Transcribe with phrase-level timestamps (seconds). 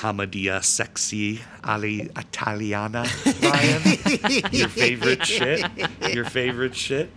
[0.00, 3.04] commedia sexy ali italiana
[3.42, 3.82] ryan
[4.50, 5.60] your favorite shit
[6.14, 7.10] your favorite shit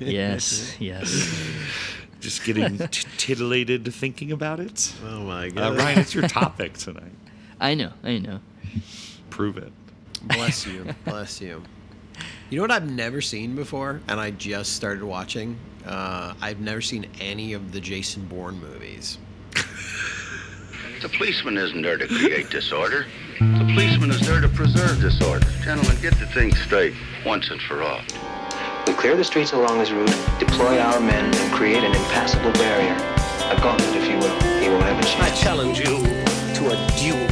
[0.00, 1.08] Yes, yes.
[2.20, 5.76] just getting t- titillated thinking about it Oh my uh, god.
[5.78, 7.12] ryan it's your topic tonight
[7.60, 8.40] I know, I know.
[9.30, 9.72] prove it
[10.22, 10.86] Bless you.
[11.04, 11.62] Bless you.
[12.48, 15.56] You know what I've never seen before, and I just started watching.
[15.84, 19.18] Uh, I've never seen any of the Jason Bourne movies.
[21.02, 23.06] The policeman isn't there to create disorder.
[23.40, 25.44] The policeman is there to preserve disorder.
[25.64, 26.94] Gentlemen, get the thing straight
[27.26, 28.00] once and for all.
[28.86, 32.94] We clear the streets along his route, deploy our men, and create an impassable barrier.
[33.50, 34.30] A gauntlet, if you will.
[34.62, 35.40] He won't have a I chance.
[35.40, 37.26] I challenge you to a duel.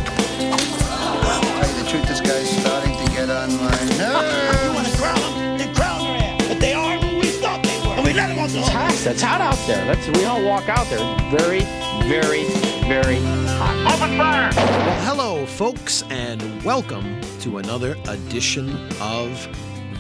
[1.31, 3.71] Tell you the truth, this guy's starting to get on my
[4.03, 4.65] nerves.
[4.67, 5.59] You want to crown them?
[5.59, 6.49] Then crown their ass.
[6.49, 7.95] But they aren't who we thought they were.
[7.95, 8.73] And we let them off the hook.
[8.73, 9.07] hot.
[9.07, 9.87] It's hot out there.
[9.87, 10.99] Let's we all walk out there.
[11.31, 11.63] Very,
[12.11, 12.43] very,
[12.91, 13.21] very
[13.61, 14.01] hot.
[14.11, 19.29] Well, hello, folks, and welcome to another edition of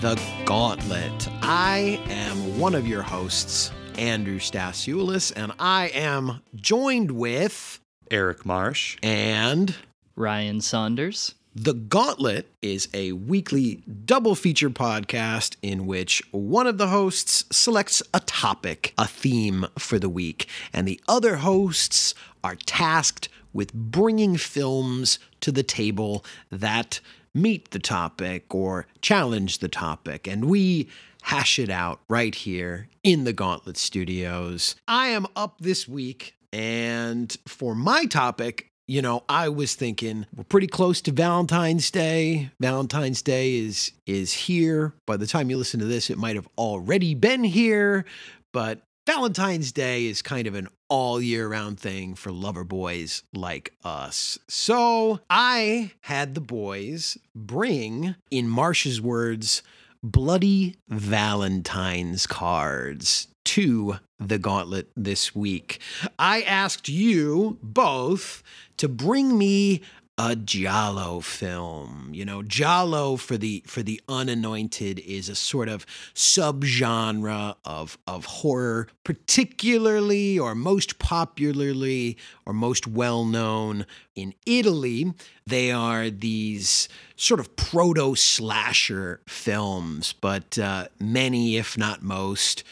[0.01, 1.29] The Gauntlet.
[1.43, 8.97] I am one of your hosts, Andrew Stasiulis, and I am joined with eric marsh
[9.03, 9.75] and
[10.17, 11.35] Ryan Saunders.
[11.55, 18.03] The Gauntlet is a weekly double feature podcast in which one of the hosts selects
[18.15, 24.37] a topic, a theme for the week, and the other hosts are tasked with bringing
[24.37, 27.01] films to the table that
[27.35, 30.27] meet the topic or challenge the topic.
[30.27, 30.89] And we
[31.23, 34.75] hash it out right here in the Gauntlet Studios.
[34.89, 40.43] I am up this week, and for my topic, you know, I was thinking we're
[40.43, 42.51] pretty close to Valentine's Day.
[42.59, 44.95] Valentine's Day is is here.
[45.07, 48.05] By the time you listen to this, it might have already been here,
[48.53, 53.73] but Valentine's Day is kind of an all year round thing for lover boys like
[53.83, 54.39] us.
[54.47, 59.63] So I had the boys bring, in Marsh's words,
[60.03, 65.81] bloody Valentine's cards to the gauntlet this week.
[66.19, 68.43] I asked you both
[68.77, 69.81] to bring me
[70.23, 72.11] a giallo film.
[72.13, 78.27] You know, giallo for the for the unanointed is a sort of subgenre of of
[78.27, 85.15] horror, particularly or most popularly or most well known in Italy.
[85.47, 92.63] They are these sort of proto slasher films, but uh, many, if not most,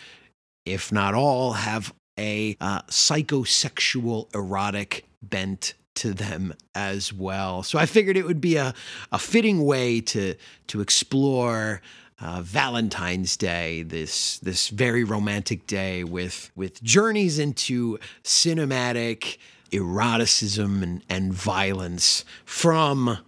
[0.66, 7.62] if not all, have a uh, psychosexual erotic bent to them as well.
[7.62, 8.74] So I figured it would be a,
[9.12, 10.34] a fitting way to
[10.68, 11.80] to explore
[12.20, 19.38] uh, Valentine's Day, this this very romantic day with with journeys into cinematic
[19.72, 23.18] eroticism and, and violence from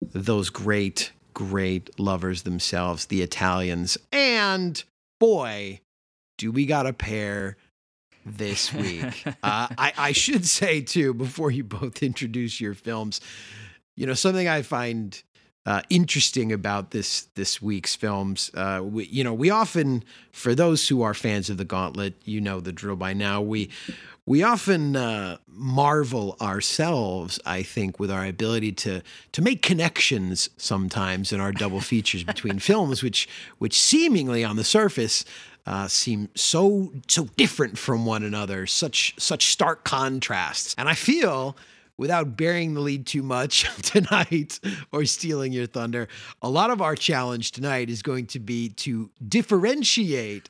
[0.00, 3.96] those great, great lovers themselves, the Italians.
[4.12, 4.82] And
[5.18, 5.80] boy,
[6.36, 7.56] do we got a pair
[8.36, 9.26] this week.
[9.26, 13.20] uh, I, I should say, too, before you both introduce your films,
[13.96, 15.20] you know, something I find
[15.66, 18.50] uh, interesting about this this week's films.
[18.54, 20.02] Uh, we, you know, we often,
[20.32, 23.42] for those who are fans of the Gauntlet, you know the drill by now.
[23.42, 23.68] We
[24.24, 29.02] we often uh, marvel ourselves, I think, with our ability to
[29.32, 33.28] to make connections sometimes in our double features between films, which
[33.58, 35.24] which seemingly on the surface
[35.68, 40.74] uh, seem so so different from one another, such such stark contrasts.
[40.78, 41.58] And I feel,
[41.98, 44.58] without bearing the lead too much tonight
[44.92, 46.08] or stealing your thunder,
[46.40, 50.48] a lot of our challenge tonight is going to be to differentiate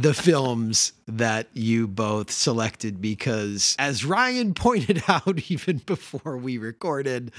[0.00, 7.32] the films that you both selected because, as Ryan pointed out even before we recorded,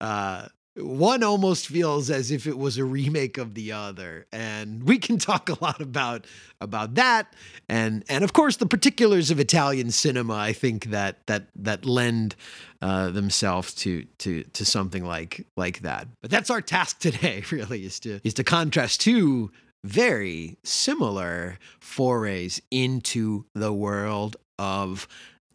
[0.00, 4.98] uh, one almost feels as if it was a remake of the other and we
[4.98, 6.26] can talk a lot about
[6.60, 7.32] about that
[7.68, 12.34] and and of course the particulars of Italian cinema I think that that that lend
[12.82, 16.08] uh, themselves to to to something like like that.
[16.20, 19.50] But that's our task today really is to is to contrast two
[19.84, 25.06] very similar forays into the world of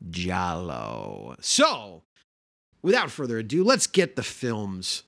[0.10, 1.36] giallo.
[1.42, 2.04] So
[2.82, 5.04] without further ado let's get the films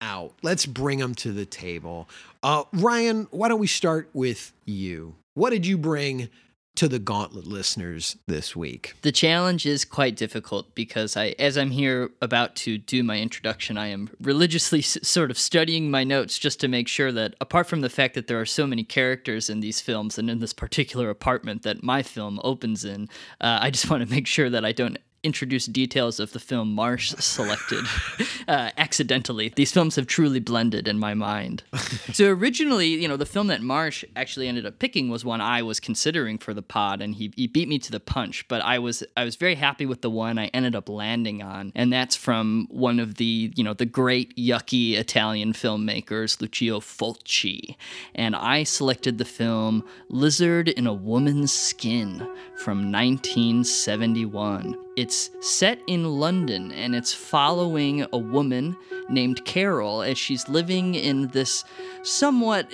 [0.00, 0.34] out.
[0.42, 2.08] Let's bring them to the table.
[2.42, 5.14] Uh, Ryan, why don't we start with you?
[5.34, 6.28] What did you bring
[6.76, 8.94] to the Gauntlet listeners this week?
[9.02, 13.76] The challenge is quite difficult because I, as I'm here about to do my introduction,
[13.76, 17.66] I am religiously s- sort of studying my notes just to make sure that, apart
[17.66, 20.52] from the fact that there are so many characters in these films and in this
[20.52, 23.08] particular apartment that my film opens in,
[23.40, 26.72] uh, I just want to make sure that I don't introduce details of the film
[26.72, 27.84] Marsh selected
[28.48, 29.52] uh, accidentally.
[29.54, 31.64] These films have truly blended in my mind.
[32.12, 35.62] so originally, you know, the film that Marsh actually ended up picking was one I
[35.62, 38.46] was considering for the pod, and he, he beat me to the punch.
[38.48, 41.72] But I was I was very happy with the one I ended up landing on,
[41.74, 47.76] and that's from one of the you know the great yucky Italian filmmakers, Lucio Fulci,
[48.14, 52.18] and I selected the film Lizard in a Woman's Skin
[52.56, 54.87] from 1971.
[54.98, 58.76] It's set in London and it's following a woman
[59.08, 61.62] named Carol as she's living in this
[62.02, 62.68] somewhat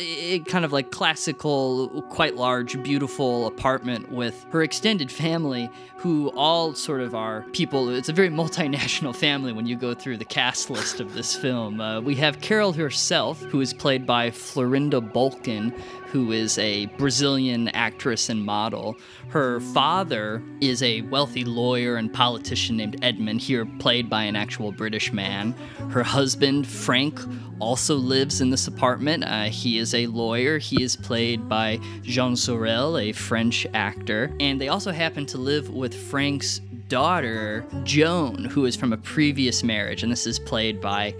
[0.47, 5.69] kind of like classical, quite large, beautiful apartment with her extended family,
[6.05, 7.89] who all sort of are people.
[7.89, 11.81] It's a very multinational family when you go through the cast list of this film.
[11.81, 15.73] Uh, we have Carol herself, who is played by Florinda Bolkan,
[16.09, 18.99] who is a Brazilian actress and model.
[19.29, 24.73] Her father is a wealthy lawyer and politician named Edmund, here played by an actual
[24.73, 25.53] British man.
[25.89, 27.19] Her husband, Frank,
[27.65, 29.25] also lives in this apartment.
[29.25, 30.59] Uh, he is a lawyer.
[30.59, 34.31] He is played by Jean Sorel, a French actor.
[34.39, 39.63] And they also happen to live with Frank's daughter, Joan, who is from a previous
[39.63, 40.03] marriage.
[40.03, 41.15] And this is played by,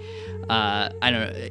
[0.49, 1.49] uh, I don't know,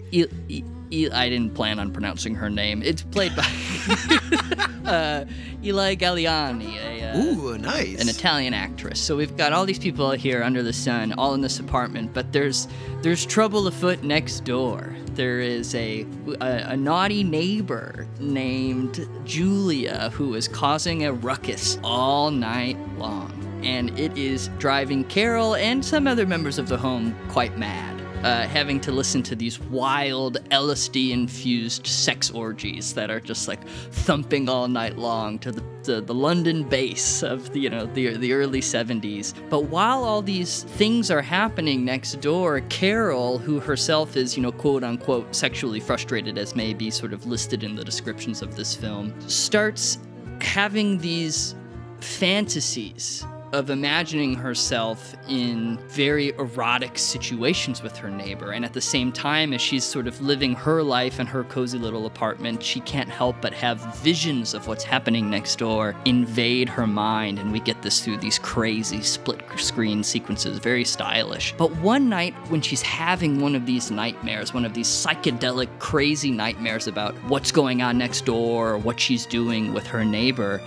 [1.13, 2.83] I didn't plan on pronouncing her name.
[2.83, 3.43] It's played by
[4.85, 5.25] uh,
[5.65, 8.01] Ely Galleani, a, uh, Ooh, nice.
[8.01, 9.01] an Italian actress.
[9.01, 12.13] So we've got all these people here under the sun, all in this apartment.
[12.15, 12.69] But there's
[13.03, 14.95] there's trouble afoot next door.
[15.15, 16.07] There is a,
[16.41, 23.33] a a naughty neighbor named Julia who is causing a ruckus all night long,
[23.65, 27.94] and it is driving Carol and some other members of the home quite mad
[28.25, 33.65] uh, having to listen to these wild LSD infused sex orgies that are just like
[33.69, 38.33] thumping all night long to the, the, London bass of the, you know the, the
[38.33, 39.35] early 70s.
[39.51, 44.53] But while all these things are happening next door, Carol, who herself is, you know,
[44.53, 48.75] quote unquote sexually frustrated, as may be sort of listed in the descriptions of this
[48.75, 49.99] film, starts
[50.41, 51.55] having these
[52.01, 58.51] fantasies of imagining herself in very erotic situations with her neighbor.
[58.51, 61.79] And at the same time, as she's sort of living her life in her cozy
[61.79, 66.87] little apartment, she can't help but have visions of what's happening next door invade her
[66.87, 67.39] mind.
[67.39, 71.55] And we get this through these crazy split screen sequences, very stylish.
[71.57, 76.33] But one night, when she's having one of these nightmares, one of these psychedelic, crazy
[76.33, 80.61] nightmares about what's going on next door or what she's doing with her neighbor,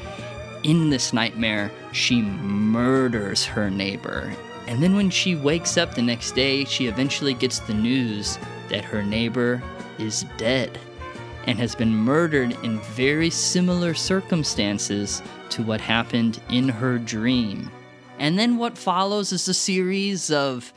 [0.67, 4.35] in this nightmare, she murders her neighbor.
[4.67, 8.37] And then when she wakes up the next day, she eventually gets the news
[8.67, 9.63] that her neighbor
[9.97, 10.77] is dead
[11.45, 15.21] and has been murdered in very similar circumstances
[15.51, 17.71] to what happened in her dream.
[18.19, 20.73] And then what follows is a series of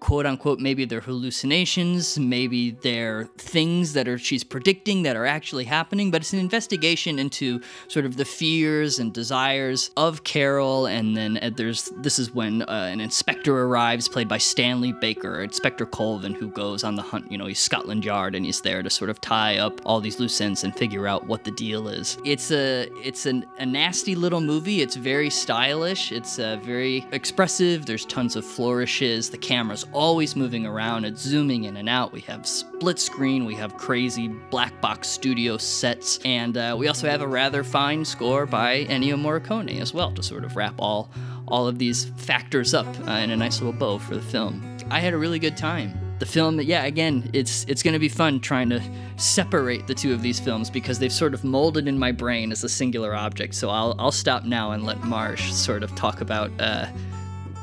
[0.00, 5.64] quote unquote maybe they're hallucinations maybe they're things that are she's predicting that are actually
[5.64, 11.16] happening but it's an investigation into sort of the fears and desires of carol and
[11.16, 15.86] then uh, there's this is when uh, an inspector arrives played by stanley baker inspector
[15.86, 18.90] corvin who goes on the hunt you know he's scotland yard and he's there to
[18.90, 22.18] sort of tie up all these loose ends and figure out what the deal is.
[22.24, 24.80] It's a it's an, a nasty little movie.
[24.80, 26.12] It's very stylish.
[26.12, 27.86] It's uh, very expressive.
[27.86, 29.30] There's tons of flourishes.
[29.30, 31.04] The camera's always moving around.
[31.04, 32.12] It's zooming in and out.
[32.12, 33.44] We have split screen.
[33.44, 38.04] We have crazy black box studio sets, and uh, we also have a rather fine
[38.04, 41.10] score by Ennio Morricone as well to sort of wrap all
[41.46, 44.62] all of these factors up uh, in a nice little bow for the film.
[44.90, 45.98] I had a really good time.
[46.18, 48.82] The film, yeah, again, it's it's going to be fun trying to
[49.16, 52.64] separate the two of these films because they've sort of molded in my brain as
[52.64, 53.54] a singular object.
[53.54, 56.50] So I'll I'll stop now and let Marsh sort of talk about.
[56.58, 56.86] Uh,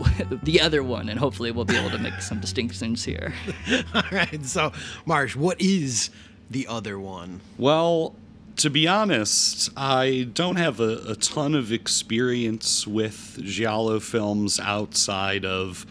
[0.43, 3.33] the other one, and hopefully we'll be able to make some distinctions here.
[3.93, 4.43] All right.
[4.45, 4.71] So,
[5.05, 6.09] Marsh, what is
[6.49, 7.41] the other one?
[7.57, 8.15] Well,
[8.57, 15.45] to be honest, I don't have a, a ton of experience with Giallo films outside
[15.45, 15.85] of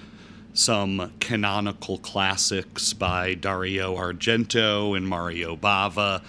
[0.54, 6.22] some canonical classics by Dario Argento and Mario Bava.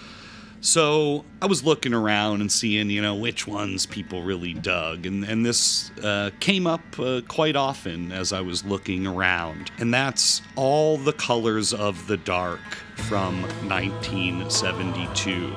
[0.66, 5.06] So I was looking around and seeing, you know, which ones people really dug.
[5.06, 9.70] And, and this uh, came up uh, quite often as I was looking around.
[9.78, 12.58] And that's All the Colors of the Dark
[12.96, 15.54] from 1972,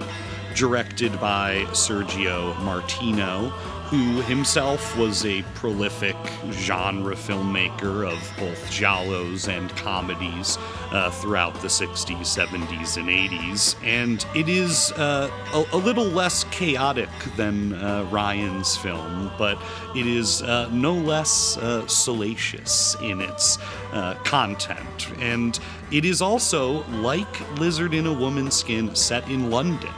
[0.54, 3.51] directed by Sergio Martino,
[3.89, 6.15] who himself was a prolific
[6.51, 10.60] genre filmmaker of both giallos and comedies
[10.91, 13.75] uh, throughout the 60s, 70s, and 80s.
[13.84, 19.60] And it is uh, a, a, little less chaotic than uh, Ryan's film, but
[19.96, 23.58] it is uh, no less uh, salacious in its
[23.91, 25.12] uh, content.
[25.17, 25.60] And
[25.91, 29.93] it is also, like Lizard in a Woman's Skin, set in London.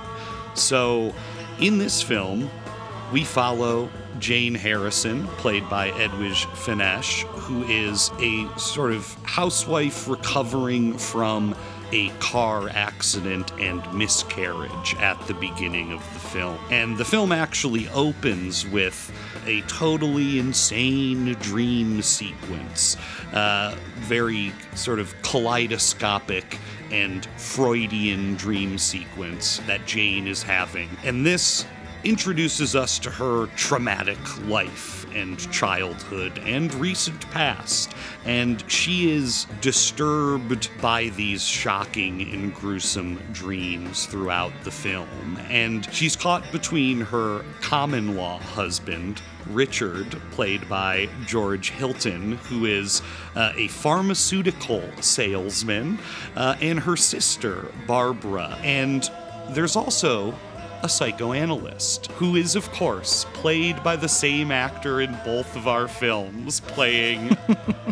[0.53, 1.13] So,
[1.60, 2.50] in this film,
[3.12, 3.89] we follow
[4.20, 11.56] Jane Harrison, played by Edwige Fenech, who is a sort of housewife recovering from
[11.91, 16.58] a car accident and miscarriage at the beginning of the film.
[16.70, 19.12] And the film actually opens with
[19.46, 22.96] a totally insane dream sequence,
[23.34, 26.58] uh, very sort of kaleidoscopic
[26.91, 30.89] and Freudian dream sequence that Jane is having.
[31.03, 31.65] And this
[32.03, 34.17] introduces us to her traumatic
[34.48, 37.93] life and childhood and recent past.
[38.25, 45.38] And she is disturbed by these shocking and gruesome dreams throughout the film.
[45.50, 53.01] And she's caught between her common law husband, Richard, played by George Hilton, who is
[53.36, 56.00] uh, a pharmaceutical salesman,
[56.36, 58.58] uh, and her sister, Barbara.
[58.63, 59.10] And
[59.50, 60.34] there's also
[60.84, 65.88] a psychoanalyst, who is, of course, played by the same actor in both of our
[65.88, 67.38] films, playing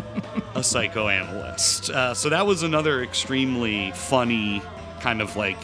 [0.54, 1.90] a psychoanalyst.
[1.90, 4.62] Uh, so that was another extremely funny
[5.00, 5.58] kind of like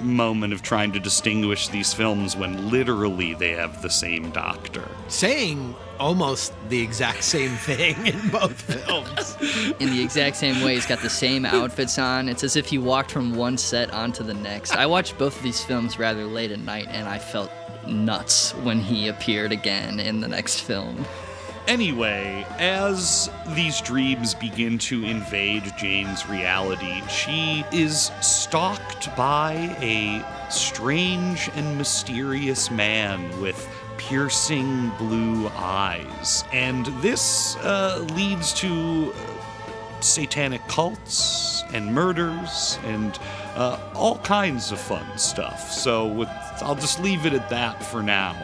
[0.00, 4.88] moment of trying to distinguish these films when literally they have the same doctor.
[5.08, 9.36] Saying almost the exact same thing in both films.
[9.80, 12.28] In the exact same way, he's got the same outfits on.
[12.28, 14.76] It's as if he walked from one set onto the next.
[14.76, 17.50] I watched both of these films rather late at night, and I felt
[17.86, 21.04] nuts when he appeared again in the next film.
[21.68, 31.50] Anyway, as these dreams begin to invade Jane's reality, she is stalked by a strange
[31.56, 36.42] and mysterious man with piercing blue eyes.
[36.54, 39.12] And this uh, leads to
[40.00, 43.18] satanic cults and murders and
[43.56, 45.70] uh, all kinds of fun stuff.
[45.70, 46.30] So with,
[46.62, 48.34] I'll just leave it at that for now.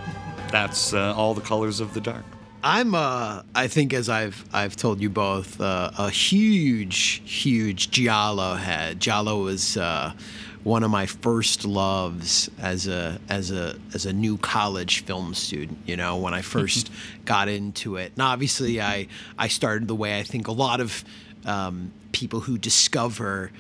[0.51, 2.25] That's uh, all the colors of the dark.
[2.67, 8.55] I'm uh I think as I've I've told you both uh, a huge huge giallo
[8.55, 9.01] head.
[9.01, 10.15] Giallo was uh,
[10.63, 15.77] one of my first loves as a as a as a new college film student.
[15.85, 16.91] You know, when I first
[17.27, 21.05] got into it, and obviously I I started the way I think a lot of
[21.45, 23.51] um, people who discover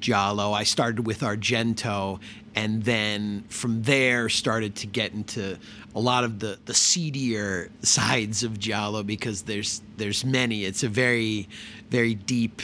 [0.00, 0.52] Giallo.
[0.52, 2.18] I started with Argento,
[2.54, 5.58] and then from there started to get into
[5.94, 10.64] a lot of the the seedier sides of Giallo because there's there's many.
[10.64, 11.48] It's a very
[11.90, 12.62] very deep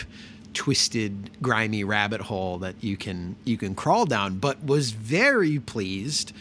[0.52, 4.38] twisted, grimy rabbit hole that you can you can crawl down.
[4.38, 6.32] But was very pleased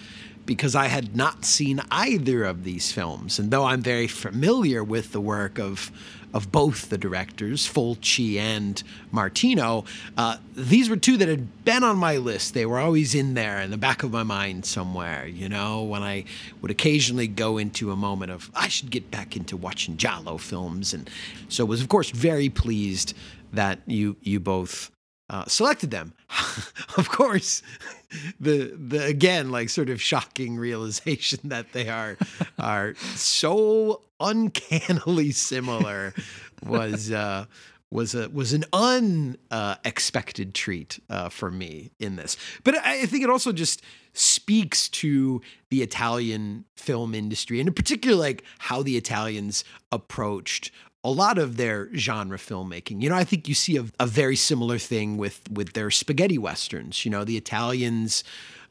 [0.46, 5.12] because I had not seen either of these films, and though I'm very familiar with
[5.12, 5.91] the work of
[6.33, 8.81] of both the directors, Fulci and
[9.12, 9.86] Martino,
[10.17, 12.53] uh, these were two that had been on my list.
[12.53, 16.03] They were always in there in the back of my mind somewhere, you know, when
[16.03, 16.25] I
[16.62, 20.93] would occasionally go into a moment of, I should get back into watching Giallo films.
[20.93, 21.09] And
[21.48, 23.15] so was, of course, very pleased
[23.51, 24.91] that you you both
[25.29, 26.13] uh, selected them.
[26.98, 27.62] of course,
[28.39, 32.17] the the again like sort of shocking realization that they are
[32.57, 36.13] are so uncannily similar
[36.65, 37.45] was uh,
[37.91, 42.38] was a was an unexpected uh, treat for me in this.
[42.63, 43.81] But I think it also just
[44.13, 50.71] speaks to the Italian film industry and in particular like how the Italians approached
[51.03, 53.01] a lot of their genre filmmaking.
[53.01, 56.38] You know, I think you see a, a very similar thing with with their spaghetti
[56.38, 57.06] westerns.
[57.06, 58.24] You know, the Italians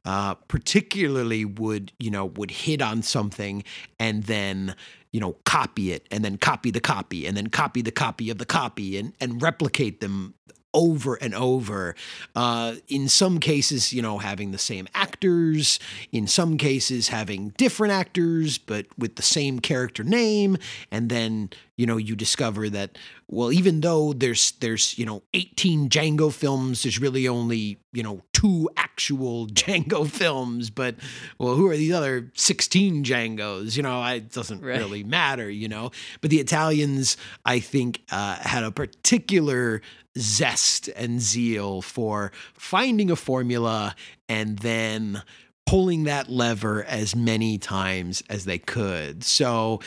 [0.05, 3.65] uh, particularly would you know would hit on something
[3.99, 4.75] and then
[5.13, 8.39] you know copy it and then copy the copy and then copy the copy of
[8.39, 10.35] the copy and and replicate them
[10.75, 11.95] over and over.
[12.37, 15.79] Uh, in some cases, you know, having the same actors,
[16.13, 20.57] in some cases, having different actors, but with the same character name.
[20.91, 25.89] And then, you know, you discover that, well, even though there's, there's, you know, 18
[25.89, 30.71] Django films, there's really only, you know, two actual Django films.
[30.71, 30.97] But,
[31.39, 33.77] well, who are these other 16 Djangos?
[33.77, 34.77] You know, it doesn't right.
[34.77, 35.93] really matter, you know.
[36.21, 37.17] But the Italians,
[37.47, 39.81] I think, uh, had a particular
[40.19, 43.95] zest and zeal for finding a formula
[44.29, 45.23] and then
[45.65, 49.23] pulling that lever as many times as they could.
[49.23, 49.81] So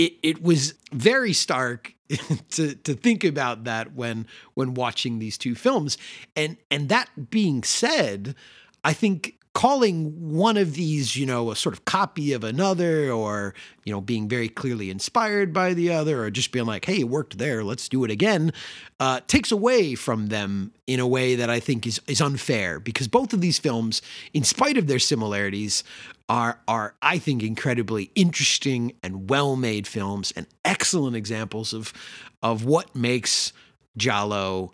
[0.00, 1.94] it, it was very stark
[2.50, 5.98] to to think about that when when watching these two films.
[6.34, 8.34] And and that being said,
[8.82, 13.54] I think calling one of these, you know, a sort of copy of another, or,
[13.84, 17.08] you know, being very clearly inspired by the other, or just being like, hey, it
[17.08, 18.52] worked there, let's do it again,
[19.00, 23.08] uh, takes away from them in a way that I think is, is unfair because
[23.08, 24.02] both of these films,
[24.32, 25.82] in spite of their similarities,
[26.28, 31.92] are, are, I think, incredibly interesting and well made films and excellent examples of,
[32.40, 33.52] of what makes
[33.96, 34.72] Giallo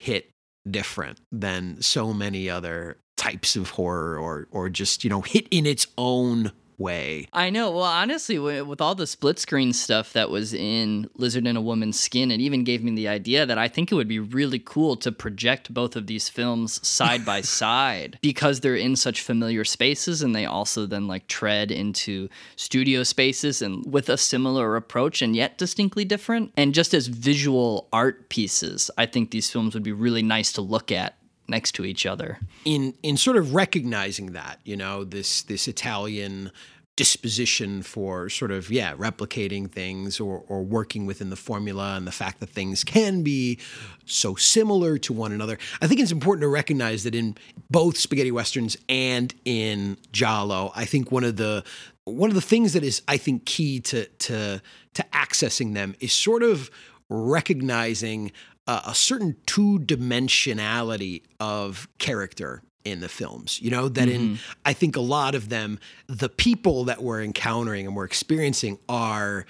[0.00, 0.30] hit
[0.68, 5.66] different than so many other types of horror or or just you know hit in
[5.66, 7.26] its own way.
[7.32, 7.70] I know.
[7.70, 11.98] Well, honestly, with all the split screen stuff that was in Lizard in a Woman's
[11.98, 14.96] Skin, it even gave me the idea that I think it would be really cool
[14.96, 20.22] to project both of these films side by side because they're in such familiar spaces
[20.22, 25.34] and they also then like tread into studio spaces and with a similar approach and
[25.34, 26.52] yet distinctly different.
[26.56, 30.60] And just as visual art pieces, I think these films would be really nice to
[30.60, 31.16] look at
[31.48, 32.38] next to each other.
[32.64, 36.50] In in sort of recognizing that, you know, this this Italian
[36.96, 42.12] disposition for sort of yeah replicating things or or working within the formula and the
[42.12, 43.58] fact that things can be
[44.06, 45.58] so similar to one another.
[45.82, 47.36] I think it's important to recognize that in
[47.70, 51.64] both spaghetti westerns and in Giallo, I think one of the
[52.04, 54.62] one of the things that is I think key to to
[54.94, 56.70] to accessing them is sort of
[57.08, 58.32] recognizing
[58.66, 63.60] uh, a certain two dimensionality of character in the films.
[63.60, 64.34] You know, that mm-hmm.
[64.34, 68.78] in, I think a lot of them, the people that we're encountering and we're experiencing
[68.88, 69.46] are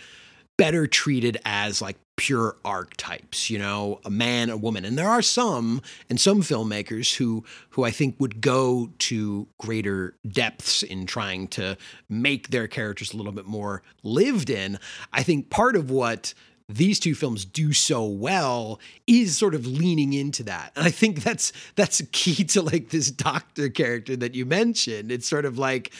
[0.56, 4.86] better treated as like pure archetypes, you know, a man, a woman.
[4.86, 10.14] And there are some and some filmmakers who who I think would go to greater
[10.26, 11.76] depths in trying to
[12.08, 14.78] make their characters a little bit more lived in.
[15.12, 16.32] I think part of what
[16.68, 20.72] these two films do so well is sort of leaning into that.
[20.74, 25.12] And I think that's that's key to like this doctor character that you mentioned.
[25.12, 25.92] It's sort of like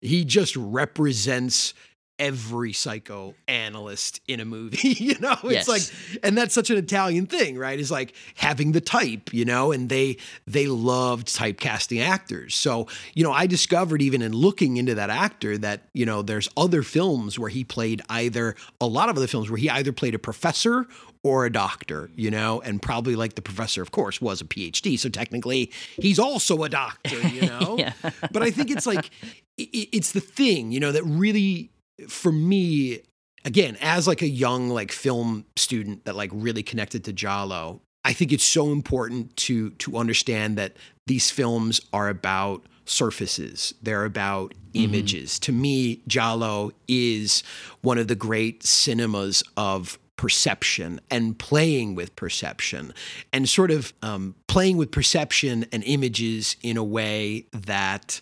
[0.00, 1.74] he just represents
[2.18, 5.68] every psychoanalyst in a movie you know it's yes.
[5.68, 9.72] like and that's such an italian thing right is like having the type you know
[9.72, 10.16] and they
[10.46, 15.58] they loved typecasting actors so you know i discovered even in looking into that actor
[15.58, 19.50] that you know there's other films where he played either a lot of other films
[19.50, 20.86] where he either played a professor
[21.24, 24.98] or a doctor, you know, and probably like the professor, of course, was a PhD.
[24.98, 27.76] So technically, he's also a doctor, you know.
[27.78, 27.94] yeah.
[28.30, 29.10] But I think it's like
[29.56, 31.70] it's the thing, you know, that really
[32.08, 33.00] for me,
[33.44, 38.12] again, as like a young like film student that like really connected to Giallo, I
[38.12, 40.76] think it's so important to to understand that
[41.06, 43.74] these films are about surfaces.
[43.82, 44.84] They're about mm-hmm.
[44.84, 45.38] images.
[45.40, 47.42] To me, Giallo is
[47.80, 52.94] one of the great cinemas of perception and playing with perception
[53.32, 58.20] and sort of um, playing with perception and images in a way that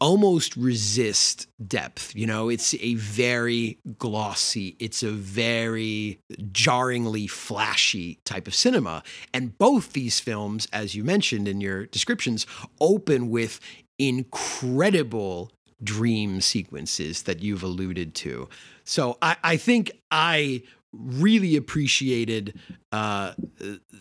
[0.00, 2.14] almost resist depth.
[2.14, 6.20] You know, it's a very glossy, it's a very
[6.52, 9.02] jarringly flashy type of cinema.
[9.34, 12.46] And both these films, as you mentioned in your descriptions,
[12.80, 13.60] open with
[13.98, 15.50] incredible
[15.82, 18.48] dream sequences that you've alluded to.
[18.84, 22.58] So I, I think I really appreciated
[22.92, 23.34] uh,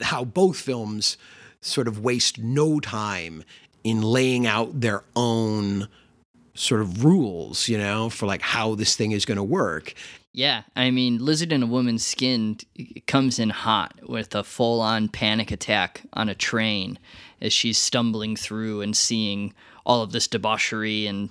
[0.02, 1.18] how both films
[1.62, 3.44] sort of waste no time
[3.84, 5.88] in laying out their own
[6.54, 9.94] sort of rules, you know, for like how this thing is going to work.
[10.34, 12.58] Yeah, I mean, Lizard in a Woman's Skin
[13.08, 17.00] comes in hot with a full on panic attack on a train
[17.42, 19.54] as she's stumbling through and seeing
[19.86, 21.30] all of this debauchery and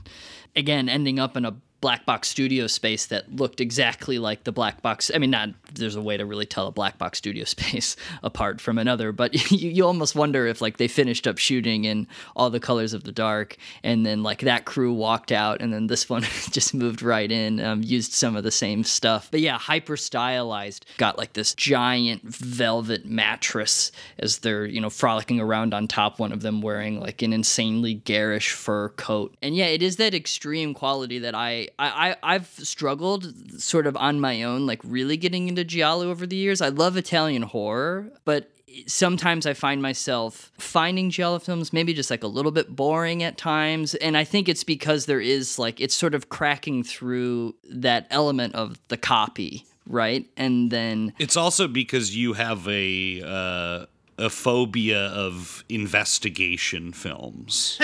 [0.56, 4.82] again ending up in a black box studio space that looked exactly like the black
[4.82, 5.10] box.
[5.14, 8.60] I mean, not there's a way to really tell a black box studio space apart
[8.60, 12.50] from another, but you, you almost wonder if like they finished up shooting in all
[12.50, 16.08] the colors of the dark, and then like that crew walked out, and then this
[16.10, 19.28] one just moved right in, um, used some of the same stuff.
[19.30, 20.86] But yeah, hyper stylized.
[20.96, 26.18] Got like this giant velvet mattress as they're you know frolicking around on top.
[26.18, 30.14] One of them wearing like an insanely garish fur coat, and yeah, it is that
[30.14, 35.16] extreme quality that I I, I have struggled sort of on my own, like really
[35.16, 36.60] getting into giallo over the years.
[36.60, 38.50] I love Italian horror, but
[38.86, 43.38] sometimes I find myself finding giallo films maybe just like a little bit boring at
[43.38, 48.06] times, and I think it's because there is like it's sort of cracking through that
[48.10, 50.26] element of the copy, right?
[50.36, 53.22] And then it's also because you have a.
[53.24, 53.86] Uh
[54.18, 57.78] a phobia of investigation films.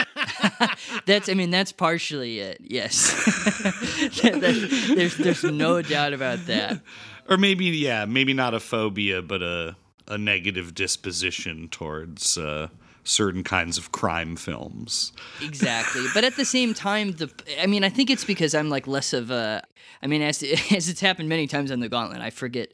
[1.07, 2.59] that's I mean that's partially it.
[2.63, 3.13] Yes,
[4.23, 6.81] That- that- there's there's no doubt about that.
[7.29, 9.77] or maybe yeah, maybe not a phobia, but a
[10.09, 12.69] a negative disposition towards uh,
[13.05, 15.13] certain kinds of crime films.
[15.41, 18.87] Exactly, but at the same time, the I mean I think it's because I'm like
[18.87, 19.63] less of a.
[20.05, 22.73] I mean, as as it's happened many times on the Gauntlet, I forget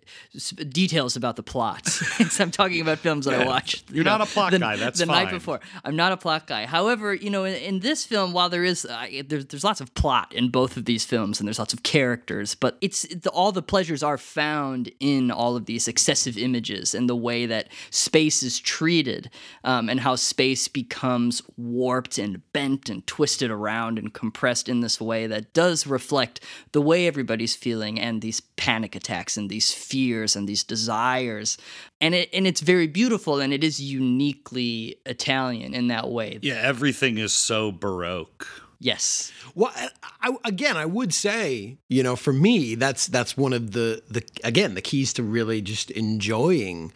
[0.70, 1.94] details about the plots.
[2.32, 3.88] so I'm talking about films that I Yeah, watched.
[3.90, 5.60] you you're not know, a plot the, guy, that's the night before.
[5.84, 6.66] I'm not a plot guy.
[6.66, 9.92] However, you know, in, in this film, while there is uh, there's there's lots of
[9.94, 13.52] plot in both of these films, and there's lots of characters, but it's the, all
[13.52, 18.42] the pleasures are found in all of these excessive images and the way that space
[18.42, 19.30] is treated,
[19.64, 25.00] um, and how space becomes warped and bent and twisted around and compressed in this
[25.00, 26.40] way that does reflect
[26.72, 31.56] the way everybody's feeling and these panic attacks and these fears and these desires
[32.00, 36.38] and it and it's very beautiful and it is uniquely Italian in that way.
[36.42, 38.46] Yeah, everything is so baroque.
[38.80, 39.32] Yes.
[39.54, 39.88] Well, I,
[40.22, 44.22] I, again, I would say, you know, for me, that's that's one of the the
[44.44, 46.92] again the keys to really just enjoying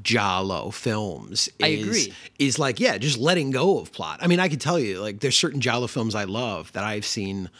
[0.00, 1.48] Giallo films.
[1.48, 2.14] Is, I agree.
[2.38, 4.20] Is like, yeah, just letting go of plot.
[4.22, 7.04] I mean, I could tell you, like, there's certain Giallo films I love that I've
[7.06, 7.50] seen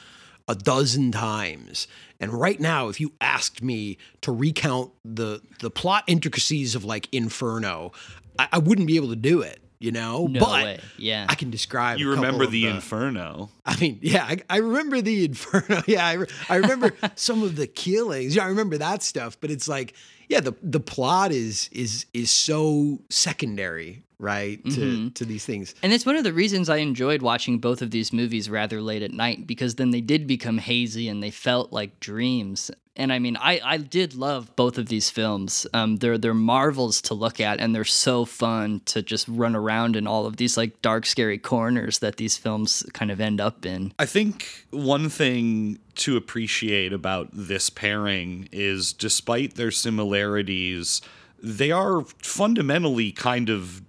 [0.49, 1.87] a dozen times.
[2.21, 7.09] And right now, if you asked me to recount the the plot intricacies of like
[7.13, 7.93] Inferno,
[8.39, 9.59] I, I wouldn't be able to do it.
[9.79, 10.81] You know, No but way.
[10.97, 11.27] Yeah.
[11.29, 11.99] I can describe.
[11.99, 13.51] You a remember of the Inferno.
[13.67, 15.83] I mean, yeah, I, I remember the Inferno.
[15.89, 18.37] Yeah, I, re- I remember some of the killings.
[18.37, 19.41] Yeah, I remember that stuff.
[19.41, 19.95] But it's like,
[20.33, 25.09] yeah, the the plot is is is so secondary, right, to Mm-hmm.
[25.11, 25.75] to these things.
[25.83, 29.03] And it's one of the reasons I enjoyed watching both of these movies rather late
[29.03, 32.71] at night because then they did become hazy and they felt like dreams.
[32.95, 35.67] And I mean, I, I did love both of these films.
[35.73, 39.97] Um, they're they're marvels to look at, and they're so fun to just run around
[39.97, 43.65] in all of these like dark, scary corners that these films kind of end up
[43.65, 43.95] in.
[43.99, 51.01] I think one thing to appreciate about this pairing is despite their similarities,
[51.43, 53.83] they are fundamentally kind of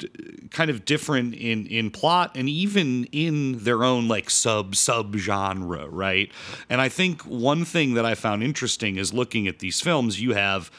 [0.49, 5.87] kind of different in in plot and even in their own like sub sub genre,
[5.87, 6.31] right?
[6.69, 10.33] And I think one thing that I found interesting is looking at these films, you
[10.33, 10.71] have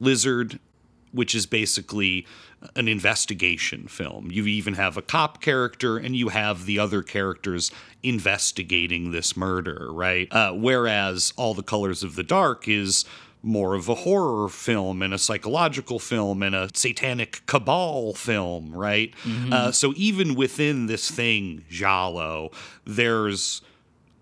[0.00, 0.58] Lizard
[1.12, 2.26] which is basically
[2.74, 4.30] an investigation film.
[4.30, 7.70] You even have a cop character and you have the other characters
[8.02, 10.32] investigating this murder, right?
[10.32, 13.04] Uh, whereas All the Colors of the Dark is
[13.42, 19.14] more of a horror film and a psychological film and a satanic cabal film, right?
[19.52, 22.50] Uh, so even within this thing, Giallo,
[22.84, 23.62] there's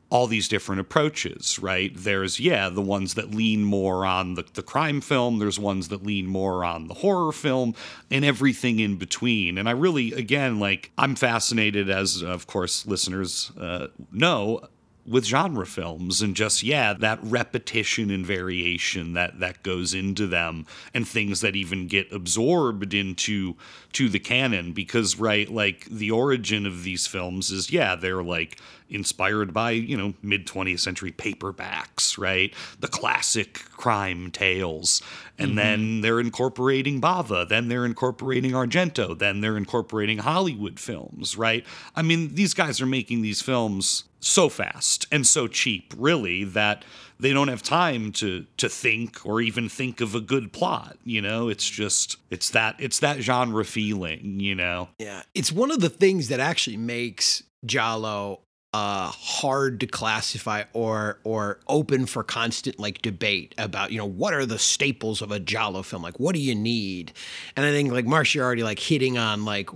[0.09, 1.93] all these different approaches, right?
[1.95, 6.03] There's, yeah, the ones that lean more on the, the crime film, there's ones that
[6.05, 7.77] lean more on the horror film,
[8.11, 9.57] and everything in between.
[9.57, 14.63] And I really, again, like, I'm fascinated, as of course listeners uh, know,
[15.11, 20.65] with genre films and just yeah that repetition and variation that that goes into them
[20.95, 23.55] and things that even get absorbed into
[23.93, 28.59] to the canon because right like the origin of these films is yeah they're like
[28.91, 32.55] inspired by you know mid 20th century paperbacks right?
[32.79, 35.03] The classic crime tales.
[35.39, 35.57] And mm-hmm.
[35.57, 41.65] then they're incorporating bava then they're incorporating argento then they're incorporating hollywood films right?
[41.97, 46.85] I mean these guys are making these films so fast and so cheap really that
[47.19, 51.23] they don't have time to to think or even think of a good plot you
[51.23, 51.49] know?
[51.49, 54.89] It's just it's that it's that genre feeling you know?
[54.99, 58.41] Yeah, it's one of the things that actually makes Giallo
[58.73, 64.33] uh hard to classify or or open for constant like debate about you know what
[64.33, 66.03] are the staples of a Giallo film?
[66.03, 67.13] Like what do you need?
[67.57, 69.71] And I think like Marcia already like hitting on like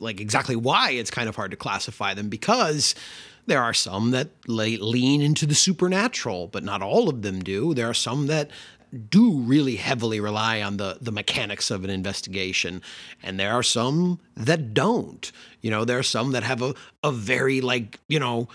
[0.00, 2.94] like exactly why it's kind of hard to classify them because
[3.46, 7.72] there are some that lay, lean into the supernatural but not all of them do.
[7.72, 8.50] There are some that
[9.08, 12.82] do really heavily rely on the the mechanics of an investigation.
[13.22, 15.30] And there are some that don't.
[15.60, 18.48] You know there are some that have a a very like you know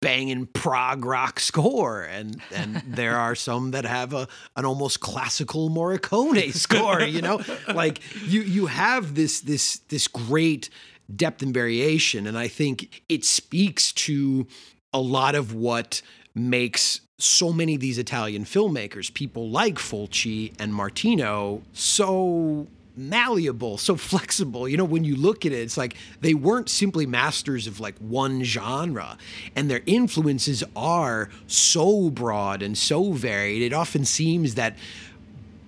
[0.00, 2.02] banging prog rock score.
[2.02, 7.40] And and there are some that have a an almost classical Morricone score you know?
[7.68, 10.70] Like you you have this this this great
[11.14, 12.26] depth and variation.
[12.26, 14.46] And I think it speaks to
[14.92, 16.02] a lot of what
[16.34, 23.96] makes so many of these Italian filmmakers, people like Fulci and Martino, so malleable, so
[24.12, 24.68] flexible.
[24.68, 27.96] You know, when you look at it, it's like they weren't simply masters of like
[27.98, 29.16] one genre,
[29.56, 33.62] and their influences are so broad and so varied.
[33.62, 34.76] It often seems that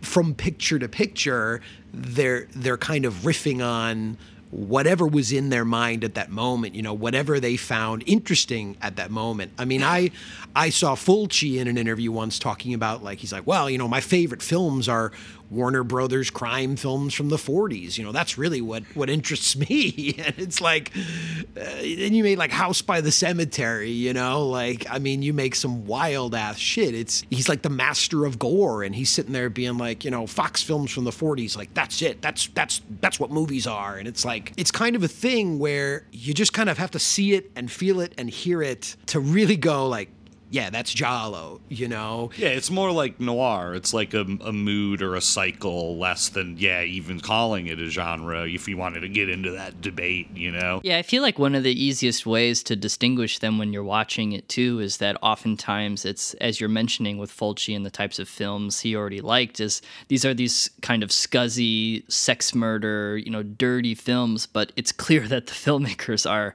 [0.00, 1.60] from picture to picture,
[1.92, 4.16] they're they're kind of riffing on
[4.52, 8.96] whatever was in their mind at that moment, you know, whatever they found interesting at
[8.96, 9.50] that moment.
[9.58, 10.10] I mean, I
[10.54, 13.88] I saw Fulci in an interview once talking about like he's like, well, you know,
[13.88, 15.10] my favorite films are
[15.52, 17.98] Warner Brothers crime films from the 40s.
[17.98, 20.14] You know, that's really what what interests me.
[20.18, 24.86] and it's like uh, then you made like House by the Cemetery, you know, like
[24.90, 26.94] I mean, you make some wild ass shit.
[26.94, 30.26] It's he's like the master of gore and he's sitting there being like, you know,
[30.26, 32.22] Fox films from the 40s like that's it.
[32.22, 33.96] That's that's that's what movies are.
[33.96, 36.98] And it's like it's kind of a thing where you just kind of have to
[36.98, 40.08] see it and feel it and hear it to really go like
[40.52, 42.30] yeah, that's Giallo, you know?
[42.36, 43.74] Yeah, it's more like noir.
[43.74, 47.86] It's like a, a, mood or a cycle less than, yeah, even calling it a
[47.86, 50.82] genre if you wanted to get into that debate, you know?
[50.84, 54.32] Yeah, I feel like one of the easiest ways to distinguish them when you're watching
[54.32, 58.28] it too is that oftentimes it's, as you're mentioning with Fulci and the types of
[58.28, 63.42] films he already liked, is these are these kind of scuzzy, sex murder, you know,
[63.42, 66.54] dirty films, but it's clear that the filmmakers are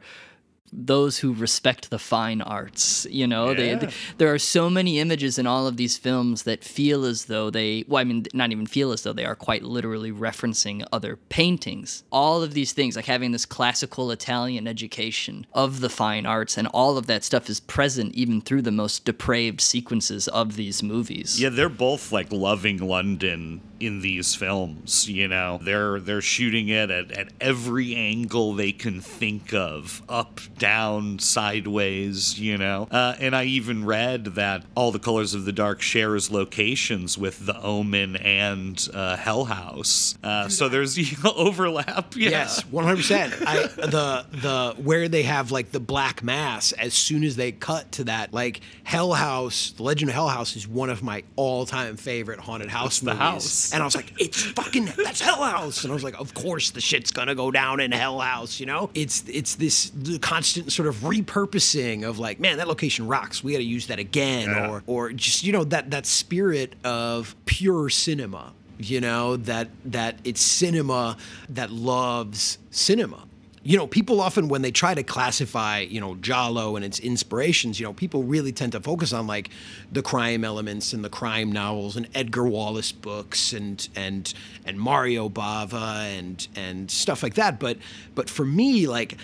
[0.72, 3.08] those who respect the fine arts.
[3.10, 3.76] You know, yeah.
[3.76, 7.50] they, there are so many images in all of these films that feel as though
[7.50, 11.16] they, well, I mean, not even feel as though they are quite literally referencing other
[11.16, 12.04] paintings.
[12.12, 16.68] All of these things, like having this classical Italian education of the fine arts, and
[16.68, 21.40] all of that stuff is present even through the most depraved sequences of these movies.
[21.40, 26.90] Yeah, they're both like loving London in these films you know they're they're shooting it
[26.90, 33.36] at, at every angle they can think of up down sideways you know uh, and
[33.36, 38.16] i even read that all the colors of the dark shares locations with the omen
[38.18, 42.30] and uh, hell house uh, so there's overlap yeah.
[42.30, 47.52] yes 100% the the where they have like the black mass as soon as they
[47.52, 51.24] cut to that like hell house the legend of hell house is one of my
[51.36, 53.18] all-time favorite haunted house movies.
[53.18, 55.84] the house and I was like, it's fucking that's Hell House.
[55.84, 58.66] And I was like, of course the shit's gonna go down in Hell House, you
[58.66, 58.90] know?
[58.94, 59.92] It's it's this
[60.22, 63.44] constant sort of repurposing of like, man, that location rocks.
[63.44, 64.50] We gotta use that again.
[64.50, 64.70] Yeah.
[64.70, 68.54] Or or just, you know, that that spirit of pure cinema.
[68.80, 71.18] You know, that that it's cinema
[71.50, 73.28] that loves cinema
[73.68, 77.82] you know, people often when they try to classify, you know, Giallo and its inspirations,
[77.82, 79.50] you know, people really tend to focus on like
[79.92, 84.34] the crime elements and the crime novels and Edgar Wallace books and and
[84.66, 87.60] and Mario Bava and and stuff like that.
[87.60, 87.78] But
[88.16, 89.18] but for me, like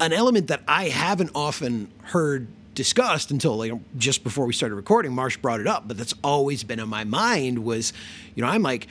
[0.00, 5.12] an element that I haven't often heard discussed until like just before we started recording,
[5.12, 7.92] Marsh brought it up, but that's always been in my mind was,
[8.34, 8.86] you know, I'm like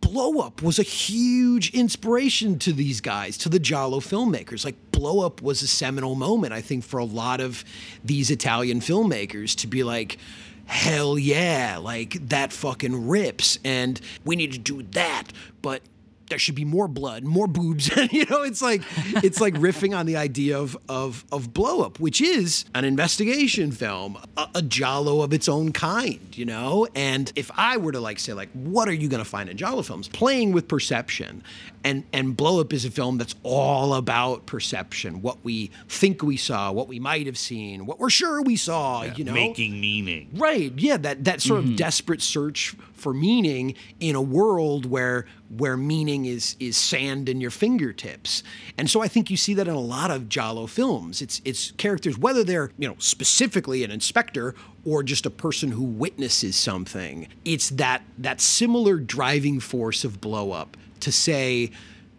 [0.00, 4.64] Blow Up was a huge inspiration to these guys, to the Giallo filmmakers.
[4.64, 7.64] Like, Blow Up was a seminal moment, I think, for a lot of
[8.04, 10.18] these Italian filmmakers to be like,
[10.66, 13.58] hell yeah, like that fucking rips.
[13.64, 15.24] And we need to do that.
[15.62, 15.80] But
[16.28, 17.88] there should be more blood, more boobs.
[18.12, 18.82] you know, it's like
[19.24, 23.72] it's like riffing on the idea of of of blow up, which is an investigation
[23.72, 26.20] film, a, a giallo of its own kind.
[26.32, 29.28] You know, and if I were to like say like, what are you going to
[29.28, 30.08] find in giallo films?
[30.08, 31.42] Playing with perception,
[31.84, 36.36] and and blow up is a film that's all about perception, what we think we
[36.36, 39.02] saw, what we might have seen, what we're sure we saw.
[39.02, 40.28] Yeah, you know, making meaning.
[40.34, 40.72] Right.
[40.76, 40.96] Yeah.
[40.96, 41.72] That that sort mm-hmm.
[41.72, 45.24] of desperate search for meaning in a world where
[45.56, 48.42] where meaning is is sand in your fingertips.
[48.76, 51.22] And so I think you see that in a lot of Giallo films.
[51.22, 55.84] It's it's characters whether they're, you know, specifically an inspector or just a person who
[55.84, 57.28] witnesses something.
[57.44, 61.70] It's that that similar driving force of blow up to say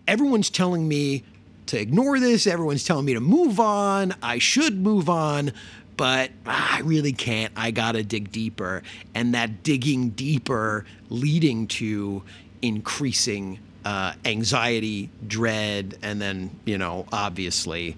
[0.08, 1.24] everyone's telling me
[1.68, 5.52] to ignore this, everyone's telling me to move on, I should move on,
[5.98, 7.54] but I really can't.
[7.56, 8.82] I got to dig deeper.
[9.14, 12.24] And that digging deeper leading to
[12.62, 17.96] increasing uh, anxiety, dread, and then, you know, obviously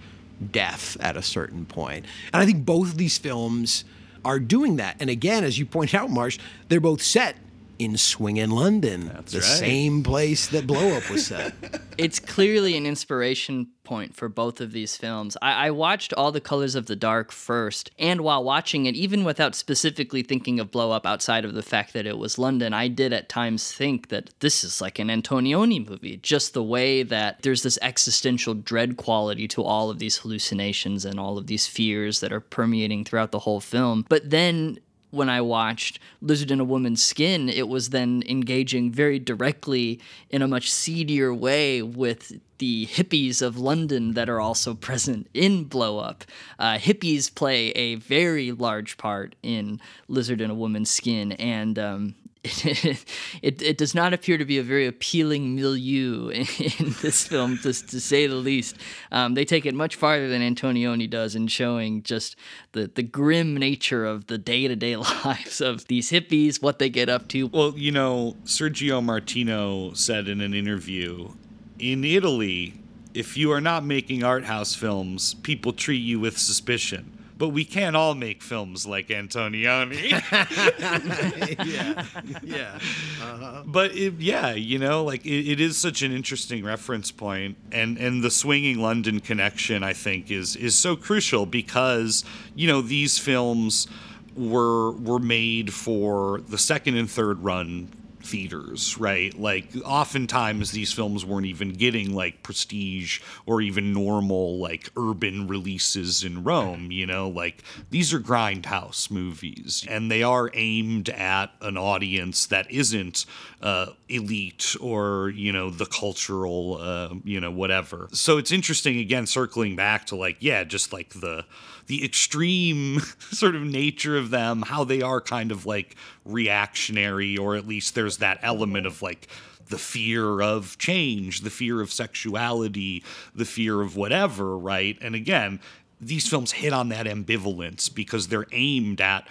[0.52, 2.06] death at a certain point.
[2.34, 3.84] And I think both of these films
[4.24, 4.96] are doing that.
[5.00, 7.36] And again, as you point out, Marsh, they're both set
[7.82, 9.46] in Swingin' London, That's the right.
[9.46, 11.54] same place that Blow Up was set.
[11.98, 15.36] it's clearly an inspiration point for both of these films.
[15.42, 19.24] I-, I, watched All the Colors of the Dark first, and while watching it, even
[19.24, 22.88] without specifically thinking of Blow Up outside of the fact that it was London, I
[22.88, 26.18] did at times think that this is like an Antonioni movie.
[26.18, 31.20] Just the way that there's this existential dread quality to all of these hallucinations and
[31.20, 34.06] all of these fears that are permeating throughout the whole film.
[34.08, 34.78] But then
[35.12, 40.42] when I watched Lizard in a Woman's Skin, it was then engaging very directly in
[40.42, 46.00] a much seedier way with the hippies of London that are also present in Blow
[46.00, 46.24] Up.
[46.58, 52.16] Uh, hippies play a very large part in Lizard in a Woman's Skin, and um,
[52.44, 56.48] it, it, does not appear to be a very appealing milieu in,
[56.80, 58.78] in this film, to, to say the least.
[59.12, 62.36] Um, they take it much farther than Antonioni does in showing just
[62.72, 66.90] the, the grim nature of the day to day lives of these hippies, what they
[66.90, 67.46] get up to.
[67.46, 71.34] Well, you know, Sergio Martino said in an interview
[71.78, 72.74] in Italy,
[73.14, 77.66] if you are not making art house films, people treat you with suspicion but we
[77.66, 80.12] can't all make films like Antonioni.
[81.66, 82.06] yeah,
[82.44, 82.80] yeah.
[83.20, 83.64] Uh-huh.
[83.66, 87.98] But it, yeah, you know, like it, it is such an interesting reference point, and
[87.98, 92.24] and the swinging London connection, I think, is is so crucial because
[92.54, 93.88] you know these films
[94.36, 97.90] were were made for the second and third run
[98.24, 99.38] theaters, right?
[99.38, 106.24] Like oftentimes these films weren't even getting like prestige or even normal like urban releases
[106.24, 111.78] in Rome, you know, like these are grindhouse movies and they are aimed at an
[111.78, 113.26] audience that isn't
[113.62, 118.08] uh, elite or, you know, the cultural, uh, you know, whatever.
[118.12, 121.46] So it's interesting again circling back to like yeah, just like the
[121.92, 123.00] the extreme
[123.32, 127.96] sort of nature of them, how they are kind of like reactionary, or at least
[127.96, 129.28] there's that element of like
[129.68, 133.04] the fear of change, the fear of sexuality,
[133.36, 134.98] the fear of whatever, right?
[135.02, 135.60] And again,
[136.00, 139.28] these films hit on that ambivalence because they're aimed at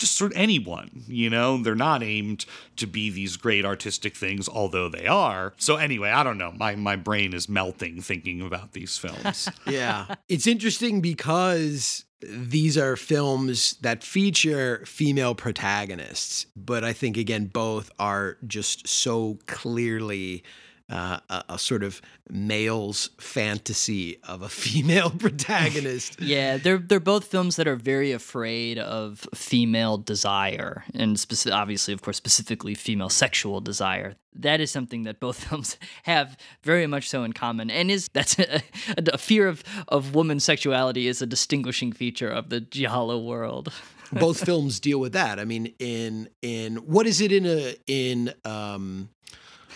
[0.00, 1.62] just sort of anyone, you know?
[1.62, 5.54] They're not aimed to be these great artistic things, although they are.
[5.58, 6.52] So anyway, I don't know.
[6.52, 9.48] My my brain is melting thinking about these films.
[9.66, 10.14] yeah.
[10.28, 17.90] It's interesting because these are films that feature female protagonists, but I think again both
[17.98, 20.42] are just so clearly
[20.90, 26.20] uh, a, a, sort of male's fantasy of a female protagonist.
[26.20, 31.94] yeah, they're they're both films that are very afraid of female desire, and speci- obviously,
[31.94, 34.16] of course, specifically female sexual desire.
[34.34, 38.38] That is something that both films have very much so in common, and is that's
[38.38, 38.60] a,
[38.96, 43.72] a fear of of woman sexuality is a distinguishing feature of the giallo world.
[44.12, 45.38] both films deal with that.
[45.38, 49.10] I mean, in in what is it in a in um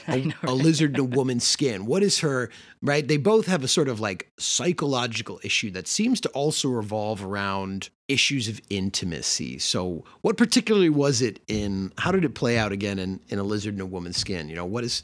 [0.09, 0.51] a, know, right?
[0.51, 1.87] a lizard in a woman's skin.
[1.87, 2.51] What is her,
[2.83, 3.07] right?
[3.07, 7.91] They both have a sort of like psychological issue that seems to also revolve around
[8.09, 9.59] issues of intimacy.
[9.59, 13.45] So, what particularly was it in, how did it play out again in, in a
[13.45, 14.49] lizard in a woman's skin?
[14.49, 15.03] You know, what is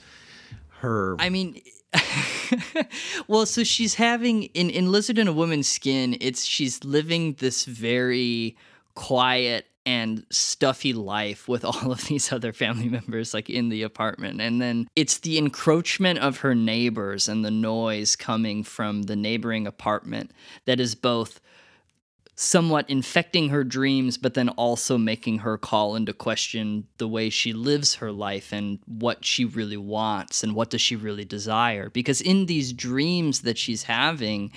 [0.81, 1.17] her.
[1.19, 1.61] I mean,
[3.29, 6.17] well, so she's having in in lizard in a woman's skin.
[6.21, 8.57] It's she's living this very
[8.95, 14.41] quiet and stuffy life with all of these other family members like in the apartment.
[14.41, 19.67] And then it's the encroachment of her neighbors and the noise coming from the neighboring
[19.67, 20.33] apartment
[20.67, 21.41] that is both
[22.37, 27.53] somewhat infecting her dreams but then also making her call into question the way she
[27.53, 31.91] lives her life and what she really wants and what does she really desire.
[31.91, 34.51] Because in these dreams that she's having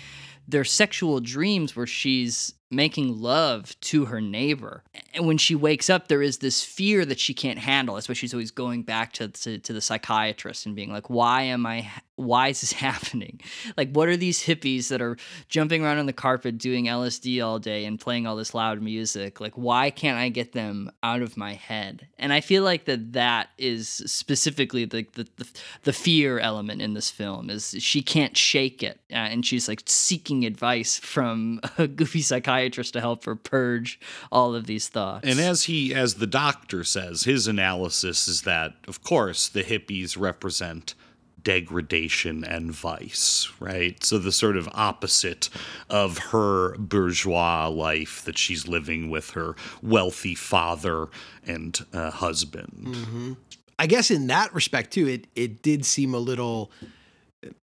[0.48, 4.84] they're sexual dreams where she's making love to her neighbor.
[5.14, 7.96] And when she wakes up, there is this fear that she can't handle.
[7.96, 11.44] That's why she's always going back to, to, to the psychiatrist and being like, why
[11.44, 13.42] am I, why is this happening?
[13.78, 17.60] Like, what are these hippies that are jumping around on the carpet doing LSD all
[17.60, 19.40] day and playing all this loud music?
[19.40, 22.08] Like, why can't I get them out of my head?
[22.18, 25.48] And I feel like that that is specifically the, the, the,
[25.84, 29.00] the fear element in this film is she can't shake it.
[29.12, 34.00] Uh, and she's like seeking advice from a goofy psychiatrist psychiatrist to help her purge
[34.32, 35.28] all of these thoughts.
[35.28, 40.20] And as he, as the doctor says, his analysis is that, of course, the hippies
[40.20, 40.96] represent
[41.44, 44.04] degradation and vice, right?
[44.04, 45.50] So the sort of opposite
[45.90, 51.08] of her bourgeois life that she's living with her wealthy father
[51.46, 52.88] and uh, husband.
[52.88, 53.34] Mm-hmm.
[53.80, 56.72] I guess in that respect too, it it did seem a little.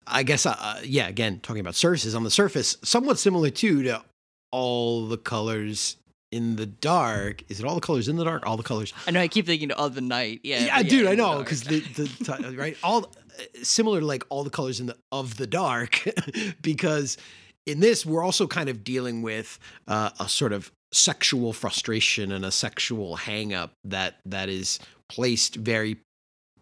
[0.07, 1.09] I guess, uh, uh yeah.
[1.09, 4.03] Again, talking about surfaces on the surface, somewhat similar too to
[4.51, 5.97] all the colors
[6.33, 7.43] in the dark.
[7.49, 8.47] Is it all the colors in the dark?
[8.47, 8.93] All the colors.
[9.07, 9.21] I know.
[9.21, 10.41] I keep thinking of the night.
[10.43, 11.07] Yeah, yeah, yeah dude.
[11.07, 13.11] I know because the, the right all
[13.63, 16.05] similar to like all the colors in the of the dark
[16.63, 17.17] because
[17.67, 22.45] in this we're also kind of dealing with uh, a sort of sexual frustration and
[22.45, 25.97] a sexual hangup that that is placed very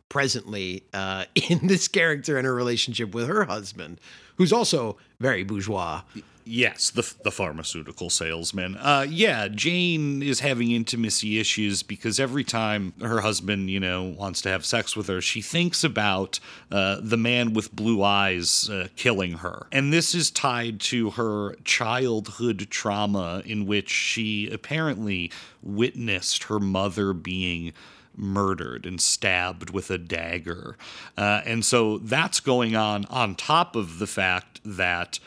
[0.09, 4.01] presently uh, in this character and her relationship with her husband,
[4.37, 6.03] who's also very bourgeois.
[6.51, 8.79] Yes, the the pharmaceutical salesman.
[8.79, 14.41] Uh, yeah, Jane is having intimacy issues because every time her husband, you know, wants
[14.43, 16.41] to have sex with her, she thinks about
[16.73, 21.55] uh, the man with blue eyes uh, killing her, and this is tied to her
[21.65, 25.31] childhood trauma in which she apparently
[25.63, 27.75] witnessed her mother being
[28.17, 30.79] murdered and stabbed with a dagger.
[31.17, 35.21] Uh, and so that's going on on top of the fact that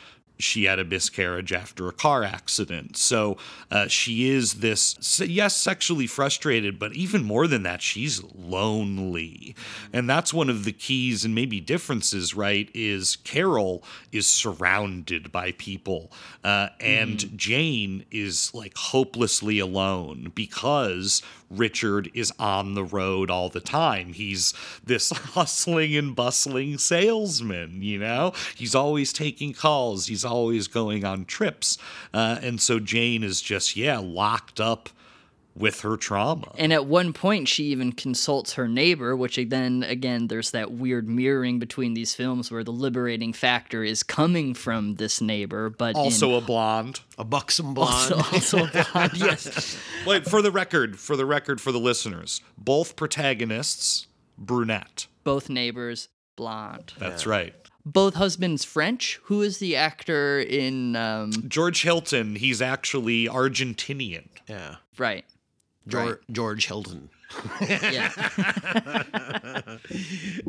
[0.44, 2.98] she had a miscarriage after a car accident.
[2.98, 3.38] So
[3.70, 9.56] uh, she is this, yes, sexually frustrated, but even more than that, she's lonely.
[9.94, 12.70] And that's one of the keys and maybe differences, right?
[12.74, 16.12] Is Carol is surrounded by people,
[16.44, 17.36] uh, and mm.
[17.36, 21.22] Jane is like hopelessly alone because
[21.52, 24.14] Richard is on the road all the time.
[24.14, 28.34] He's this hustling and bustling salesman, you know?
[28.56, 31.78] He's always taking calls, he's always going on trips.
[32.14, 34.90] Uh, and so Jane is just, yeah, locked up
[35.56, 36.54] with her trauma.
[36.58, 41.10] And at one point, she even consults her neighbor, which then again, there's that weird
[41.10, 46.30] mirroring between these films where the liberating factor is coming from this neighbor, but also
[46.30, 49.12] in, a blonde, a buxom blonde, also, also a blonde.
[49.16, 49.78] yes.
[50.06, 54.08] Wait, for the record, for the record, for the listeners, both protagonists
[54.38, 56.08] brunette, both neighbors
[56.38, 56.94] blonde.
[56.98, 57.32] That's yeah.
[57.32, 59.20] right both husbands French.
[59.24, 61.32] Who is the actor in um...
[61.48, 62.36] George Hilton?
[62.36, 64.28] He's actually Argentinian.
[64.48, 64.76] Yeah.
[64.98, 65.26] Right.
[65.88, 66.18] George, right.
[66.32, 67.10] George Hilton.
[67.62, 68.12] yeah.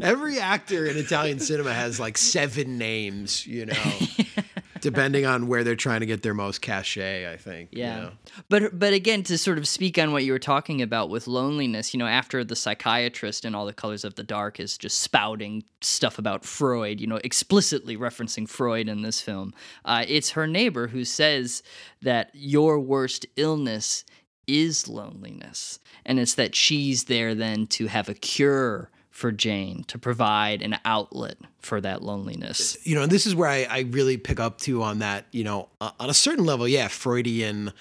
[0.03, 3.83] Every actor in Italian cinema has like seven names, you know.
[4.83, 7.71] depending on where they're trying to get their most cachet, I think.
[7.73, 7.95] Yeah.
[7.95, 8.13] You know?
[8.51, 11.95] But but again, to sort of speak on what you were talking about with loneliness,
[11.95, 15.65] you know, after the psychiatrist in All the Colors of the Dark is just spouting
[15.81, 19.55] stuff about Freud, you know, explicitly referencing Freud in this film,
[19.87, 21.63] uh, it's her neighbor who says
[22.03, 24.05] that your worst illness
[24.47, 25.79] is loneliness.
[26.05, 30.79] And it's that she's there then to have a cure for Jane, to provide an
[30.85, 32.77] outlet for that loneliness.
[32.85, 35.45] You know, and this is where I, I really pick up too on that, you
[35.45, 37.73] know, uh, on a certain level, yeah, Freudian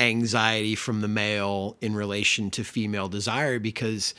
[0.00, 4.14] anxiety from the male in relation to female desire because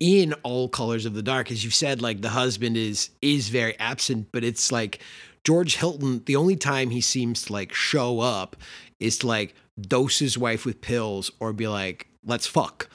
[0.00, 3.78] in all colors of the dark as you've said like the husband is is very
[3.78, 4.98] absent but it's like
[5.44, 8.56] george hilton the only time he seems to like show up
[8.98, 12.88] is to like dose his wife with pills or be like, let's fuck.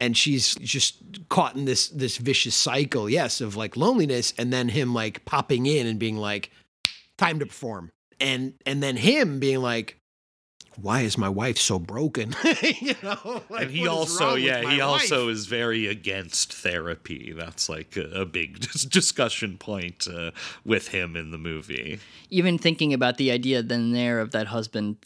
[0.00, 0.06] Yeah.
[0.06, 4.68] And she's just caught in this this vicious cycle, yes, of like loneliness, and then
[4.68, 6.50] him like popping in and being like,
[7.18, 7.90] time to perform.
[8.18, 10.00] And and then him being like,
[10.76, 12.34] why is my wife so broken?
[12.80, 14.82] you know, like, and he also, yeah, he wife?
[14.82, 17.32] also is very against therapy.
[17.36, 20.30] That's like a, a big discussion point uh,
[20.64, 22.00] with him in the movie.
[22.30, 24.96] Even thinking about the idea then there of that husband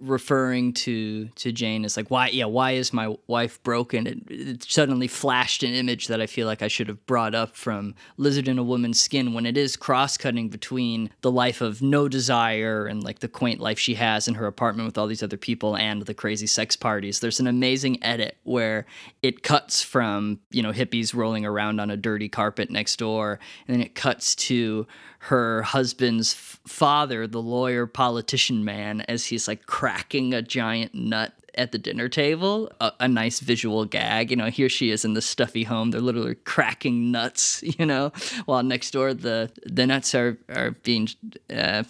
[0.00, 4.06] referring to to Jane as like why yeah why is my wife broken?
[4.06, 7.56] It, it, suddenly flashed an image that I feel like I should have brought up
[7.56, 12.08] from Lizard in a Woman's Skin when it is cross-cutting between the life of no
[12.08, 15.36] desire and like the quaint life she has in her apartment with all these other
[15.36, 17.20] people and the crazy sex parties.
[17.20, 18.86] There's an amazing edit where
[19.22, 23.76] it cuts from you know hippies rolling around on a dirty carpet next door and
[23.76, 24.86] then it cuts to
[25.26, 31.32] her husband's f- father, the lawyer politician man, as he's like cracking a giant nut
[31.56, 32.70] at the dinner table.
[32.80, 34.30] A, a, nice visual gag.
[34.30, 35.90] You know, here she is in the stuffy home.
[35.90, 38.12] They're literally cracking nuts, you know,
[38.44, 41.08] while next door the the nuts are, are being
[41.50, 41.82] uh,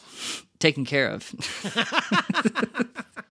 [0.58, 1.30] taken care of.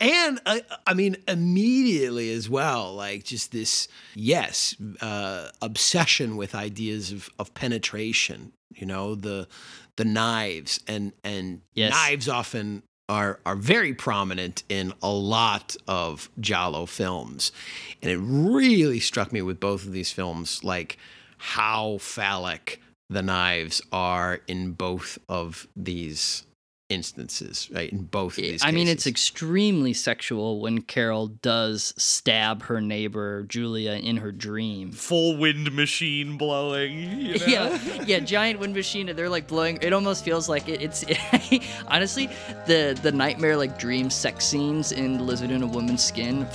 [0.00, 7.12] and uh, I mean, immediately as well, like just this, yes, uh, obsession with ideas
[7.12, 8.52] of, of penetration.
[8.70, 9.48] You know, the
[9.96, 11.92] the knives and and yes.
[11.92, 17.52] knives often are are very prominent in a lot of Giallo films,
[18.02, 20.96] and it really struck me with both of these films, like
[21.38, 26.44] how phallic the knives are in both of these
[26.90, 27.90] instances, right?
[27.90, 28.62] In both of these.
[28.62, 28.74] I cases.
[28.74, 34.92] mean, it's extremely sexual when Carol does stab her neighbor Julia in her dream.
[34.92, 37.20] Full wind machine blowing.
[37.20, 37.46] You know?
[37.46, 39.08] Yeah, yeah, giant wind machine.
[39.08, 39.78] And they're like blowing.
[39.80, 41.04] It almost feels like it, it's.
[41.04, 42.28] It, honestly,
[42.66, 46.46] the the nightmare like dream sex scenes in Lizard in a Woman's Skin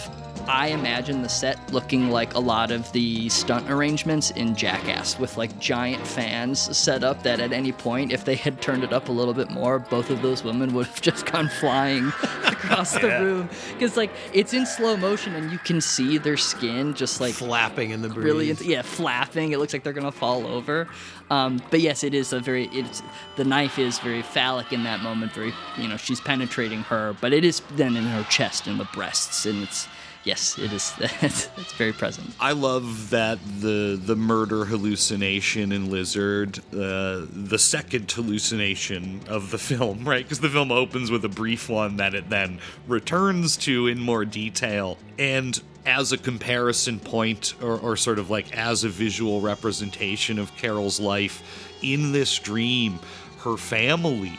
[0.48, 5.38] I imagine the set looking like a lot of the stunt arrangements in Jackass with
[5.38, 9.10] like giant fans set up that at any point, if they had turned it up
[9.10, 12.08] a little bit more, both of those women would have just gone flying
[12.46, 13.22] across the yeah.
[13.22, 13.50] room.
[13.74, 17.92] Because like it's in slow motion and you can see their skin just like flapping
[17.92, 18.26] in the breeze.
[18.26, 19.52] Really, yeah, flapping.
[19.52, 20.88] It looks like they're gonna fall over.
[21.32, 23.02] Um, but yes, it is a very it's
[23.36, 25.34] the knife is very phallic in that moment.
[25.34, 28.88] Very you know she's penetrating her, but it is then in her chest and the
[28.94, 29.88] breasts, and it's
[30.26, 30.94] yes, it is.
[31.00, 32.32] it's, very present.
[32.40, 39.58] I love that the the murder hallucination in Lizard, uh, the second hallucination of the
[39.70, 40.26] film, right?
[40.26, 44.26] Because the film opens with a brief one that it then returns to in more
[44.26, 50.40] detail, and as a comparison point or, or sort of like as a visual representation
[50.40, 53.00] of Carol's life in this dream,
[53.40, 54.38] her family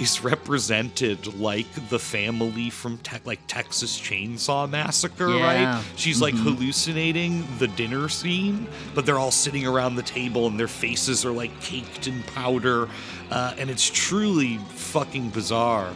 [0.00, 5.74] is represented like the family from te- like Texas Chainsaw Massacre, Yeah.
[5.76, 5.84] right?
[5.96, 10.68] She's like hallucinating the dinner scene, but they're all sitting around the table and their
[10.68, 12.88] faces are like caked in powder,
[13.30, 15.90] uh, and it's truly fucking bizarre.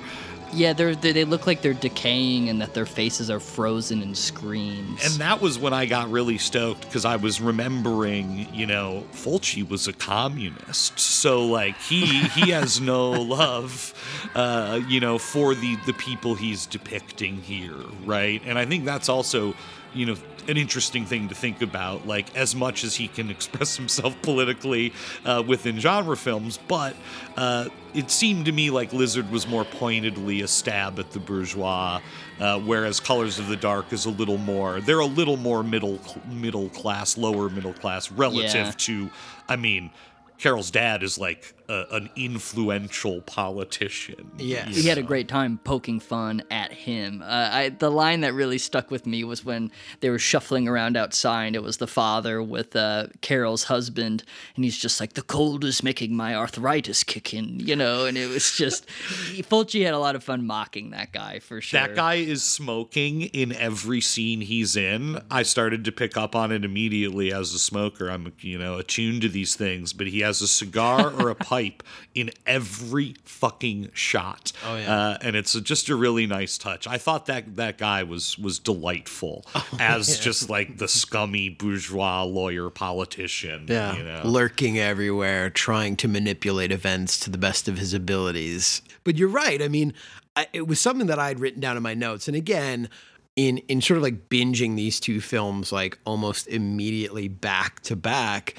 [0.55, 4.15] Yeah, they're, they they look like they're decaying and that their faces are frozen in
[4.15, 5.05] screens.
[5.05, 9.69] And that was when I got really stoked because I was remembering, you know, Fulci
[9.69, 13.95] was a communist, so like he he has no love,
[14.35, 17.75] uh, you know, for the the people he's depicting here,
[18.05, 18.41] right?
[18.45, 19.55] And I think that's also,
[19.93, 20.17] you know,
[20.49, 22.07] an interesting thing to think about.
[22.07, 24.93] Like as much as he can express himself politically
[25.25, 26.95] uh, within genre films, but
[27.37, 32.01] uh, it seemed to me like Lizard was more pointedly a stab at the bourgeois,
[32.41, 34.81] uh, whereas Colors of the Dark is a little more.
[34.81, 38.73] They're a little more middle middle class, lower middle class relative Yeah.
[38.77, 39.11] to.
[39.49, 39.91] I mean,
[40.39, 44.31] Carol's dad is like a, an influential politician.
[44.39, 47.23] Yeah, you he had a great time poking fun at him.
[47.23, 49.71] Uh, I, the line that really stuck with me was when
[50.01, 51.55] they were shuffling around outside.
[51.55, 54.25] It was the father with uh, Carol's husband,
[54.57, 58.05] and he's just like, "The cold is making my arthritis kick in," you know.
[58.07, 61.81] And it was just Fulci had a lot of fun mocking that guy for sure.
[61.81, 65.21] That guy is smoking in every scene he's in.
[65.31, 68.11] I started to pick up on it immediately as a smoker.
[68.11, 71.83] I'm, you know, attuned to these things, but he has a cigar or a pipe
[72.15, 74.53] in every fucking shot.
[74.65, 74.93] Oh, yeah.
[74.93, 76.87] Uh, and it's a, just a really nice touch.
[76.87, 79.45] I thought that that guy was was delightful
[79.79, 83.67] as just like the scummy bourgeois lawyer politician.
[83.69, 84.23] Yeah, You know?
[84.25, 88.83] lurking everywhere, trying to manipulate events to the best of his abilities.
[89.05, 89.63] But you're right.
[89.63, 89.95] I mean,
[90.37, 92.89] I, it was something that I had written down in my notes, and again,
[93.37, 98.55] in in sort of like binging these two films like almost immediately back to back.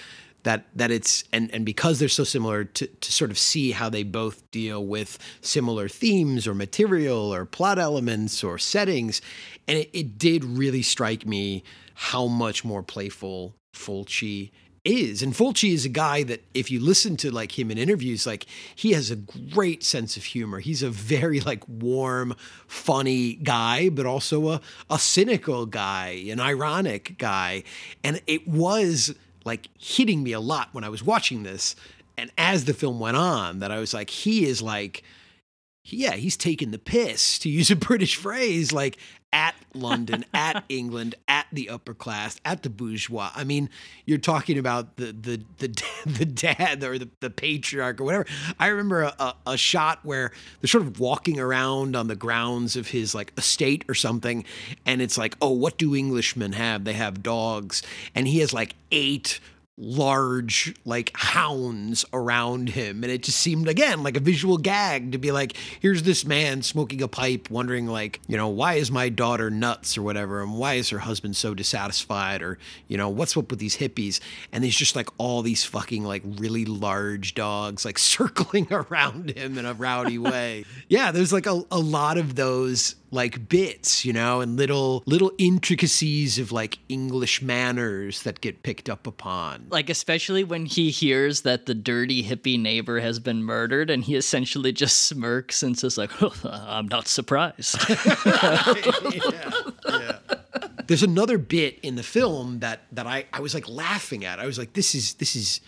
[0.45, 3.89] That, that it's and, and because they're so similar to, to sort of see how
[3.89, 9.21] they both deal with similar themes or material or plot elements or settings
[9.67, 11.63] and it, it did really strike me
[11.95, 14.51] how much more playful Fulci
[14.83, 15.23] is.
[15.23, 18.45] And Fulci is a guy that if you listen to like him in interviews, like
[18.75, 20.59] he has a great sense of humor.
[20.59, 22.35] He's a very like warm,
[22.67, 27.63] funny guy, but also a, a cynical guy, an ironic guy.
[28.03, 29.15] And it was
[29.45, 31.75] like hitting me a lot when I was watching this.
[32.17, 35.03] And as the film went on, that I was like, he is like,
[35.83, 38.97] yeah, he's taking the piss, to use a British phrase, like
[39.35, 43.31] at London, at England, at the upper class, at the bourgeois.
[43.35, 43.69] I mean,
[44.05, 48.25] you're talking about the the the, the dad or the, the patriarch or whatever.
[48.57, 50.31] I remember a, a, a shot where
[50.61, 54.45] they're sort of walking around on the grounds of his like estate or something,
[54.85, 56.85] and it's like, oh, what do Englishmen have?
[56.85, 57.83] They have dogs,
[58.15, 59.41] and he has like eight
[59.77, 63.03] large like hounds around him.
[63.03, 66.61] And it just seemed again like a visual gag to be like here's this man
[66.61, 70.41] smoking a pipe wondering like you know why is my daughter nuts or whatever?
[70.41, 72.41] And why is her husband so dissatisfied?
[72.41, 72.57] Or
[72.87, 74.21] you know what's up with these hippies?
[74.51, 79.57] And there's just like all these fucking like really large dogs like circling around him
[79.57, 80.65] in a rowdy way.
[80.87, 85.31] Yeah there's like a, a lot of those like bits, you know, and little little
[85.37, 89.67] intricacies of like English manners that get picked up upon.
[89.69, 94.15] like especially when he hears that the dirty hippie neighbor has been murdered and he
[94.15, 96.11] essentially just smirks and says like
[96.45, 97.77] i'm not surprised
[100.87, 104.39] There's another bit in the film that that I I was like laughing at.
[104.39, 105.59] I was like this is this is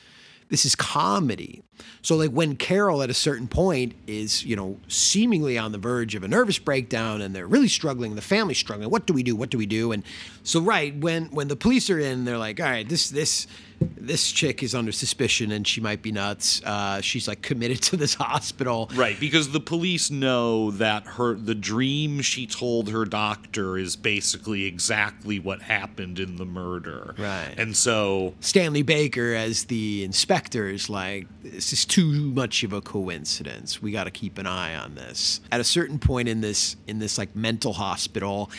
[0.49, 1.63] this is comedy.
[2.01, 6.15] So like when Carol at a certain point is, you know, seemingly on the verge
[6.15, 8.89] of a nervous breakdown and they're really struggling, the family's struggling.
[8.89, 9.35] What do we do?
[9.35, 9.91] What do we do?
[9.91, 10.03] And
[10.43, 13.47] so right, when when the police are in, they're like, "All right, this this
[13.79, 16.61] this chick is under suspicion and she might be nuts.
[16.63, 21.55] Uh, she's like committed to this hospital." Right, because the police know that her the
[21.55, 27.15] dream she told her doctor is basically exactly what happened in the murder.
[27.17, 27.53] Right.
[27.57, 32.81] And so Stanley Baker as the inspector is like, this is too much of a
[32.81, 33.81] coincidence.
[33.81, 35.41] We got to keep an eye on this.
[35.51, 38.49] At a certain point in this in this like mental hospital,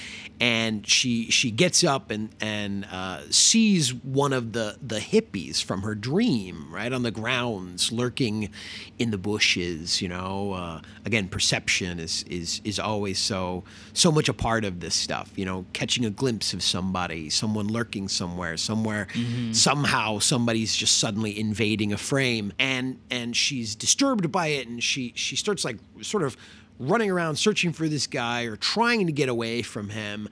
[0.41, 5.83] and she she gets up and and uh, sees one of the the hippies from
[5.83, 8.51] her dream right on the grounds, lurking
[8.99, 10.01] in the bushes.
[10.03, 14.81] You know, uh, again, perception is is is always so so much a part of
[14.81, 15.33] this stuff.
[15.37, 19.07] You know, catching a glimpse of somebody, someone lurking somewhere, somewhere
[19.53, 25.13] somehow somebody's just suddenly invading a frame, and and she's disturbed by it, and she
[25.15, 26.37] she starts like sort of
[26.79, 30.29] running around searching for this guy or trying to get away from him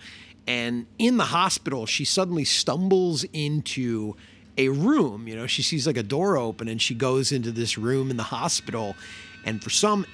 [0.47, 4.15] And in the hospital, she suddenly stumbles into
[4.57, 5.29] a room.
[5.29, 8.17] You know, she sees like a door open and she goes into this room in
[8.17, 8.97] the hospital.
[9.45, 10.07] And for some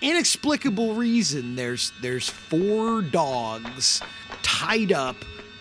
[0.00, 4.00] inexplicable reason, there's there's four dogs
[4.42, 5.16] tied up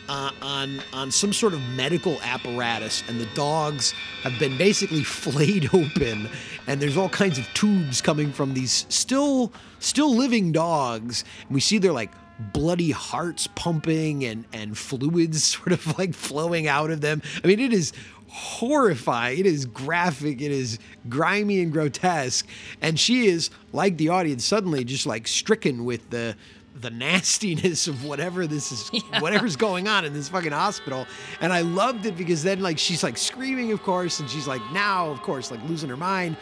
[0.10, 3.94] uh, on on some sort of medical apparatus, and the dogs
[4.24, 6.30] have been basically flayed open,
[6.68, 11.24] and there's all kinds of tubes coming from these still still living dogs.
[11.48, 16.68] And we see they're like bloody hearts pumping and and fluids sort of like flowing
[16.68, 17.22] out of them.
[17.44, 17.94] I mean, it is
[18.30, 19.40] horrifying.
[19.40, 20.42] It is graphic.
[20.42, 20.80] It is
[21.10, 22.48] grimy and grotesque.
[22.82, 26.36] And she is, like the audience, suddenly just like stricken with the
[26.82, 29.20] the nastiness of whatever this is yeah.
[29.20, 31.08] whatever's going on in this fucking hospital
[31.42, 34.62] and i loved it because then like she's like screaming of course and she's like
[34.72, 36.38] now of course like losing her mind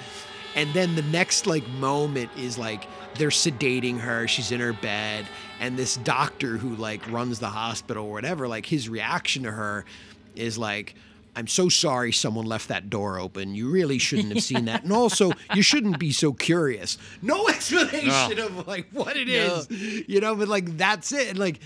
[0.55, 5.25] and then the next like moment is like they're sedating her she's in her bed
[5.59, 9.85] and this doctor who like runs the hospital or whatever like his reaction to her
[10.35, 10.95] is like
[11.37, 13.55] I'm so sorry someone left that door open.
[13.55, 14.83] You really shouldn't have seen that.
[14.83, 16.97] And also, you shouldn't be so curious.
[17.21, 18.45] No explanation no.
[18.45, 19.65] of like what it no.
[19.69, 21.27] is, you know, but like that's it.
[21.27, 21.59] And like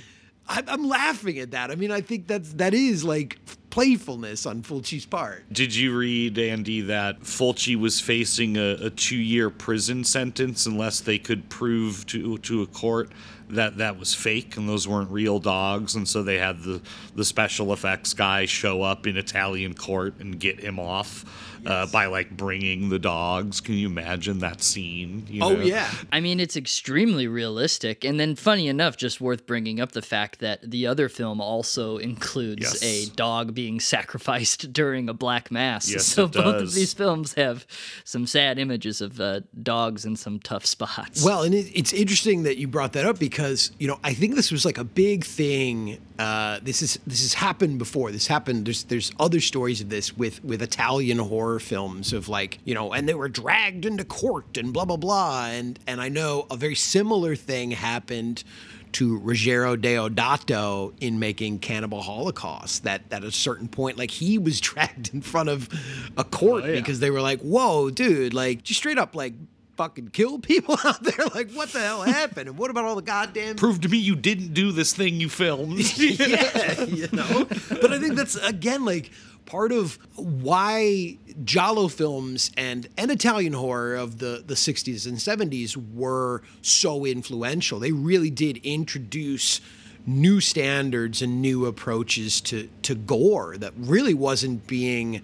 [0.48, 1.70] I'm laughing at that.
[1.70, 3.38] I mean, I think that's that is like
[3.70, 5.52] playfulness on Fulci's part.
[5.52, 11.20] Did you read, Andy, that Fulci was facing a, a two-year prison sentence unless they
[11.20, 13.12] could prove to to a court
[13.50, 16.82] that that was fake and those weren't real dogs, and so they had the
[17.16, 22.06] the special effects guy show up in Italian court and get him off uh, by
[22.06, 23.62] like bringing the dogs.
[23.62, 25.26] Can you imagine that scene?
[25.30, 25.90] You oh yeah.
[26.12, 30.40] I mean, it's extremely realistic, and then funny enough, just worth bringing up the fact
[30.40, 32.84] that the other film also includes yes.
[32.84, 35.92] a dog being sacrificed during a black mass.
[35.92, 36.62] Yes, so both does.
[36.62, 37.66] of these films have
[38.04, 41.24] some sad images of uh, dogs in some tough spots.
[41.24, 44.36] Well, and it, it's interesting that you brought that up because you know I think
[44.36, 46.00] this was like a big thing.
[46.18, 48.12] Uh, this is this has happened before.
[48.12, 48.66] This happened.
[48.66, 52.76] There's there's other stories of this with with Italian horror horror films of like, you
[52.76, 55.48] know, and they were dragged into court and blah blah blah.
[55.48, 58.44] And and I know a very similar thing happened
[58.92, 62.84] to Ruggero Deodato in making Cannibal Holocaust.
[62.84, 65.70] That at a certain point, like he was dragged in front of
[66.18, 66.76] a court oh, yeah.
[66.76, 68.34] because they were like, "Whoa, dude!
[68.34, 69.34] Like, just straight up like."
[69.80, 71.26] Fucking kill people out there.
[71.34, 72.50] Like, what the hell happened?
[72.50, 73.56] And what about all the goddamn?
[73.56, 75.98] Prove to me you didn't do this thing you filmed.
[75.98, 77.46] yeah, you know.
[77.70, 79.10] But I think that's again like
[79.50, 85.76] part of why giallo films and, and Italian horror of the, the 60s and 70s
[85.94, 87.80] were so influential.
[87.80, 89.60] They really did introduce
[90.06, 95.22] new standards and new approaches to, to gore that really wasn't being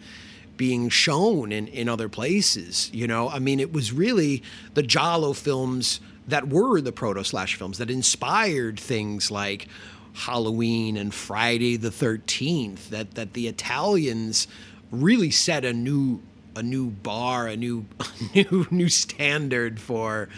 [0.57, 2.89] being shown in, in other places.
[2.93, 4.41] You know, I mean, it was really
[4.73, 5.99] the giallo films
[6.29, 9.67] that were the proto slash films that inspired things like
[10.15, 14.47] Halloween and Friday the 13th that that the Italians
[14.91, 16.21] really set a new
[16.55, 17.85] a new bar, a new
[18.35, 20.29] new new standard for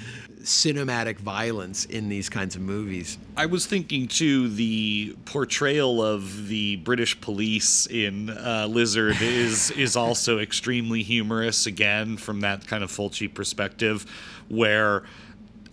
[0.41, 3.17] cinematic violence in these kinds of movies.
[3.35, 9.95] I was thinking too the portrayal of the British police in uh, Lizard is is
[9.95, 14.05] also extremely humorous again from that kind of Fulci perspective
[14.47, 15.03] where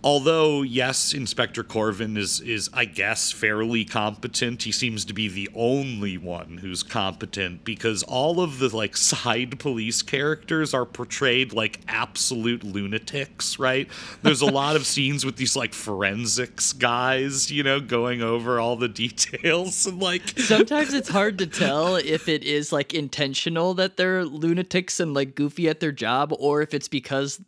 [0.05, 4.63] although yes, Inspector Corvin is is I guess fairly competent.
[4.63, 9.59] He seems to be the only one who's competent because all of the like side
[9.59, 13.89] police characters are portrayed like absolute lunatics, right?
[14.21, 18.75] There's a lot of scenes with these like forensics guys, you know, going over all
[18.75, 23.97] the details and like sometimes it's hard to tell if it is like intentional that
[23.97, 27.41] they're lunatics and like goofy at their job or if it's because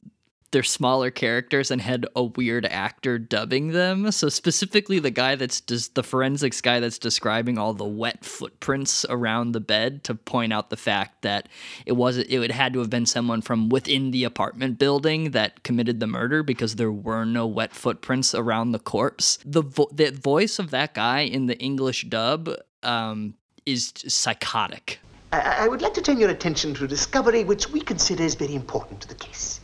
[0.52, 4.12] they're smaller characters and had a weird actor dubbing them.
[4.12, 9.06] So specifically, the guy that's des- the forensics guy that's describing all the wet footprints
[9.10, 11.50] around the bed to point out the fact that
[11.86, 12.32] it wasn't.
[12.32, 16.44] it had to have been someone from within the apartment building that committed the murder
[16.44, 19.40] because there were no wet footprints around the corpse.
[19.46, 22.50] The vo- the voice of that guy in the English dub
[22.84, 23.34] um,
[23.66, 25.00] is psychotic.
[25.34, 28.36] I-, I would like to turn your attention to a discovery which we consider is
[28.36, 29.60] very important to the case.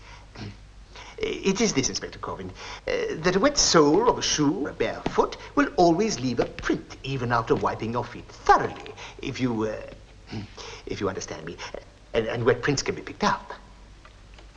[1.26, 2.52] It is this, Inspector Corvin,
[2.88, 6.46] uh, that a wet sole of a shoe, a bare foot, will always leave a
[6.46, 9.76] print, even after wiping your feet thoroughly, if you, uh,
[10.86, 11.56] if you understand me.
[12.14, 13.54] And, and, wet prints can be picked up.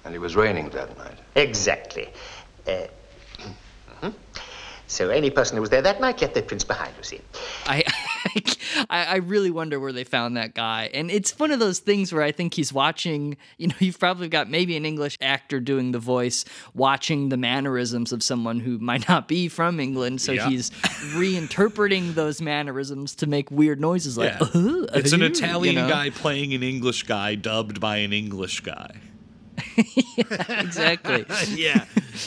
[0.05, 1.19] And it was raining that night.
[1.37, 2.09] Exactly.
[2.67, 2.87] Uh,
[4.89, 7.21] So any person who was there that night left their prints behind, you see.
[7.67, 7.83] I,
[8.91, 10.91] I I really wonder where they found that guy.
[10.95, 14.29] And it's one of those things where I think he's watching, you know, you've probably
[14.29, 19.09] got maybe an English actor doing the voice, watching the mannerisms of someone who might
[19.09, 20.21] not be from England.
[20.21, 20.49] So Yeah.
[20.49, 20.71] he's
[21.17, 24.39] reinterpreting those mannerisms to make weird noises like, Yeah.
[24.41, 25.89] "Uh-huh, It's an uh-huh," Italian you know?
[25.89, 28.91] guy playing an English guy dubbed by an English guy.
[30.17, 31.25] exactly.
[31.55, 31.85] yeah,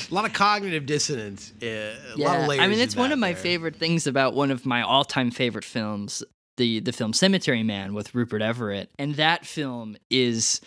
[0.09, 1.53] a lot of cognitive dissonance.
[1.61, 2.61] A lot of layers.
[2.61, 3.41] I mean, it's one of my there.
[3.41, 6.23] favorite things about one of my all-time favorite films,
[6.57, 10.61] the the film Cemetery Man with Rupert Everett, and that film is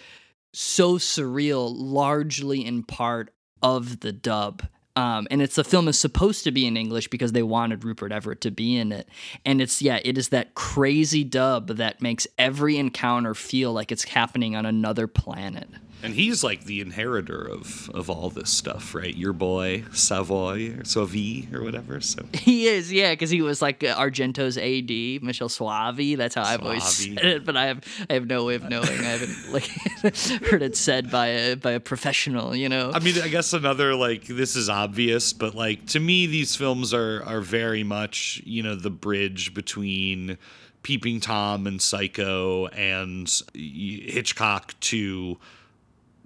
[0.52, 3.32] so surreal, largely in part
[3.62, 4.62] of the dub.
[4.94, 8.12] Um, and it's the film is supposed to be in English because they wanted Rupert
[8.12, 9.08] Everett to be in it.
[9.44, 14.04] And it's yeah, it is that crazy dub that makes every encounter feel like it's
[14.04, 15.68] happening on another planet.
[16.03, 19.14] And he's like the inheritor of, of all this stuff, right?
[19.14, 22.00] Your boy Savoy or Sauvi or whatever.
[22.00, 26.16] So He is, yeah, because he was like uh, Argento's AD, Michel Soavi.
[26.16, 28.88] That's how I've always said it, but I have I have no way of knowing.
[28.88, 29.64] I haven't like
[30.50, 32.55] heard it said by a by a professional.
[32.55, 36.26] You know, I mean, I guess another like this is obvious, but like to me,
[36.26, 40.38] these films are are very much you know the bridge between
[40.82, 45.38] Peeping Tom and Psycho and Hitchcock to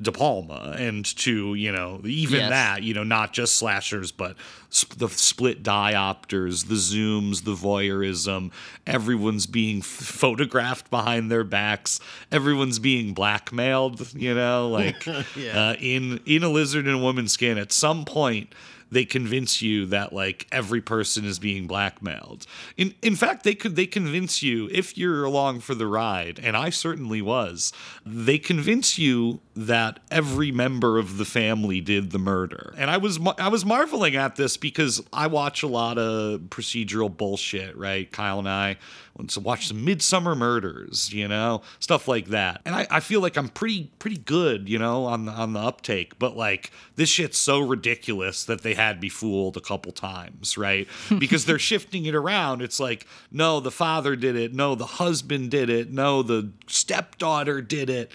[0.01, 2.51] De Palma and to you know even Yes.
[2.51, 4.37] that you know not just slashers but
[4.69, 8.51] sp- the split diopters the zooms the voyeurism.
[8.87, 11.99] Everyone's being f- photographed behind their backs.
[12.31, 17.57] Everyone's being blackmailed you know like uh, in in a lizard and a woman's skin.
[17.57, 18.53] At some point
[18.91, 22.47] they convince you that like every person is being blackmailed.
[22.77, 26.57] In in fact, they could they convince you if you're along for the ride, and
[26.57, 27.73] I certainly was.
[28.05, 33.19] They convince you that every member of the family did the murder, and I was
[33.39, 37.77] I was marveling at this because I watch a lot of procedural bullshit.
[37.77, 38.77] Right, Kyle and I
[39.17, 43.21] want to watch some Midsomer Murders, you know, stuff like that, and I, I feel
[43.21, 47.09] like I'm pretty pretty good, you know, on the on the uptake, but like this
[47.09, 50.87] shit's so ridiculous that they had me fooled a couple times, right?
[51.27, 52.63] Because they're shifting it around.
[52.63, 54.53] It's like, no, the father did it.
[54.55, 55.91] No, the husband did it.
[55.91, 58.13] No, the stepdaughter did it.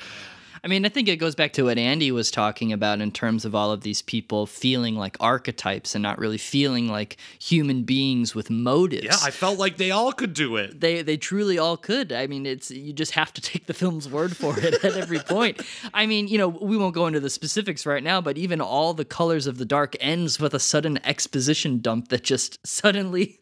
[0.63, 3.45] I mean, I think it goes back to what Andy was talking about in terms
[3.45, 8.35] of all of these people feeling like archetypes and not really feeling like human beings
[8.35, 9.05] with motives.
[9.05, 10.79] Yeah, I felt like they all could do it.
[10.79, 12.11] they they truly all could.
[12.11, 15.17] I mean, it's you just have to take the film's word for it at every
[15.17, 15.59] point.
[15.95, 18.93] I mean, you know, we won't go into the specifics right now, but even all
[18.93, 23.39] the colors of the dark ends with a sudden exposition dump that just suddenly,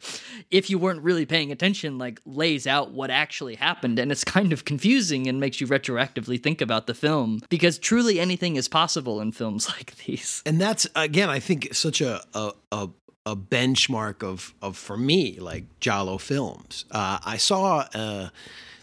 [0.50, 4.54] if you weren't really paying attention, like lays out what actually happened, and it's kind
[4.54, 7.09] of confusing and makes you retroactively think about the film
[7.48, 10.42] because truly anything is possible in films like these.
[10.46, 12.88] and that's again i think such a a, a,
[13.26, 18.28] a benchmark of of for me like Giallo films uh, i saw uh,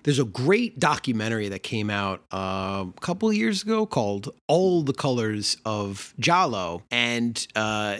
[0.03, 4.93] there's a great documentary that came out uh, a couple years ago called all the
[4.93, 7.97] colors of Giallo and uh,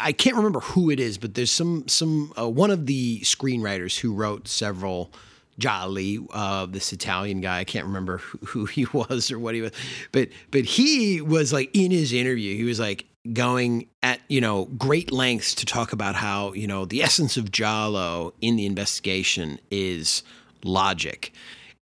[0.00, 3.98] I can't remember who it is, but there's some some uh, one of the screenwriters
[3.98, 5.10] who wrote several
[5.58, 7.60] gialli, uh, this Italian guy.
[7.60, 9.72] I can't remember who, who he was or what he was,
[10.12, 14.66] but but he was like in his interview, he was like going at you know
[14.76, 19.58] great lengths to talk about how you know the essence of Giallo in the investigation
[19.70, 20.22] is
[20.62, 21.32] logic.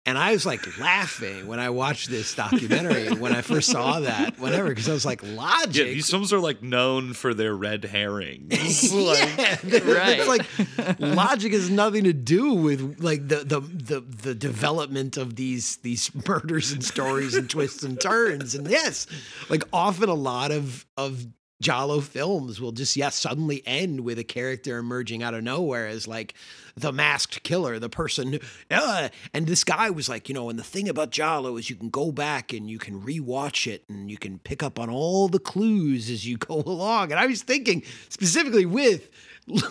[0.05, 4.37] And I was like laughing when I watched this documentary when I first saw that,
[4.37, 5.87] whatever, because I was like, logic.
[5.87, 8.93] Yeah, these films are like known for their red herrings.
[9.03, 14.35] Like, yeah, it's like logic has nothing to do with like the, the the the
[14.35, 18.55] development of these these murders and stories and twists and turns.
[18.55, 19.07] And yes,
[19.49, 21.27] like often a lot of of
[21.63, 26.09] Giallo films will just yeah suddenly end with a character emerging out of nowhere as
[26.09, 26.35] like
[26.75, 28.39] the masked killer, the person.
[28.71, 31.77] Uh, and this guy was like, you know, and the thing about Giallo is you
[31.77, 35.29] can go back and you can rewatch it and you can pick up on all
[35.29, 37.13] the clues as you go along.
[37.13, 39.09] And I was thinking specifically with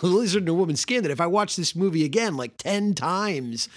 [0.02, 3.68] Lizard in a Woman's Skin that if I watch this movie again like ten times.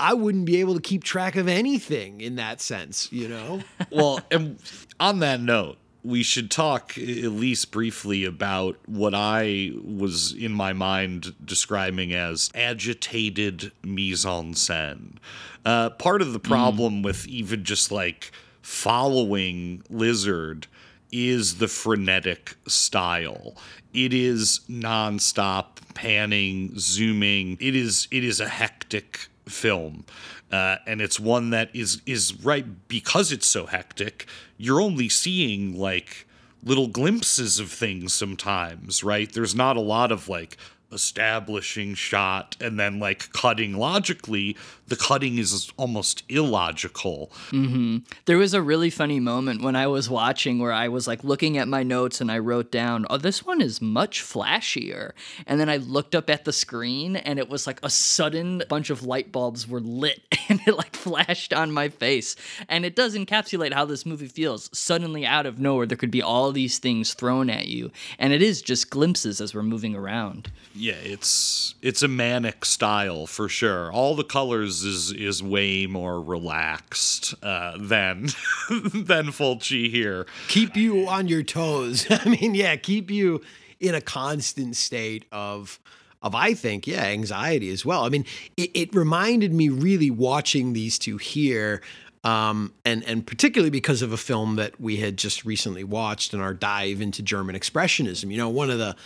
[0.00, 3.60] I wouldn't be able to keep track of anything in that sense, you know?
[3.92, 4.58] well, and
[4.98, 10.72] on that note, we should talk at least briefly about what I was in my
[10.72, 15.16] mind describing as agitated mise en scène.
[15.64, 18.32] Uh, part of the problem with even just like
[18.62, 20.66] following Lizard
[21.12, 23.54] is the frenetic style.
[23.92, 27.58] It is nonstop panning, zooming.
[27.60, 30.04] It is it is a hectic film.
[30.50, 34.26] Uh, and it's one that is is right because it's so hectic.
[34.56, 36.26] You're only seeing like
[36.62, 39.32] little glimpses of things sometimes, right?
[39.32, 40.56] There's not a lot of like
[40.92, 43.76] establishing shot and then like cutting.
[43.76, 44.56] Logically
[44.92, 47.32] the cutting is almost illogical.
[47.50, 47.98] Mm-hmm.
[48.26, 51.56] there was a really funny moment when i was watching where i was like looking
[51.56, 55.12] at my notes and i wrote down oh this one is much flashier.
[55.46, 58.90] And then i looked up at the screen and it was like a sudden bunch
[58.90, 60.20] of light bulbs were lit
[60.50, 62.36] and it like flashed on my face.
[62.68, 64.68] And it does encapsulate how this movie feels.
[64.76, 67.90] Suddenly out of nowhere there could be all these things thrown at you.
[68.18, 70.50] And it is just glimpses as we're moving around
[70.82, 73.92] yeah, it's it's a manic style for sure.
[73.92, 78.22] All the colors is is way more relaxed uh, than
[78.68, 80.26] than Fulci here.
[80.48, 82.08] Keep you on your toes.
[82.10, 83.42] I mean, yeah, keep you
[83.78, 85.78] in a constant state of
[86.20, 88.04] of I think yeah anxiety as well.
[88.04, 88.26] I mean,
[88.56, 91.80] it, it reminded me really watching these two here.
[92.24, 96.40] Um, and and particularly because of a film that we had just recently watched in
[96.40, 98.32] our dive into German expressionism.
[98.32, 98.96] You know, one of the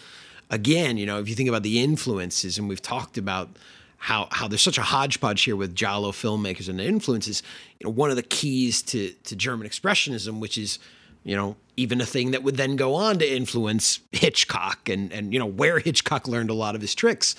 [0.50, 3.48] again, you know, if you think about the influences, and we've talked about
[3.98, 7.42] how how there's such a hodgepodge here with Giallo filmmakers and the influences.
[7.80, 10.78] You know, one of the keys to to German expressionism, which is
[11.24, 15.32] you know even a thing that would then go on to influence Hitchcock and and
[15.32, 17.34] you know where Hitchcock learned a lot of his tricks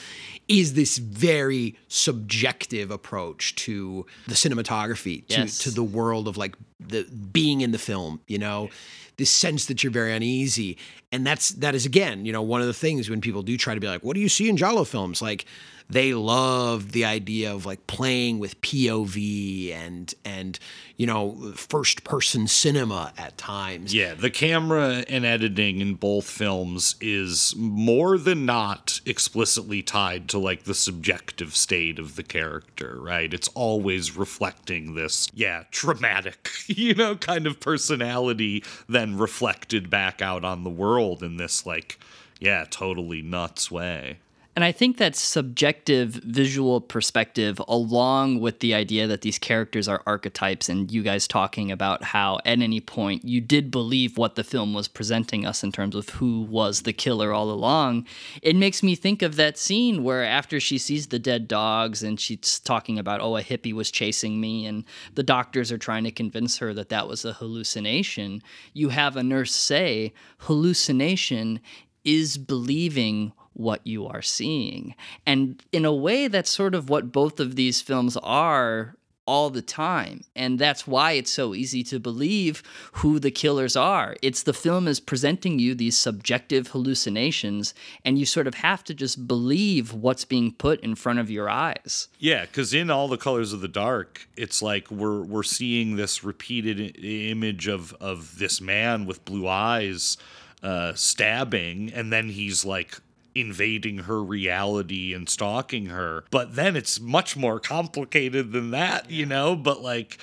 [0.48, 5.60] is this very subjective approach to the cinematography to yes.
[5.60, 8.70] to the world of like the being in the film you know
[9.18, 10.78] this sense that you're very uneasy.
[11.12, 13.74] And that's that is again you know one of the things when people do try
[13.74, 15.22] to be like what do you see in Giallo films?
[15.22, 15.46] Like
[15.90, 20.60] they love the idea of like playing with POV and and
[20.98, 23.94] you know first person cinema at times.
[23.94, 30.40] Yeah, the camera and editing in both films is more than not explicitly tied to
[30.40, 33.34] like the subjective state of the character, right?
[33.34, 40.44] It's always reflecting this, yeah, traumatic, you know, kind of personality then reflected back out
[40.44, 42.00] on the world in this like
[42.40, 44.20] yeah, totally nuts way.
[44.58, 50.02] And I think that subjective visual perspective, along with the idea that these characters are
[50.08, 54.44] archetypes, and you guys talking about how at any point you did believe what the
[54.44, 58.08] film was presenting us in terms of who was the killer all along,
[58.42, 62.20] it makes me think of that scene where after she sees the dead dogs and
[62.20, 66.12] she's talking about, oh, a hippie was chasing me, and the doctors are trying to
[66.12, 68.42] convince her that that was a hallucination,
[68.74, 71.60] you have a nurse say, hallucination
[72.04, 74.96] is believing what you are seeing.
[75.26, 78.96] And in a way, that's sort of what both of these films are
[79.26, 80.24] all the time.
[80.36, 84.16] And that's why it's so easy to believe who the killers are.
[84.22, 87.74] It's the film is presenting you these subjective hallucinations,
[88.06, 91.50] and you sort of have to just believe what's being put in front of your
[91.50, 92.08] eyes.
[92.20, 96.24] Yeah, because in All the Colors of the Dark, it's like we're we're seeing this
[96.24, 100.16] repeated image of of this man with blue eyes
[100.64, 103.00] uh, stabbing, and then he's like
[103.40, 106.24] invading her reality and stalking her.
[106.32, 109.56] But then it's much more complicated than that, you know?
[109.56, 110.18] But like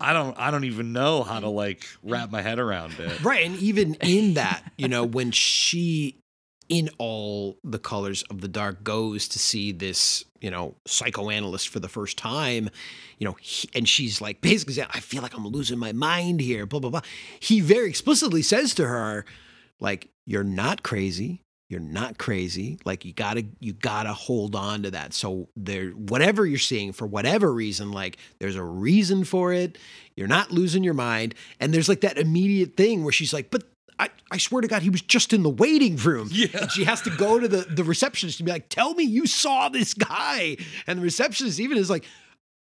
[0.00, 3.22] I don't I don't even know how to like wrap my head around it.
[3.22, 6.20] Right, and even in that, you know, when she
[6.70, 11.80] in all the colors of the dark goes to see this you know psychoanalyst for
[11.80, 12.70] the first time
[13.18, 16.40] you know he, and she's like basically saying i feel like i'm losing my mind
[16.40, 17.00] here blah blah blah
[17.40, 19.24] he very explicitly says to her
[19.80, 24.90] like you're not crazy you're not crazy like you gotta you gotta hold on to
[24.90, 29.78] that so there whatever you're seeing for whatever reason like there's a reason for it
[30.16, 33.64] you're not losing your mind and there's like that immediate thing where she's like but
[33.98, 36.30] I, I swear to God, he was just in the waiting room.
[36.32, 36.46] Yeah.
[36.54, 39.26] And she has to go to the, the receptionist and be like, tell me you
[39.26, 40.56] saw this guy.
[40.86, 42.06] And the receptionist even is like,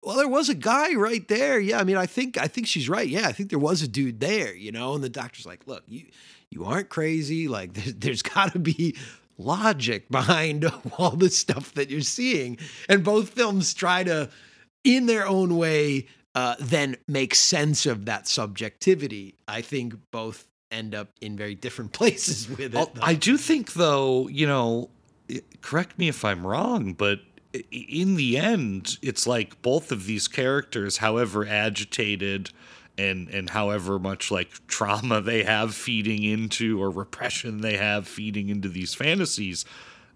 [0.04, 1.58] well, there was a guy right there.
[1.58, 3.08] Yeah, I mean, I think I think she's right.
[3.08, 4.94] Yeah, I think there was a dude there, you know.
[4.94, 6.04] And the doctor's like, look, you
[6.50, 7.48] you aren't crazy.
[7.48, 8.96] Like there's, there's got to be
[9.38, 10.64] logic behind
[10.98, 12.58] all the stuff that you're seeing.
[12.88, 14.30] And both films try to,
[14.84, 19.34] in their own way, uh, then make sense of that subjectivity.
[19.46, 22.88] I think both end up in very different places with it.
[23.00, 24.90] I do think, though, you know,
[25.62, 27.20] correct me if I'm wrong, but
[27.70, 32.50] in the end, it's like both of these characters, however agitated
[32.96, 38.48] and and however much like trauma they have feeding into or repression they have feeding
[38.48, 39.64] into these fantasies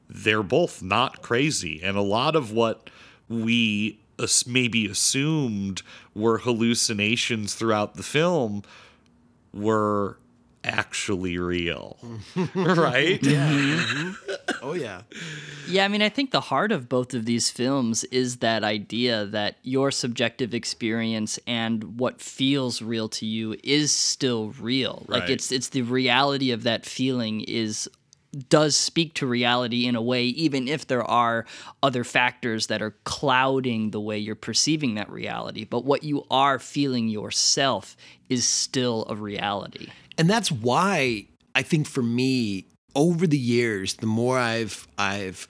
[0.09, 1.83] they're both not crazy.
[1.83, 2.91] And a lot of what
[3.29, 4.01] we
[4.47, 5.83] maybe assumed
[6.15, 8.63] were hallucinations throughout the film
[9.53, 10.19] were
[10.69, 11.99] actually real
[12.55, 14.11] right yeah mm-hmm.
[14.61, 15.03] Oh yeah.
[15.69, 19.27] Yeah, I mean, I think the heart of both of these films is that idea
[19.27, 25.05] that your subjective experience and what feels real to you is still real.
[25.07, 25.31] Like Right.
[25.31, 27.89] it's it's the reality of that feeling is
[28.49, 31.47] does speak to reality in a way even if there are
[31.83, 36.59] other factors that are clouding the way you're perceiving that reality but what you are
[36.59, 37.97] feeling yourself
[38.29, 39.89] is still a reality
[40.19, 45.49] and that's why I think for me, over the years, the more I've I've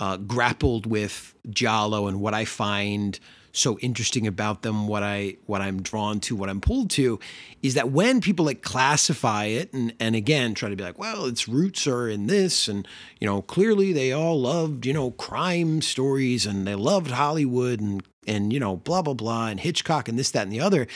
[0.00, 3.18] uh, grappled with Giallo and what I find
[3.52, 7.18] so interesting about them, what I what I'm drawn to, what I'm pulled to,
[7.62, 11.26] is that when people like classify it and and again try to be like, well,
[11.26, 12.86] its roots are in this, and
[13.20, 18.02] you know, clearly they all loved you know crime stories and they loved Hollywood and
[18.26, 20.86] and you know blah blah blah and Hitchcock and this that and the other,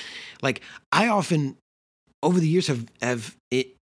[0.43, 0.61] like
[0.93, 1.57] I often
[2.23, 3.37] over the years have have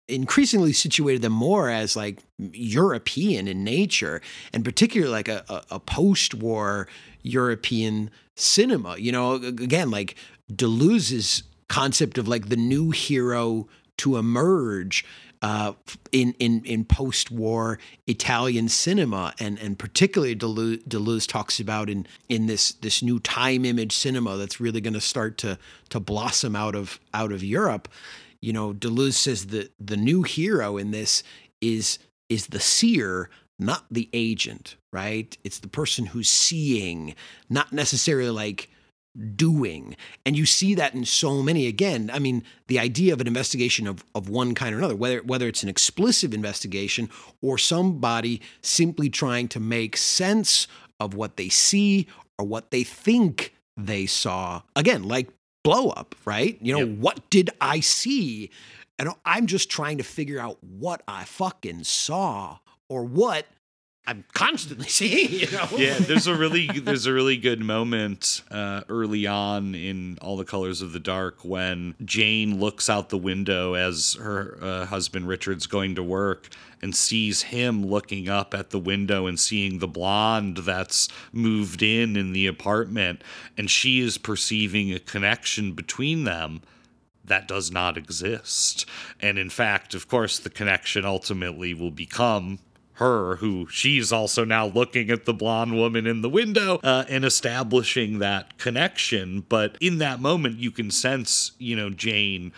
[0.08, 4.22] increasingly situated them more as like European in nature,
[4.54, 6.88] and particularly like a, a, a post-war
[7.24, 8.98] European cinema.
[8.98, 10.16] You know, again, like
[10.52, 13.68] Deleuze's concept of like the new hero
[13.98, 15.06] to emerge
[15.42, 15.74] uh,
[16.12, 22.46] in in in post-war Italian cinema, and and particularly Deleuze, Deleuze talks about in in
[22.46, 25.58] this this new time image cinema that's really going to start to
[25.90, 27.88] to blossom out of out of Europe.
[28.46, 31.24] You know, Deleuze says that the new hero in this
[31.62, 31.98] is
[32.30, 35.36] is the seer, not the agent, right?
[35.44, 37.16] It's the person who's seeing,
[37.50, 38.70] not necessarily like
[39.36, 39.96] doing.
[40.28, 42.12] And you see that in so many again.
[42.14, 45.48] I mean, the idea of an investigation of, of one kind or another, whether whether
[45.48, 47.10] it's an explicit investigation
[47.42, 50.68] or somebody simply trying to make sense
[51.00, 52.06] of what they see
[52.38, 54.62] or what they think they saw.
[54.76, 55.30] Again, like
[55.66, 56.58] blow up, right?
[56.62, 58.52] You know, what did I see?
[59.00, 63.48] And I'm just trying to figure out what I fucking saw or what
[64.08, 65.68] I'm constantly seeing, you know?
[65.78, 70.46] yeah, there's a really there's a really good moment uh, early on in All the
[70.46, 75.66] Colors of the Dark when Jane looks out the window as her uh, husband Richard's
[75.66, 76.50] going to work
[76.82, 82.16] and sees him looking up at the window and seeing the blonde that's moved in
[82.16, 83.24] in the apartment,
[83.58, 86.62] and she is perceiving a connection between them
[87.24, 88.86] that does not exist.
[89.20, 92.60] And in fact, of course, the connection ultimately will become
[92.96, 97.26] her, who she's also now looking at the blonde woman in the window uh, and
[97.26, 99.46] establishing that connection.
[99.48, 102.52] But in that moment, you can sense, you know, Jane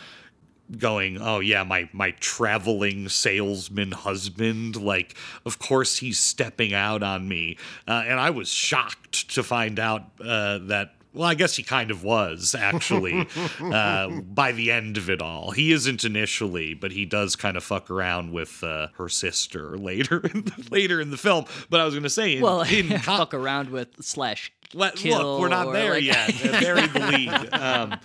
[0.78, 5.16] going oh yeah my my traveling salesman husband like
[5.46, 7.58] of course he's stepping out on me
[7.88, 11.92] uh, and i was shocked to find out uh, that well, I guess he kind
[11.92, 13.28] of was actually
[13.60, 15.52] uh, by the end of it all.
[15.52, 20.20] He isn't initially, but he does kind of fuck around with uh, her sister later
[20.20, 21.46] in the, later in the film.
[21.70, 24.98] But I was going to say, in, well in con- fuck around with slash let,
[24.98, 26.34] kill look, we're not there like- yet.
[26.62, 27.54] Bury the lead.
[27.54, 28.00] Um,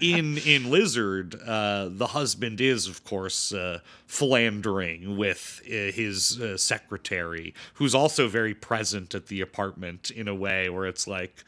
[0.00, 6.56] in in Lizard, uh, the husband is, of course, uh, philandering with uh, his uh,
[6.56, 11.44] secretary, who's also very present at the apartment in a way where it's like,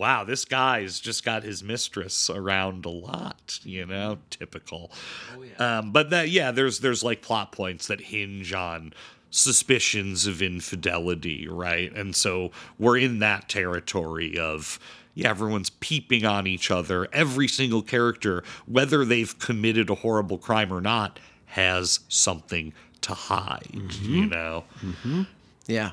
[0.00, 4.90] wow, this guy's just got his mistress around a lot, you know, typical.
[5.58, 8.94] Um, but that, yeah, there's there's like plot points that hinge on
[9.30, 11.94] suspicions of infidelity, right?
[11.94, 14.80] And so we're in that territory of
[15.14, 17.06] yeah, everyone's peeping on each other.
[17.12, 22.72] Every single character, whether they've committed a horrible crime or not, has something
[23.02, 24.64] to hide, you know?
[24.82, 25.22] Mm-hmm.
[25.66, 25.90] Yeah.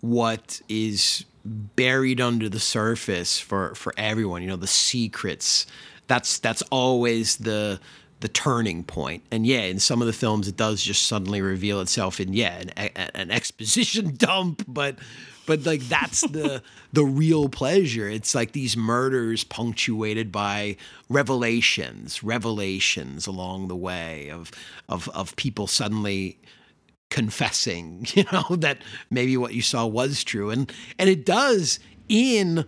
[0.00, 5.66] What is buried under the surface for for everyone, you know, the secrets.
[6.06, 7.80] That's that's always the
[8.20, 9.22] the turning point.
[9.30, 12.62] And yeah, in some of the films it does just suddenly reveal itself in yeah,
[12.76, 14.96] an, an exposition dump, but
[15.44, 16.62] but like that's the
[16.92, 18.08] the real pleasure.
[18.08, 20.76] It's like these murders punctuated by
[21.08, 24.50] revelations, revelations along the way of
[24.88, 26.38] of of people suddenly
[27.12, 28.78] confessing, you know, that
[29.10, 30.50] maybe what you saw was true.
[30.50, 32.64] And and it does in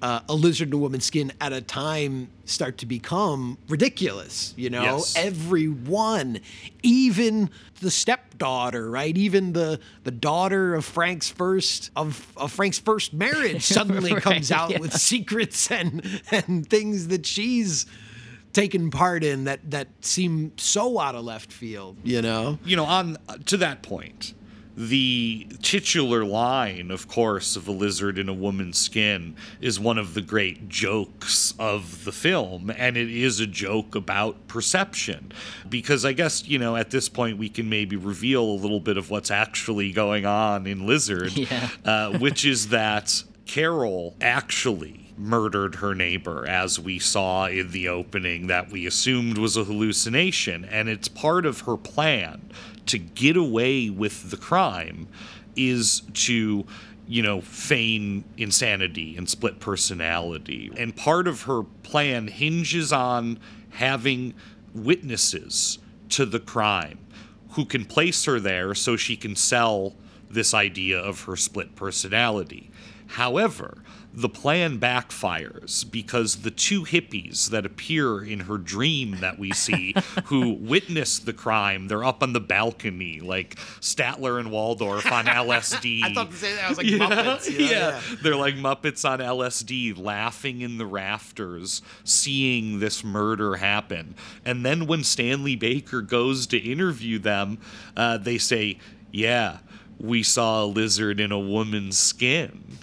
[0.00, 4.68] uh, a lizard in a woman's skin at a time start to become ridiculous, you
[4.68, 4.82] know?
[4.82, 5.14] Yes.
[5.16, 6.40] Everyone,
[6.82, 9.16] even the stepdaughter, right?
[9.16, 14.50] Even the the daughter of Frank's first of, of Frank's first marriage suddenly Right, comes
[14.50, 14.78] out yeah.
[14.80, 17.86] with secrets and and things that she's
[18.52, 22.58] taken part in that that seem so out of left field, you know?
[22.64, 24.34] you know, on to that point,
[24.76, 30.14] the titular line, of course, of a lizard in a woman's skin is one of
[30.14, 35.30] the great jokes of the film, and it is a joke about perception.
[35.68, 38.96] Because I guess, you know, at this point we can maybe reveal a little bit
[38.96, 41.68] of what's actually going on in Lizard, Yeah.
[41.84, 48.46] uh, which is that Carol actually murdered her neighbor, as we saw in the opening,
[48.46, 50.64] that we assumed was a hallucination.
[50.64, 52.50] And it's part of her plan
[52.86, 55.08] to get away with the crime
[55.56, 56.64] is to
[57.06, 63.38] you know feign insanity and split personality and part of her plan hinges on
[63.70, 64.32] having
[64.74, 66.98] witnesses to the crime
[67.50, 69.94] who can place her there so she can sell
[70.30, 72.70] this idea of her split personality
[73.08, 73.82] however
[74.14, 79.94] the plan backfires because the two hippies that appear in her dream that we see
[80.26, 86.02] who witness the crime they're up on the balcony like statler and waldorf on lsd
[86.04, 87.50] I thought to say that I was like yeah, Muppets.
[87.50, 87.64] you know?
[87.66, 88.00] yeah.
[88.22, 94.14] they're like Muppets on LSD, laughing in the rafters, seeing this murder happen.
[94.44, 97.58] And then when Stanley Baker goes to interview them,
[97.96, 98.78] uh, they say,
[99.10, 99.58] "Yeah,
[99.98, 102.78] we saw a lizard in a woman's skin."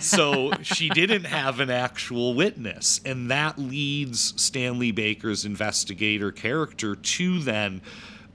[0.00, 3.00] So she didn't have an actual witness.
[3.04, 7.82] And that leads Stanley Baker's investigator character to then,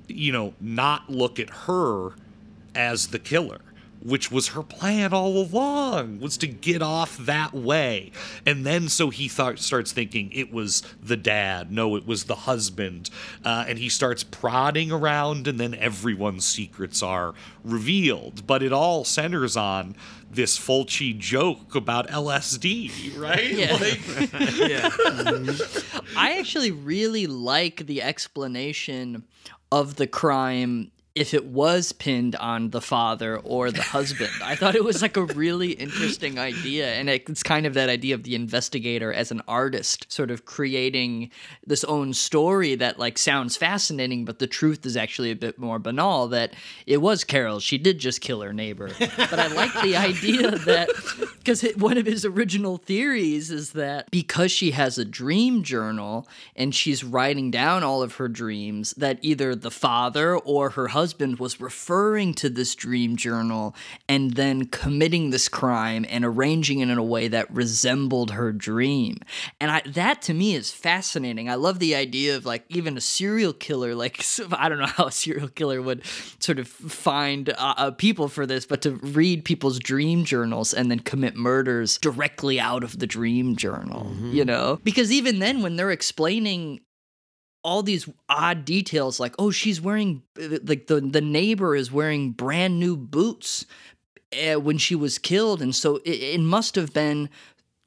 [0.07, 2.11] you know, not look at her
[2.73, 3.61] as the killer.
[4.03, 8.11] Which was her plan all along, was to get off that way.
[8.45, 11.71] And then so he thought, starts thinking it was the dad.
[11.71, 13.09] No, it was the husband.
[13.43, 17.33] Uh, and he starts prodding around, and then everyone's secrets are
[17.63, 18.45] revealed.
[18.45, 19.95] But it all centers on
[20.35, 23.51] this Fulci joke about LSD, right?
[23.51, 23.73] Yeah.
[23.73, 24.01] Like-
[26.17, 29.23] I actually really like the explanation
[29.71, 34.29] of the crime if it was pinned on the father or the husband.
[34.43, 36.93] I thought it was like a really interesting idea.
[36.93, 41.31] And it's kind of that idea of the investigator as an artist, sort of creating
[41.65, 45.79] this own story that like sounds fascinating, but the truth is actually a bit more
[45.79, 46.53] banal that
[46.85, 47.61] it was Carol.
[47.61, 48.91] She did just kill her neighbor.
[48.99, 50.89] But I like the idea that
[51.37, 56.75] because one of his original theories is that because she has a dream journal and
[56.75, 61.59] she's writing down all of her dreams, that either the father or her husband was
[61.59, 63.75] referring to this dream journal
[64.09, 69.17] and then committing this crime and arranging it in a way that resembled her dream.
[69.59, 71.49] And I, that to me is fascinating.
[71.49, 75.07] I love the idea of like even a serial killer, like I don't know how
[75.07, 76.05] a serial killer would
[76.39, 80.89] sort of find uh, uh, people for this, but to read people's dream journals and
[80.89, 84.79] then commit murders directly out of the dream journal, you know?
[84.83, 86.81] Because even then, when they're explaining
[87.65, 90.21] all these odd details like oh she's wearing
[90.63, 93.65] like the the neighbor is wearing brand new boots
[94.35, 95.61] uh, when she was killed.
[95.61, 97.29] And so it, it must have been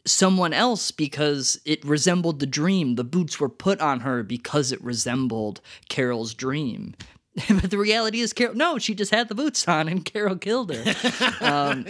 [0.06, 2.94] someone else because it resembled the dream.
[2.94, 6.94] The boots were put on her because it resembled carol's dream
[7.48, 10.72] but the reality is carol no she just had the boots on and carol killed
[10.74, 10.94] her.
[11.40, 11.86] Um,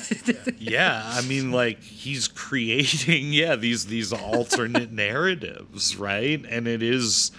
[0.58, 6.42] yeah i mean like he's creating yeah these these alternate narratives right?
[6.48, 7.30] And it is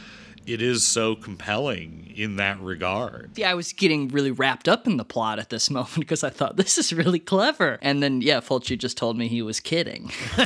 [0.47, 4.97] it is so compelling in that regard yeah, I was getting really wrapped up in
[4.97, 7.77] the plot at this moment because I thought this is really clever.
[7.81, 10.11] And then, yeah, Fulci just told me he was kidding.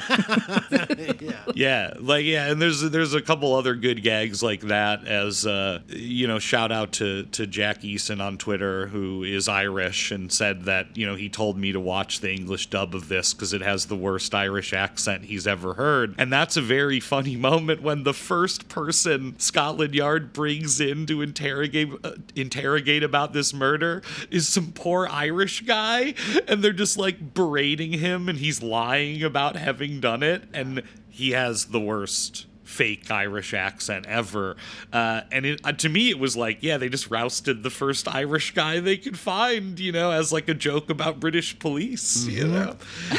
[1.22, 5.46] yeah yeah, like yeah and there's there's a couple other good gags like that as
[5.46, 10.32] uh you know shout out to to jack eason on twitter who is irish and
[10.32, 13.54] said that you know he told me to watch the english dub of this because
[13.54, 17.82] it has the worst irish accent he's ever heard and that's a very funny moment
[17.82, 24.02] when the first person scotland yard brings in to interrogate uh, interrogate about this murder
[24.30, 26.14] is some poor irish guy
[26.48, 31.32] and they're just like berating him and he's lying about having done it and he
[31.32, 34.56] has the worst fake Irish accent ever.
[34.94, 38.08] Uh, and it, uh, to me, it was like, yeah, they just rousted the first
[38.08, 42.48] Irish guy they could find, you know, as like a joke about British police, you
[42.48, 42.76] know?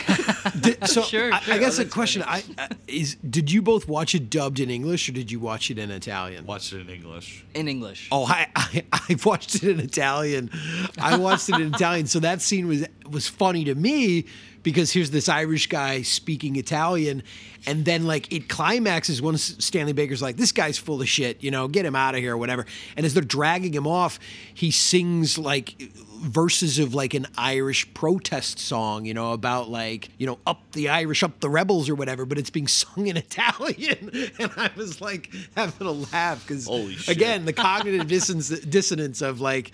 [0.61, 1.55] Did- so Sure, I, sure.
[1.55, 4.71] I guess Oh, the question I, I- is: Did you both watch it dubbed in
[4.71, 6.47] English or did you watch it in Italian?
[6.47, 7.45] Watched it in English.
[7.55, 8.09] In English.
[8.11, 10.51] Oh, I, I I watched it in Italian.
[10.99, 14.25] I watched it in Italian, so that scene was was funny to me
[14.63, 17.23] because here's this Irish guy speaking Italian,
[17.67, 21.51] and then like it climaxes when Stanley Baker's like, "This guy's full of shit," you
[21.51, 22.67] know, get him out of here or whatever.
[22.97, 24.19] And as they're dragging him off,
[24.55, 25.93] he sings like
[26.23, 30.89] verses of like an Irish protest song, you know, about like, you know, up the
[30.89, 34.11] Irish, up the rebels or whatever, but it's being sung in Italian.
[34.39, 36.69] And I was like having a laugh because,
[37.09, 39.73] again, the cognitive dissonance, dissonance of like,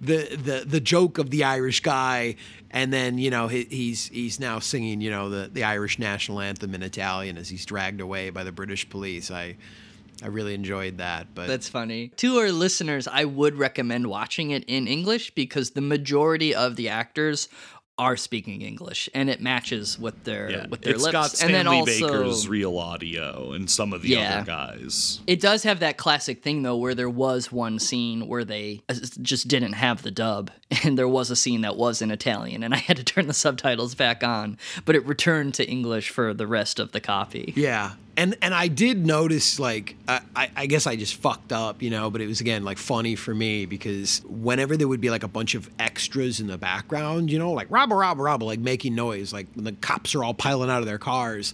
[0.00, 2.36] the the the joke of the Irish guy,
[2.70, 6.40] and then you know he, he's he's now singing you know the the Irish national
[6.40, 9.30] anthem in Italian as he's dragged away by the British police.
[9.30, 9.56] I
[10.22, 11.34] I really enjoyed that.
[11.34, 12.08] But That's funny.
[12.16, 16.88] To our listeners, I would recommend watching it in English because the majority of the
[16.88, 17.48] actors
[17.98, 21.12] are speaking English and it matches with their Yeah, with their it's lips.
[21.12, 24.36] got and Stanley then also Baker's real audio and some of the Yeah.
[24.38, 25.20] other guys.
[25.26, 28.94] It does have that classic thing though, where there was one scene where they uh,
[29.22, 30.50] just didn't have the dub,
[30.84, 33.32] and there was a scene that was in Italian, and I had to turn the
[33.34, 37.54] subtitles back on, but it returned to English for the rest of the copy.
[37.56, 37.92] Yeah.
[38.18, 42.10] And and I did notice like I, I guess I just fucked up, you know,
[42.10, 45.28] but it was again like funny for me because whenever there would be like a
[45.28, 49.32] bunch of extras in the background, you know, like robber, robber, robber, like making noise,
[49.32, 51.52] like when the cops are all piling out of their cars,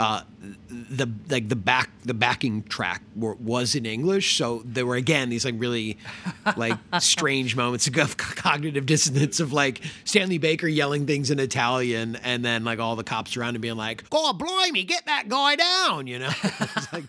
[0.00, 0.22] uh,
[0.68, 5.28] the like the back the backing track were, was in English, so there were again
[5.28, 5.98] these like really
[6.56, 12.44] like strange moments of cognitive dissonance of like Stanley Baker yelling things in Italian, and
[12.44, 16.08] then like all the cops around him being like, "God blimey, get that guy down!"
[16.08, 16.30] You know,
[16.92, 17.04] like,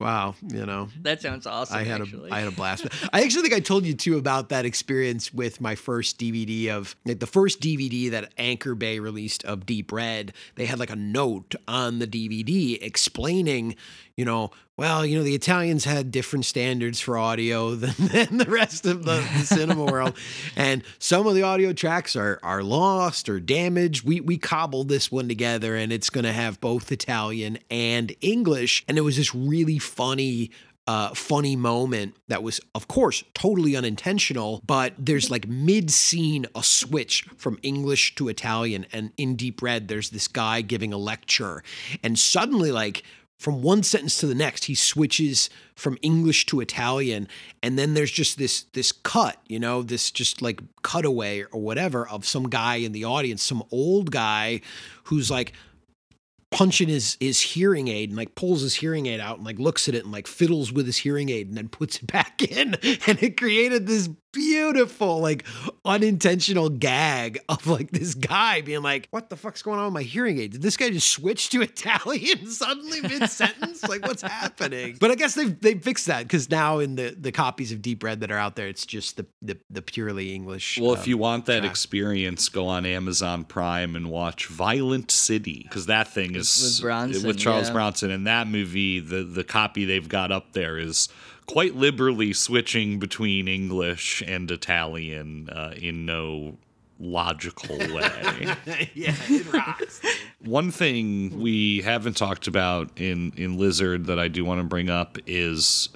[0.00, 0.88] wow, you know.
[1.02, 1.76] That sounds awesome.
[1.76, 2.30] I had actually.
[2.30, 2.86] a I had a blast.
[3.12, 6.96] I actually think I told you too about that experience with my first DVD of
[7.04, 10.32] like the first DVD that Anchor Bay released of Deep Red.
[10.56, 13.76] They had like a note on the DVD explaining,
[14.16, 18.50] you know, well, you know, the Italians had different standards for audio than, than the
[18.50, 20.16] rest of the, the cinema world,
[20.56, 24.04] and some of the audio tracks are are lost or damaged.
[24.04, 28.84] We we cobbled this one together, and it's going to have both Italian and English.
[28.88, 30.50] And it was this really funny
[30.86, 36.62] uh, funny moment that was, of course, totally unintentional, but there's like mid scene a
[36.62, 38.86] switch from English to Italian.
[38.92, 41.62] And in Deep Red, there's this guy giving a lecture.
[42.02, 43.02] And suddenly, like,
[43.38, 47.28] from one sentence to the next, he switches from English to Italian.
[47.62, 52.08] And then there's just this this cut, you know, this just like cutaway or whatever
[52.08, 54.60] of some guy in the audience, some old guy
[55.04, 55.52] who's like,
[56.50, 59.88] punching his his hearing aid and like pulls his hearing aid out and like looks
[59.88, 62.74] at it and like fiddles with his hearing aid and then puts it back in
[63.06, 65.44] and it created this beautiful like
[65.84, 70.02] unintentional gag of like this guy being like what the fuck's going on with my
[70.02, 75.10] hearing aid did this guy just switch to italian suddenly mid-sentence like what's happening but
[75.10, 78.20] i guess they've they fixed that because now in the the copies of deep red
[78.20, 81.16] that are out there it's just the the, the purely english Well, uh, if you
[81.18, 81.70] want that track.
[81.70, 87.26] experience, go on Amazon Prime and watch Violent City because that thing is With Bronson,
[87.26, 87.72] with Charles yeah.
[87.74, 88.10] Bronson.
[88.10, 91.08] And that movie, the the copy they've got up there is
[91.46, 96.56] quite liberally switching between English and Italian uh, in no
[97.00, 98.54] logical way.
[98.94, 100.00] yeah it rocks
[100.40, 104.88] One thing we haven't talked about in in Lizard that I do want to bring
[104.90, 105.88] up is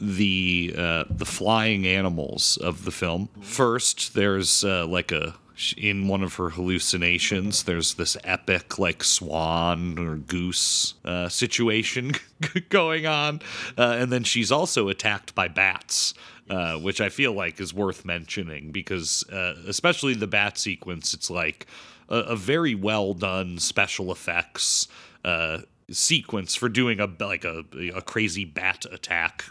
[0.00, 3.28] the uh, the flying animals of the film.
[3.40, 5.34] First, there's uh, like a
[5.76, 7.64] in one of her hallucinations.
[7.64, 12.12] There's this epic like swan or goose uh, situation
[12.68, 13.40] going on,
[13.76, 16.14] uh, and then she's also attacked by bats.
[16.50, 21.28] Uh, which I feel like is worth mentioning because, uh, especially the bat sequence, it's
[21.28, 21.66] like
[22.08, 24.88] a, a very well done special effects
[25.26, 25.58] uh,
[25.90, 29.44] sequence for doing a like a, a crazy bat attack.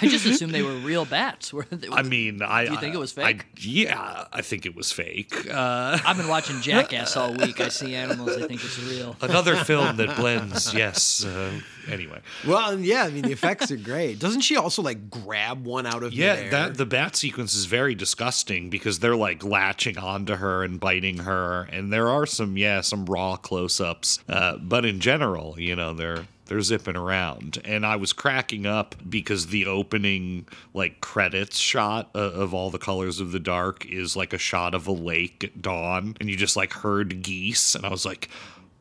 [0.00, 1.52] I just assumed they were real bats.
[1.58, 3.46] Were they, I mean, I Do you think it was I- fake?
[3.58, 5.46] yeah, I think it was fake.
[5.50, 7.60] Uh, I've been watching Jackass all week.
[7.60, 8.30] I see animals.
[8.36, 9.16] I think it's real.
[9.20, 10.72] another film that blends.
[10.72, 11.24] Yes.
[11.24, 11.60] Uh,
[11.90, 14.18] anyway, Well, yeah, I mean the effects are great.
[14.18, 16.50] Doesn't she also like grab one out of yeah, midair?
[16.50, 21.18] that the bat sequence is very disgusting because they're like latching onto her and biting
[21.18, 25.92] her, and there are some yeah some raw close-ups, uh, but in general, you know,
[25.94, 32.10] they're they're zipping around, and I was cracking up because the opening like credits shot
[32.14, 35.44] uh, of all the colors of the dark is like a shot of a lake
[35.44, 38.28] at dawn, and you just like heard geese, and I was like.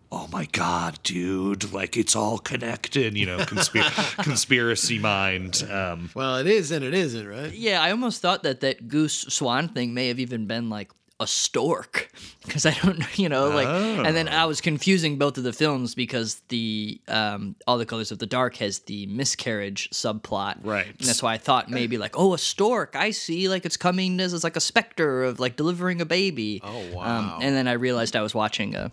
[0.09, 1.73] Oh my god, dude!
[1.73, 3.39] Like it's all connected, you know.
[3.39, 5.67] Conspir- conspiracy mind.
[5.69, 7.51] Um, well, it is and it isn't, right?
[7.51, 11.25] Yeah, I almost thought that that goose swan thing may have even been like a
[11.25, 12.11] stork
[12.45, 15.51] because I don't know, you know, like, and then I was confusing both of the
[15.53, 20.85] films because the um, All the Colors of the Dark has the miscarriage subplot, Right.
[20.85, 22.95] And that's why I thought maybe like, oh, a stork.
[22.95, 26.61] I see, like it's coming as, as like a specter of like delivering a baby.
[26.63, 27.39] Oh Um, wow.
[27.41, 28.91] and then I realized I was watching a,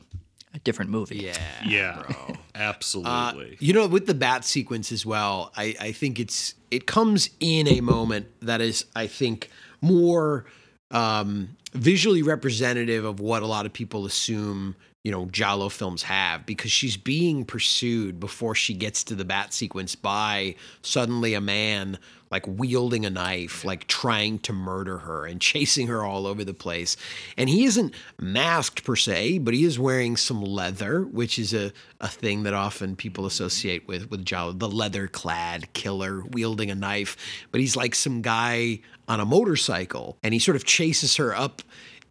[0.54, 1.18] a different movie.
[1.18, 1.36] yeah.
[1.66, 2.02] Yeah,
[2.54, 3.56] Uh, absolutely.
[3.60, 7.68] you know, with the bat sequence as well, I, I think it's it comes in
[7.68, 10.46] a moment that is, I think, more
[10.94, 16.46] um, visually representative of what a lot of people assume you know Giallo films have
[16.46, 21.98] because she's being pursued before she gets to the bat sequence by suddenly a man
[22.34, 26.52] like wielding a knife, like trying to murder her and chasing her all over the
[26.52, 26.96] place.
[27.38, 31.72] And he isn't masked per se, but he is wearing some leather, which is a,
[32.00, 36.74] a thing that often people associate with with Giallo, the leather clad killer wielding a
[36.74, 37.16] knife.
[37.52, 41.62] But he's like some guy on a motorcycle and he sort of chases her up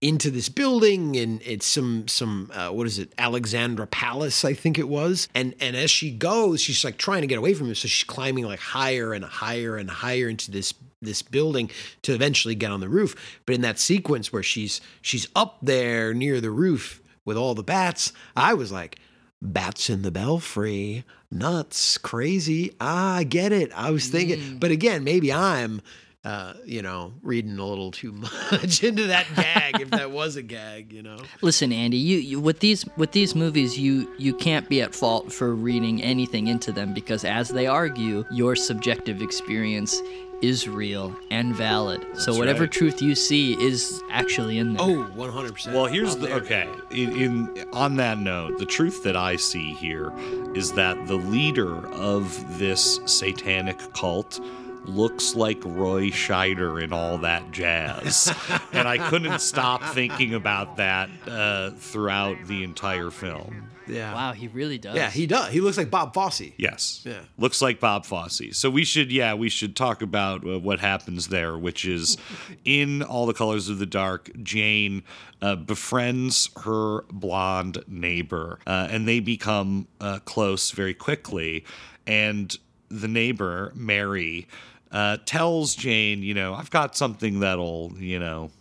[0.04, 3.14] into this building and it's some some uh, what is it?
[3.18, 5.30] Alexandra palace i think it was.
[5.34, 7.76] And and as she goes she's like trying to get away from him.
[7.76, 11.72] So she's climbing like higher and higher and higher into this this building
[12.02, 13.40] to eventually get on the roof.
[13.46, 17.64] But in that sequence where she's she's up there near the roof with all the
[17.64, 19.00] bats i was like
[19.42, 21.04] bats in the belfry.
[21.32, 21.98] Nuts.
[21.98, 22.76] Crazy.
[22.80, 23.72] Ah, i get it.
[23.74, 24.60] I was thinking mm.
[24.60, 25.82] but again maybe i'm
[26.24, 28.12] uh, you know, reading a little too
[28.52, 31.18] much into that gag, if that was a gag, you know.
[31.42, 35.32] Listen, Andy, you, you with these with these movies, you you can't be at fault
[35.34, 40.02] for reading anything into them because, as they argue, your subjective experience
[40.42, 42.02] is real and valid.
[42.02, 42.72] That's so whatever right.
[42.72, 44.86] truth you see is actually in there.
[44.86, 45.74] Oh, 100%.
[45.74, 46.68] Well, here's the okay.
[46.92, 50.12] In, in, on that note, the truth that I see here
[50.54, 54.42] is that the leader of this satanic cult
[54.86, 58.34] looks like Roy Scheider and all that jazz.
[58.74, 63.70] and I couldn't stop thinking about that uh, throughout the entire film.
[63.88, 64.14] Yeah.
[64.14, 64.96] Wow, he really does.
[64.96, 65.52] Yeah, he does.
[65.52, 66.52] He looks like Bob Fosse.
[66.58, 67.02] Yes.
[67.04, 67.20] Yeah.
[67.38, 68.42] Looks like Bob Fosse.
[68.54, 72.18] So we should, yeah, we should talk about uh, what happens there, which is
[72.64, 75.04] in All the Colors of the Dark, Jane
[75.42, 81.66] uh, befriends her blonde neighbor, uh, and they become uh, close very quickly.
[82.08, 82.58] And
[82.90, 84.48] the neighbor, Mary,
[84.94, 88.52] uh, tells Jane, you know, I've got something that'll, you know,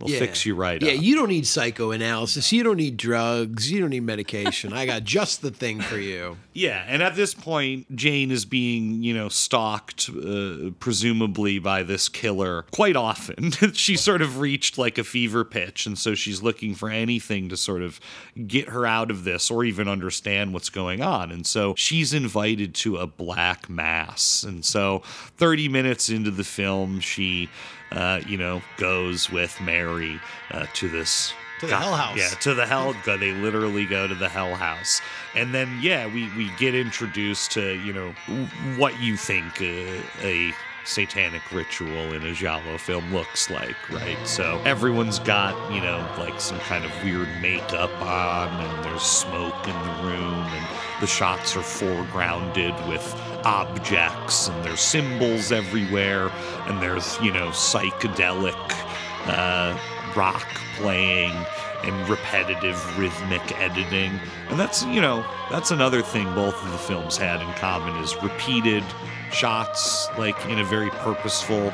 [0.00, 0.20] We'll yeah.
[0.20, 1.02] fix you right yeah, up.
[1.02, 2.52] you don't need psychoanalysis.
[2.52, 3.70] You don't need drugs.
[3.70, 4.72] You don't need medication.
[4.72, 6.36] I got just the thing for you.
[6.58, 12.08] Yeah, and at this point, Jane is being, you know, stalked, uh, presumably by this
[12.08, 13.52] killer quite often.
[13.74, 17.56] she's sort of reached like a fever pitch, and so she's looking for anything to
[17.56, 18.00] sort of
[18.48, 21.30] get her out of this or even understand what's going on.
[21.30, 24.42] And so she's invited to a black mass.
[24.42, 25.02] And so
[25.36, 27.48] 30 minutes into the film, she
[27.92, 30.20] uh, you know, goes with Mary
[30.50, 32.16] uh, to this to the God, hell house.
[32.18, 32.94] Yeah, to the hell.
[33.04, 35.00] They literally go to the hell house,
[35.34, 38.12] and then yeah, we we get introduced to you know
[38.76, 40.52] what you think uh, a
[40.84, 44.16] satanic ritual in a Giallo film looks like, right?
[44.26, 49.68] So everyone's got, you know, like some kind of weird makeup on, and there's smoke
[49.68, 50.66] in the room, and
[51.00, 53.14] the shots are foregrounded with
[53.44, 56.30] objects, and there's symbols everywhere,
[56.66, 58.54] and there's, you know, psychedelic
[59.26, 59.78] uh,
[60.16, 60.46] rock
[60.76, 61.32] playing
[61.84, 64.18] and repetitive rhythmic editing.
[64.50, 68.20] And that's, you know, that's another thing both of the films had in common is
[68.22, 68.82] repeated
[69.32, 71.72] shots, like in a very purposeful,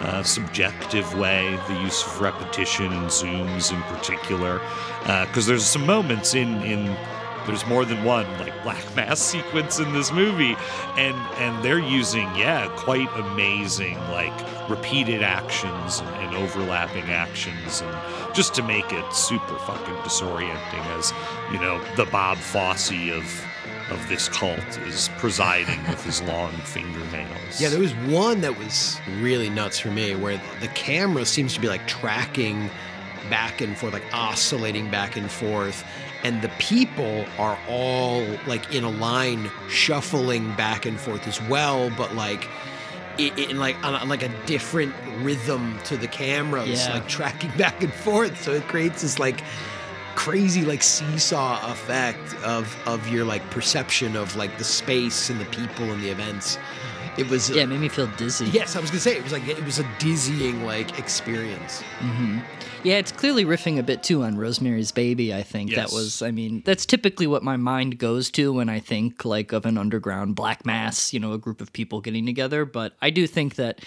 [0.00, 4.60] uh, subjective way, the use of repetition and zooms in particular.
[5.02, 6.96] Because uh, there's some moments in, in
[7.46, 10.56] there's more than one like black mass sequence in this movie
[10.96, 14.32] and and they're using yeah quite amazing like
[14.68, 21.12] repeated actions and, and, overlapping actions and just to make it super fucking disorienting as
[21.52, 23.46] you know the bob fosse of
[23.90, 27.60] of this cult is presiding with his long fingernails.
[27.60, 31.60] Yeah there was one that was really nuts for me where the camera seems to
[31.60, 32.70] be like tracking
[33.30, 35.84] back and forth like oscillating back and forth
[36.24, 41.90] and the people are all like in a line shuffling back and forth as well
[41.96, 42.48] but like
[43.18, 46.94] in like on like a different rhythm to the cameras yeah.
[46.94, 49.42] like tracking back and forth so it creates this like
[50.16, 55.44] crazy like seesaw effect of of your like perception of like the space and the
[55.46, 56.58] people and the events
[57.18, 58.46] it was yeah, it made me feel dizzy.
[58.46, 61.82] Yes, I was gonna say it was like it was a dizzying like experience.
[62.00, 62.40] Mm-hmm.
[62.82, 65.32] Yeah, it's clearly riffing a bit too on Rosemary's Baby.
[65.32, 65.90] I think yes.
[65.90, 66.20] that was.
[66.20, 69.78] I mean, that's typically what my mind goes to when I think like of an
[69.78, 71.12] underground black mass.
[71.12, 72.64] You know, a group of people getting together.
[72.64, 73.80] But I do think that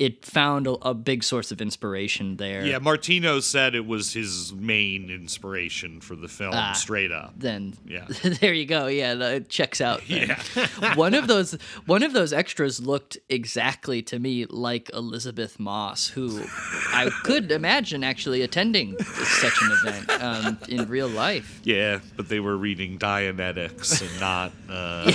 [0.00, 2.64] it found a, a, big source of inspiration there.
[2.64, 7.34] Yeah, Martino said it was his main inspiration for the film, ah, straight up.
[7.36, 8.06] Then, yeah,
[8.40, 8.86] there you go.
[8.86, 10.00] Yeah, it checks out.
[10.08, 10.34] Then.
[10.56, 11.52] Yeah, one of those
[11.84, 16.44] one of those extras looked exactly to me like Elisabeth Moss, who
[16.88, 21.60] I could imagine actually attending such an event um, in real life.
[21.62, 24.52] Yeah, but they were reading Dianetics and not.
[24.70, 25.10] Uh,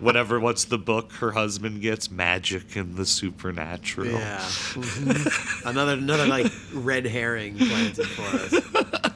[0.00, 0.40] whatever.
[0.40, 2.10] What's the book her husband gets?
[2.10, 3.91] Magic and the Supernatural.
[3.96, 4.38] Yeah.
[4.38, 5.68] Mm-hmm.
[5.68, 8.22] another another like red herring planted for
[8.56, 9.10] us.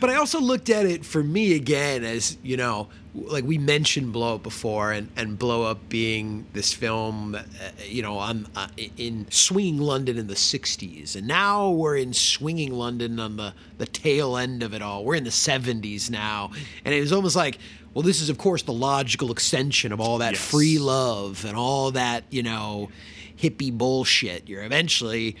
[0.00, 4.12] but I also looked at it for me again as you know, like we mentioned
[4.12, 7.42] Blow Up before, and and Blow Up being this film, uh,
[7.84, 12.72] you know, on uh, in swinging London in the '60s, and now we're in swinging
[12.72, 15.04] London on the the tail end of it all.
[15.04, 16.50] We're in the '70s now,
[16.84, 17.58] and it was almost like.
[17.94, 20.50] Well, this is, of course, the logical extension of all that Yes.
[20.50, 22.90] free love and all that, you know,
[23.40, 24.48] hippie bullshit.
[24.48, 25.36] You're eventually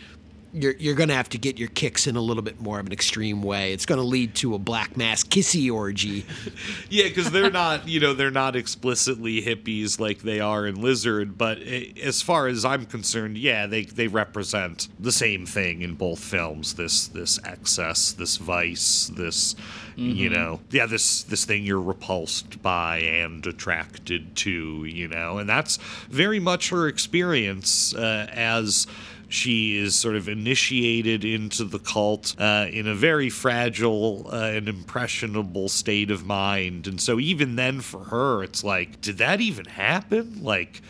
[0.52, 2.92] you're you're gonna have to get your kicks in a little bit more of an
[2.92, 3.72] extreme way.
[3.72, 6.24] It's gonna lead to a black mass kissy orgy.
[6.90, 11.36] Yeah, because they're not, you know, they're not explicitly hippies like they are in Lizard,
[11.36, 15.94] but i as far as I'm concerned, yeah, they they represent the same thing in
[15.94, 16.74] both films.
[16.74, 19.54] This this excess, this vice, this,
[19.96, 25.48] you know, yeah, this this thing you're repulsed by and attracted to, you know, and
[25.48, 25.76] that's
[26.08, 28.86] very much her experience uh, as
[29.28, 34.68] she is sort of initiated into the cult uh, in a very fragile uh, and
[34.68, 36.86] impressionable state of mind.
[36.86, 40.42] And so, even then, for her, it's like, did that even happen?
[40.42, 40.82] Like,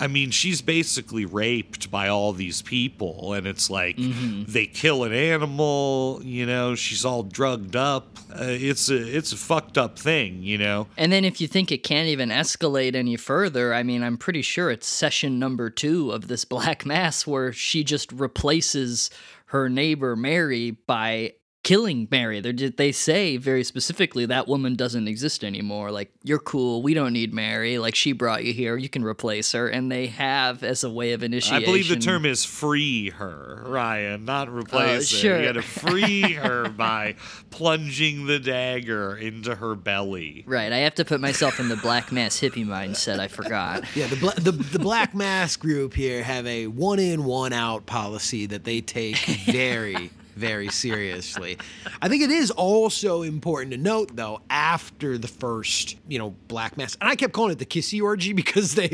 [0.00, 5.12] I mean, she's basically raped by all these people, and it's like they kill an
[5.12, 6.20] animal.
[6.22, 8.18] You know, she's all drugged up.
[8.30, 10.42] Uh, it's a it's a fucked up thing.
[10.42, 10.86] You know.
[10.96, 14.42] And then if you think it can't even escalate any further, I mean, I'm pretty
[14.42, 19.10] sure it's session number two of this Black Mass where she just replaces
[19.46, 21.32] her neighbor Mary by
[21.68, 22.40] killing Mary.
[22.40, 25.90] They're, they say very specifically that woman doesn't exist anymore.
[25.90, 26.82] Like, you're cool.
[26.82, 27.78] We don't need Mary.
[27.78, 28.78] Like, she brought you here.
[28.78, 29.68] You can replace her.
[29.68, 31.62] And they have as a way of initiation.
[31.62, 35.18] I believe the term is free her, Ryan, not oh, replace her.
[35.18, 35.38] sure.
[35.40, 37.16] You got to free her by
[37.50, 40.44] plunging the dagger into her belly.
[40.46, 40.72] Right.
[40.72, 43.18] I have to put myself in the Black Mass hippie mindset.
[43.18, 43.84] I forgot.
[43.94, 47.84] Yeah, the bla- the the black mass group here have a one in one out
[47.84, 49.16] policy that they take
[49.46, 51.58] very very seriously.
[52.00, 56.76] I think it is also important to note though after the first, you know, black
[56.76, 56.96] mass.
[57.00, 58.88] And I kept calling it the kissy orgy because they,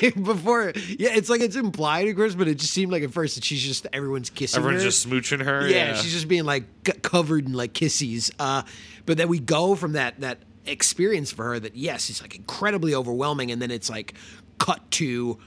[0.00, 3.12] they before yeah, it's like it's implied of course, but it just seemed like at
[3.12, 4.88] first that she's just everyone's kissing Everyone's her.
[4.90, 5.68] just smooching her.
[5.68, 8.30] yeah, she's just being like c- covered in like kissies.
[8.38, 8.62] Uh,
[9.06, 12.94] but then we go from that that experience for her that yes, it's like incredibly
[12.94, 14.14] overwhelming, and then it's like
[14.58, 15.38] cut to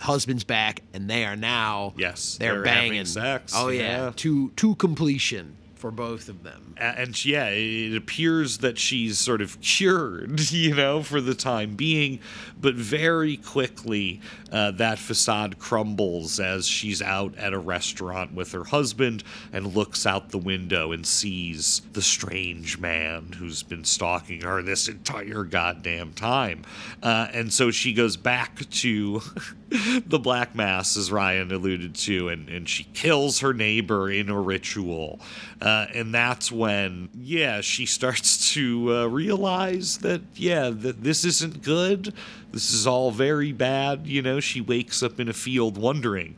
[0.00, 4.06] husband's back, and they are now Yes, they're, they're banging sex, Oh yeah.
[4.06, 4.12] yeah.
[4.16, 6.74] to to completion for both of them.
[6.78, 11.74] And she- yeah, it appears that she's sort of cured, you know, for the time
[11.76, 12.18] being,
[12.58, 18.64] but very quickly uh, that facade crumbles as she's out at a restaurant with her
[18.64, 24.62] husband and looks out the window and sees the strange man who's been stalking her
[24.62, 26.62] this entire goddamn time.
[27.02, 29.20] Uh, and so she goes back to
[30.06, 34.40] the Black Mass, as Ryan alluded to, and, and she kills her neighbor in a
[34.40, 35.18] ritual.
[35.60, 41.62] Uh, and that's when, yeah, she starts to uh, realize that, yeah, that this isn't
[41.62, 42.14] good.
[42.52, 44.06] This is all very bad.
[44.06, 46.36] You know, she wakes up in a field wondering,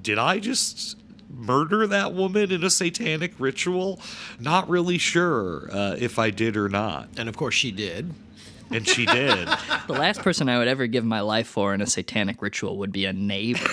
[0.00, 0.96] did I just
[1.28, 4.00] murder that woman in a satanic ritual?
[4.40, 7.08] Not really sure uh, if I did or not.
[7.18, 8.14] And of course she did.
[8.74, 9.48] And she did.
[9.86, 12.92] The last person I would ever give my life for in a satanic ritual would
[12.92, 13.68] be a neighbor.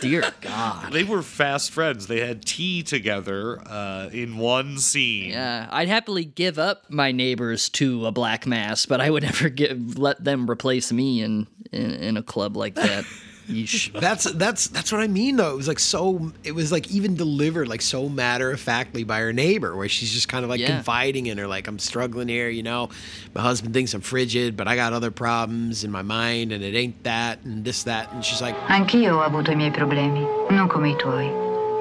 [0.00, 0.92] Dear God.
[0.92, 2.06] They were fast friends.
[2.06, 5.30] They had tea together uh, in one scene.
[5.30, 9.48] Yeah, I'd happily give up my neighbors to a black mass, but I would never
[9.48, 13.04] give let them replace me in in, in a club like that.
[13.48, 13.92] Yeesh.
[14.00, 15.50] That's that's that's what I mean though.
[15.52, 19.18] It was like so it was like even delivered like so matter of factly by
[19.20, 20.76] her neighbor where she's just kind of like Yeah.
[20.76, 22.88] confiding in her like I'm struggling here, you know.
[23.34, 26.74] My husband thinks I'm frigid, but I got other problems in my mind and it
[26.76, 30.68] ain't that and this that and she's like Anch'io ho avuto i miei problemi, non
[30.68, 31.28] come i tuoi,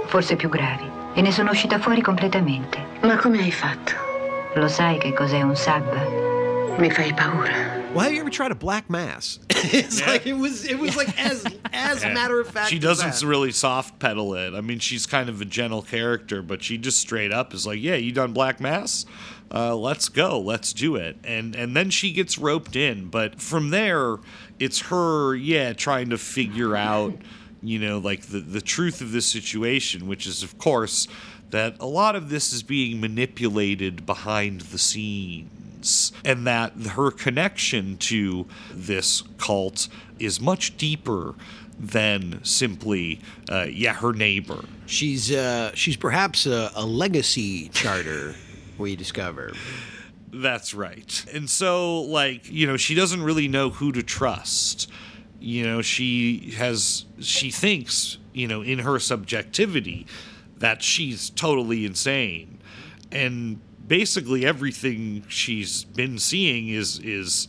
[0.07, 2.83] forse più gravi, e ne sono uscita fuori completamente.
[3.01, 3.93] Ma come hai fatto?
[4.55, 6.03] Lo sai che cos'è un sabba?
[6.77, 7.79] Mi fai paura.
[7.93, 9.37] Well, have you ever tried a black mass?
[9.49, 12.13] it's like it was it was like as as Yeah.
[12.13, 12.69] matter of fact.
[12.69, 13.23] She doesn't that.
[13.23, 14.53] really soft pedal it.
[14.53, 17.79] I mean, she's kind of a gentle character, but she just straight up is like,
[17.81, 19.05] "Yeah, you done Black Mass?
[19.53, 23.71] Uh, let's go, let's do it." And and then she gets roped in, but from
[23.71, 24.17] there,
[24.57, 27.13] it's her, yeah, trying to figure out,
[27.61, 31.09] you know, like the the truth of this situation, which is, of course,
[31.49, 35.49] that a lot of this is being manipulated behind the scenes,
[36.23, 39.87] and that her connection to this cult
[40.19, 41.35] is much deeper
[41.79, 44.65] than simply, uh, yeah, her neighbor.
[44.85, 48.35] She's uh she's perhaps a, a legacy charter.
[48.77, 49.53] we discover.
[50.33, 51.25] That's right.
[51.33, 54.89] And so, like, you know, she doesn't really know who to trust.
[55.39, 60.07] You know, she has, she thinks, you know, in her subjectivity
[60.59, 62.59] that she's totally insane.
[63.11, 67.47] And basically everything she's been seeing is is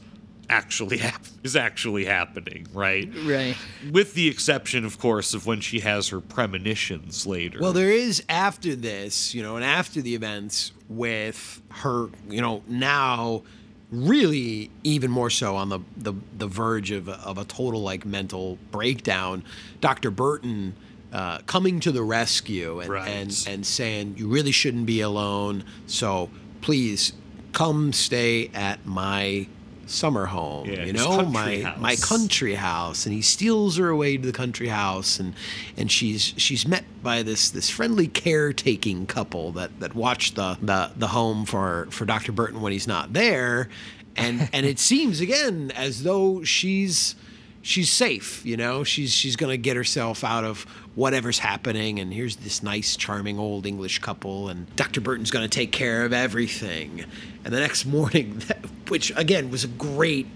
[0.48, 3.10] actually hap- is actually happening, right?
[3.24, 3.56] Right.
[3.90, 7.58] With the exception, of course, of when she has her premonitions later.
[7.60, 12.62] Well, there is after this, you know, and after the events with her, you know,
[12.68, 13.42] now
[13.90, 18.58] really even more so on the the, the verge of, of a total like mental
[18.70, 19.44] breakdown.
[19.80, 20.10] Dr.
[20.10, 20.74] Burton
[21.12, 23.08] uh, coming to the rescue and, Right.
[23.08, 25.64] and and saying you really shouldn't be alone.
[25.86, 26.30] So
[26.60, 27.12] please
[27.52, 29.46] come stay at my
[29.84, 30.70] summer home.
[30.70, 31.78] Yeah, you know my house.
[31.80, 35.34] my country house, and he steals her away to the country house, and
[35.76, 40.92] and she's she's met by this this friendly caretaking couple that that watch the the,
[40.96, 42.32] the home for for Dr.
[42.32, 43.68] Burton when he's not there,
[44.16, 47.14] and and it seems again as though she's
[47.62, 48.84] she's safe you know?
[48.84, 50.62] She's she's gonna get herself out of
[50.94, 55.72] whatever's happening and here's this nice charming old english couple and dr burton's gonna take
[55.72, 57.04] care of everything.
[57.44, 58.42] And the next morning
[58.88, 60.26] which again was a great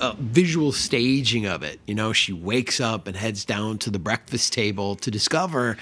[0.00, 2.12] uh, visual staging of it you know?
[2.12, 5.76] She wakes up and heads down to the breakfast table to discover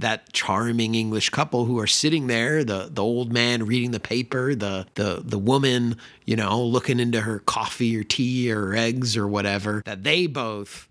[0.00, 4.54] that charming English couple who are sitting there, the the old man reading the paper,
[4.54, 9.26] the the the woman, you know, looking into her coffee or tea or eggs or
[9.26, 10.88] whatever, that they both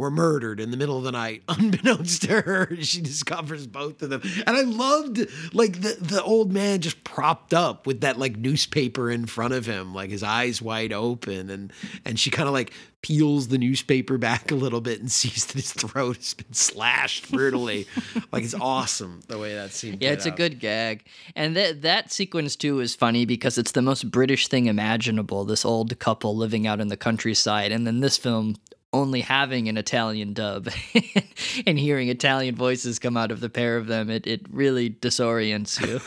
[0.00, 2.68] were murdered in the middle of the night, unbeknownst to her.
[2.80, 4.22] She discovers both of them.
[4.46, 9.10] And I loved like the, the old man just propped up with that like newspaper
[9.10, 11.50] in front of him, like his eyes wide open.
[11.50, 11.72] And
[12.06, 12.72] and she kind of like
[13.02, 17.30] peels the newspaper back a little bit and sees that his throat has been slashed
[17.30, 17.86] brutally.
[18.32, 19.98] like it's awesome the way that scene.
[20.00, 21.04] Yeah, it's a good gag.
[21.36, 25.66] And that that sequence too is funny because it's the most British thing imaginable, this
[25.66, 28.56] old couple living out in the countryside and then this film
[28.92, 30.68] only having an Italian dub
[31.66, 35.80] and hearing Italian voices come out of the pair of them, it, it really disorients
[35.80, 36.00] you.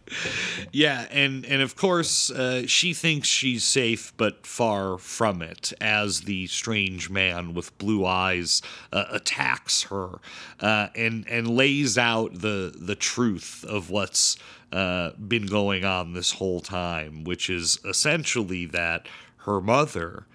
[0.71, 5.71] Yeah, and and of course uh, she thinks she's safe, but far from it.
[5.79, 8.61] As the strange man with blue eyes
[8.91, 10.19] uh, attacks her
[10.59, 14.37] uh, and and lays out the the truth of what's
[14.71, 19.07] uh, been going on this whole time, which is essentially that
[19.37, 20.25] her mother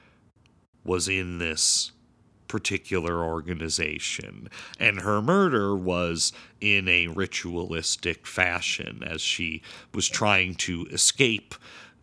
[0.85, 1.93] was in this
[2.48, 4.48] particular organization.
[4.78, 9.62] And her murder was in a ritualistic fashion as she
[9.93, 11.55] was trying to escape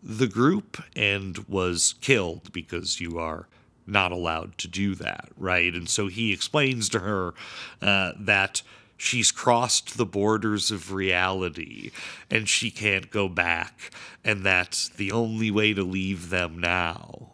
[0.04, 3.48] the group and was killed because you are
[3.88, 5.74] not allowed to do that, right?
[5.74, 7.34] And so he explains to her
[7.82, 8.62] uh, that
[8.98, 11.92] she's crossed the borders of reality
[12.30, 13.92] and she can't go back,
[14.24, 17.31] and that the only way to leave them now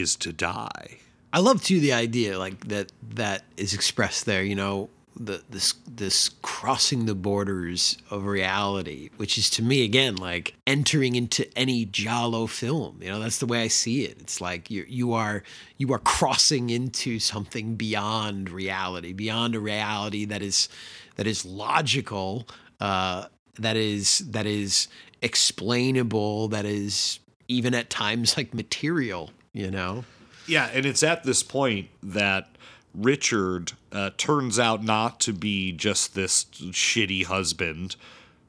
[0.00, 0.98] is to die.
[1.32, 4.42] I love too the idea like that that is expressed there.
[4.42, 10.16] You know, the this this crossing the borders of reality, which is to me again
[10.16, 12.98] like entering into any Giallo film.
[13.00, 14.16] You know, that's the way I see it.
[14.20, 15.42] It's like you you are
[15.76, 20.68] you are crossing into something beyond reality, beyond a reality that is
[21.16, 22.48] that is logical,
[22.80, 23.26] uh,
[23.58, 24.88] that is that is
[25.22, 29.30] explainable, that is even at times like material.
[29.52, 30.04] You know.
[30.46, 32.48] Yeah, and it's at this point that
[32.94, 37.96] Richard uh, turns out not to be just this shitty husband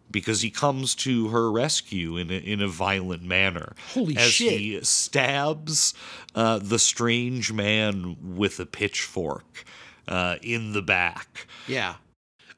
[0.10, 3.74] because he comes to her rescue in a, in a violent manner.
[3.94, 4.60] Holy as shit.
[4.60, 5.94] he stabs
[6.36, 9.64] uh, the strange man with a pitchfork
[10.08, 11.48] uh, in the back.
[11.68, 11.96] Yeah.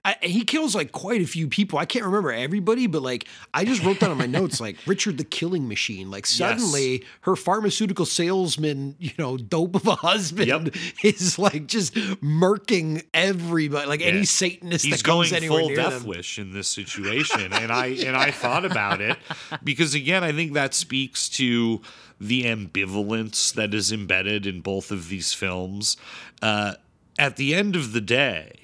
[0.05, 1.79] I, he kills like quite a few people.
[1.79, 5.17] I can't remember everybody, but like I just wrote down on my notes like Richard
[5.17, 6.11] the Killing Machine.
[6.11, 13.03] Like suddenly her pharmaceutical salesman, you know, dope of a husband is like just murking
[13.13, 16.07] everybody, like any Satanist He's that comes going anywhere full near death them.
[16.07, 19.17] wish in this situation, and I and I thought about it
[19.63, 21.81] because again, I think that speaks to
[22.19, 25.95] the ambivalence that is embedded in both of these films.
[26.41, 26.73] Uh,
[27.17, 28.62] at the end of the day,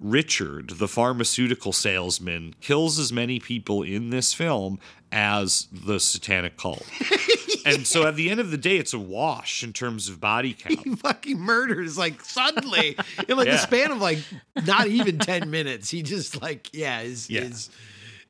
[0.00, 4.78] Richard, the pharmaceutical salesman, kills as many people in this film
[5.12, 6.84] as the satanic cult.
[7.66, 10.54] and so at the end of the day, it's a wash in terms of body
[10.54, 10.80] count.
[10.84, 12.96] He fucking murders like suddenly
[13.28, 14.20] in like the span of like
[14.64, 15.90] not even ten minutes.
[15.90, 17.42] He just like yeah is Yeah.
[17.42, 17.68] is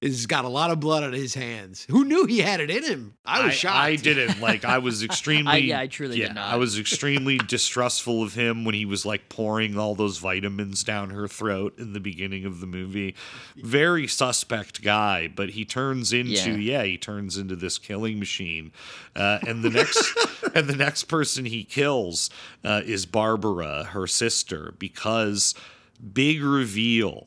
[0.01, 1.86] is got a lot of blood on his hands.
[1.90, 3.14] Who knew he had it in him?
[3.27, 3.77] I was shocked.
[3.77, 4.40] I didn't.
[4.40, 5.52] Like I was extremely.
[5.52, 6.52] I- yeah, I truly did not.
[6.52, 11.10] I was extremely distrustful of him when he was like pouring all those vitamins down
[11.10, 13.14] her throat in the beginning of the movie.
[13.56, 16.31] Very suspect guy, but he turns into
[16.62, 16.78] Yeah.
[16.78, 18.72] yeah, he turns into this killing machine.
[19.14, 20.16] Uh, and the next
[20.55, 22.31] and the next person he kills
[22.64, 25.55] uh, is Barbara, her sister, because
[26.14, 27.27] big reveal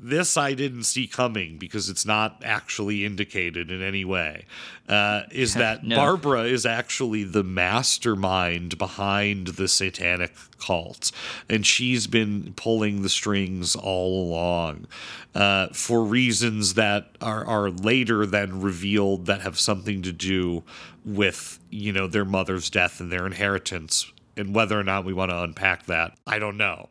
[0.00, 4.44] this I didn't see coming because it's not actually indicated in any way.
[4.88, 5.96] Uh, is that No.
[5.96, 11.10] Barbara is actually the mastermind behind the satanic cult,
[11.48, 14.86] and she's been pulling the strings all along
[15.34, 20.62] uh, for reasons that are, are later then revealed that have something to do
[21.04, 24.10] with you know their mother's death and their inheritance.
[24.36, 26.88] And whether or not we want to unpack that, I don't know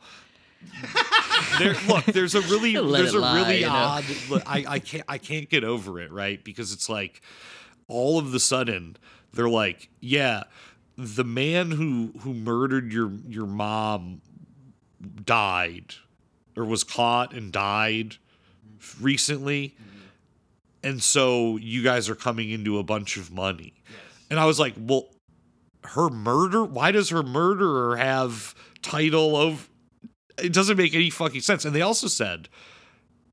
[1.59, 3.73] there, look, there's a really there's a lie, really you know?
[3.73, 4.05] odd.
[4.29, 6.43] look, I I can't I can't get over it, right?
[6.43, 7.21] Because it's like
[7.87, 8.97] all of the sudden
[9.33, 10.43] they're like, yeah,
[10.97, 14.21] the man who who murdered your your mom
[15.23, 15.95] died
[16.55, 18.15] or was caught and died
[18.99, 19.75] recently.
[20.83, 23.73] And so you guys are coming into a bunch of money.
[24.29, 25.09] And I was like, well,
[25.83, 26.63] her murder?
[26.63, 29.69] Why does her murderer have title of
[30.41, 31.65] it doesn't make any fucking sense.
[31.65, 32.49] And they also said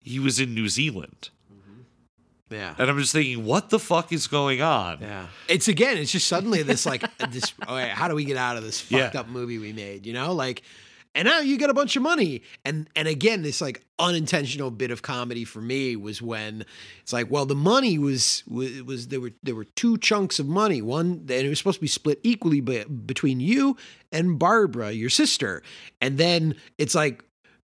[0.03, 1.31] he was in New Zealand.
[1.53, 2.55] Mm-hmm.
[2.55, 2.75] Yeah.
[2.79, 4.99] And I'm just thinking, what the fuck is going on?
[5.01, 5.27] Yeah.
[5.49, 8.57] It's again, it's just suddenly this like this oh, okay, how do we get out
[8.57, 9.05] of this Yeah.
[9.05, 10.33] fucked up movie we made, you know?
[10.33, 10.63] Like
[11.15, 12.43] and now you get a bunch of money.
[12.65, 16.65] And and again, this like unintentional bit of comedy for me was when
[17.03, 20.47] it's like, well, the money was was, was there were there were two chunks of
[20.47, 20.83] money.
[20.83, 23.77] One and it was supposed to be split equally be, between you
[24.11, 25.63] and Barbara, your sister.
[26.01, 27.25] And then it's like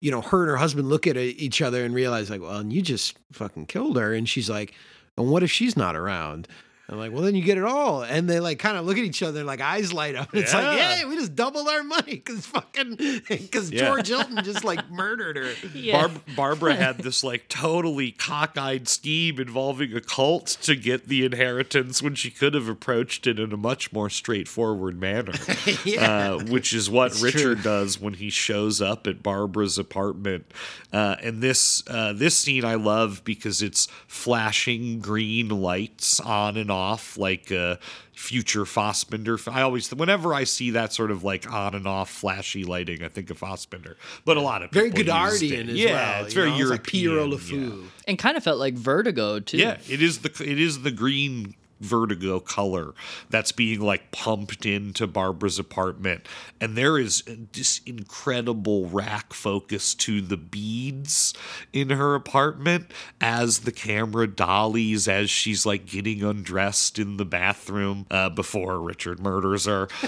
[0.01, 2.73] you know, her and her husband look at each other and realize, like, well, and
[2.73, 4.15] you just fucking killed her.
[4.15, 4.75] And she's like,
[5.17, 6.47] and what if she's not around?
[6.91, 8.03] I'm like, well, then you get it all.
[8.03, 10.33] And they like kind of look at each other, like eyes light up.
[10.33, 10.95] And it's like, Yeah.
[10.97, 12.97] hey, we just doubled our money because fucking,
[13.29, 13.85] because Yeah.
[13.89, 15.53] George Hilton just like murdered her.
[15.93, 22.03] Barb- Barbara had this like totally cockeyed scheme involving a cult to get the inheritance
[22.03, 25.33] when she could have approached it in a much more straightforward manner.
[25.85, 26.33] Yeah.
[26.37, 27.63] uh, which is what It's Richard true.
[27.63, 30.47] does when he shows up at Barbara's apartment.
[30.93, 36.71] Uh, and this uh, this scene I love because it's flashing green lights on and
[36.79, 37.77] off like uh,
[38.13, 39.37] future Fassbinder.
[39.53, 43.09] I always whenever I see that sort of like on and off flashy lighting, I
[43.09, 43.97] think of Fassbinder.
[44.25, 45.69] But a lot of Very people used Godardian it.
[45.71, 46.25] as yeah, well.
[46.25, 46.57] it's very know?
[46.57, 47.17] European.
[47.17, 47.89] like Piero yeah.
[48.07, 49.59] And kind of felt like Vertigo too.
[49.59, 52.95] Yeah, it is the it is the green vertigo color
[53.31, 56.27] that's being like pumped into Barbara's apartment.
[56.61, 57.23] And there is
[57.53, 61.35] this incredible rack focus to the beads
[61.73, 62.91] in her apartment
[63.21, 69.21] as the camera dollies as she's like getting undressed in the bathroom uh, before Richard
[69.21, 69.89] murders her.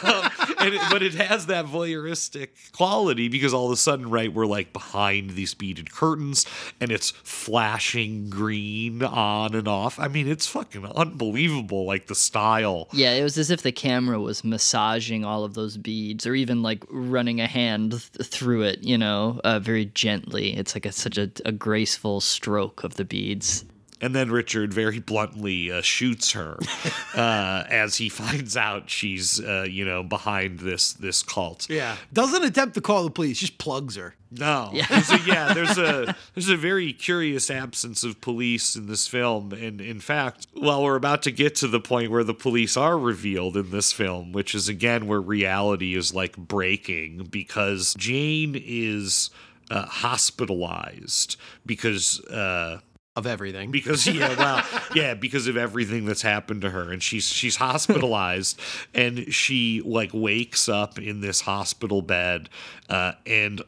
[0.00, 0.30] Um,
[0.74, 4.72] it, but it has that voyeuristic quality because all of a sudden, right, we're like
[4.72, 6.46] behind these beaded curtains
[6.80, 9.98] and it's flashing green on and off.
[9.98, 12.88] I mean, it's fucking unbelievable, like the style.
[12.92, 16.62] Yeah, it was as if the camera was massaging all of those beads, or even
[16.62, 18.82] like running a hand th- through it.
[18.82, 20.56] You know, uh, very gently.
[20.56, 23.64] It's like a, such a, a graceful stroke of the beads.
[24.00, 26.58] And then Richard very bluntly uh, shoots her
[27.14, 31.68] uh, as he finds out she's, uh, you know, behind this this cult.
[31.68, 31.96] Yeah.
[32.12, 34.14] Doesn't attempt to call the police, just plugs her.
[34.30, 34.70] No.
[34.72, 34.86] Yeah.
[34.88, 39.52] There's a, yeah, there's a there's a very curious absence of police in this film.
[39.52, 42.98] And in fact, well, we're about to get to the point where the police are
[42.98, 49.30] revealed in this film, which is again where reality is like breaking because Jane is
[49.70, 52.80] uh, hospitalized because uh
[53.18, 53.70] Of everything.
[53.72, 54.64] because yeah well
[54.94, 58.60] yeah because of everything that's happened to her and she's she's hospitalized
[58.94, 62.48] and she like wakes up in this hospital bed
[62.88, 63.62] uh, and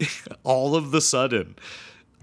[0.44, 1.54] all of the sudden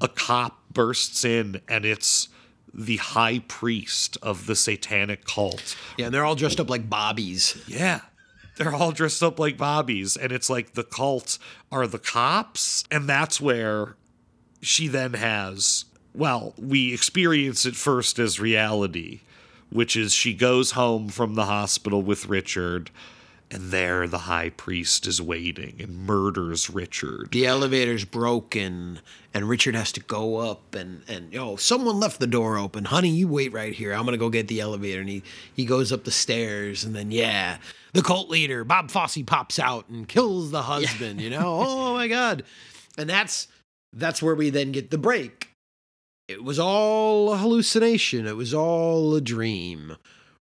[0.01, 2.29] a cop bursts in and it's
[2.73, 7.63] the high priest of the satanic cult Yeah, and they're all dressed up like bobbies.
[7.67, 8.01] yeah
[8.57, 11.37] they're all dressed up like bobbies and it's like the cult
[11.71, 13.95] are the cops and that's where
[14.61, 15.85] she then has
[16.15, 19.21] well we experience it first as reality
[19.69, 22.89] which is she goes home from the hospital with richard
[23.51, 28.99] and there the high priest is waiting and murders richard The elevator's broken,
[29.33, 32.85] and Richard has to go up, and and yo, someone left the door open.
[32.85, 33.93] Honey, you wait right here.
[33.93, 35.01] I'm gonna go get the elevator.
[35.01, 35.23] And he
[35.53, 37.57] he goes up the stairs, and then yeah,
[37.93, 41.21] the cult leader Bob Fosse pops out and kills the husband.
[41.21, 42.43] You know, oh my god,
[42.97, 43.47] and that's
[43.93, 45.54] that's where we then get the break.
[46.27, 48.25] It was all a hallucination.
[48.25, 49.95] It was all a dream,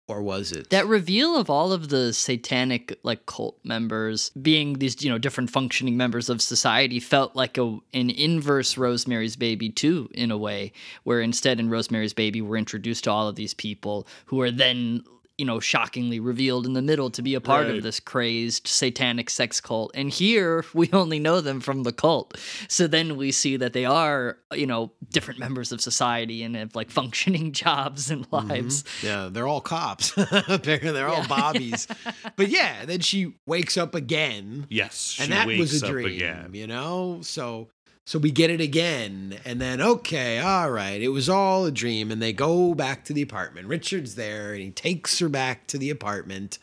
[0.06, 0.70] or was it?
[0.70, 5.50] That reveal of all of the satanic like cult members being these you know different
[5.50, 10.72] functioning members of society felt like a an inverse Rosemary's Baby too in a way,
[11.02, 15.02] where instead in Rosemary's Baby we're introduced to all of these people who are then
[15.38, 17.76] you know, shockingly revealed in the middle to be a part Right.
[17.76, 19.90] of this crazed satanic sex cult.
[19.94, 22.38] And here we only know them from the cult.
[22.68, 26.76] So then we see that they are, you know, different members of society and have
[26.76, 28.48] like functioning jobs and mm-hmm.
[28.48, 28.84] lives.
[29.02, 30.12] Yeah, they're all cops.
[30.16, 31.88] Apparently, they're all bobbies.
[32.36, 34.66] but yeah, then she wakes up again.
[34.68, 36.06] Yes, and she that wakes was a dream.
[36.06, 36.50] again.
[36.52, 37.68] You know, so
[38.06, 42.10] so we get it again, and then okay, all right, it was all a dream,
[42.10, 43.66] and they go back to the apartment.
[43.66, 46.58] Richard's there, and he takes her back to the apartment,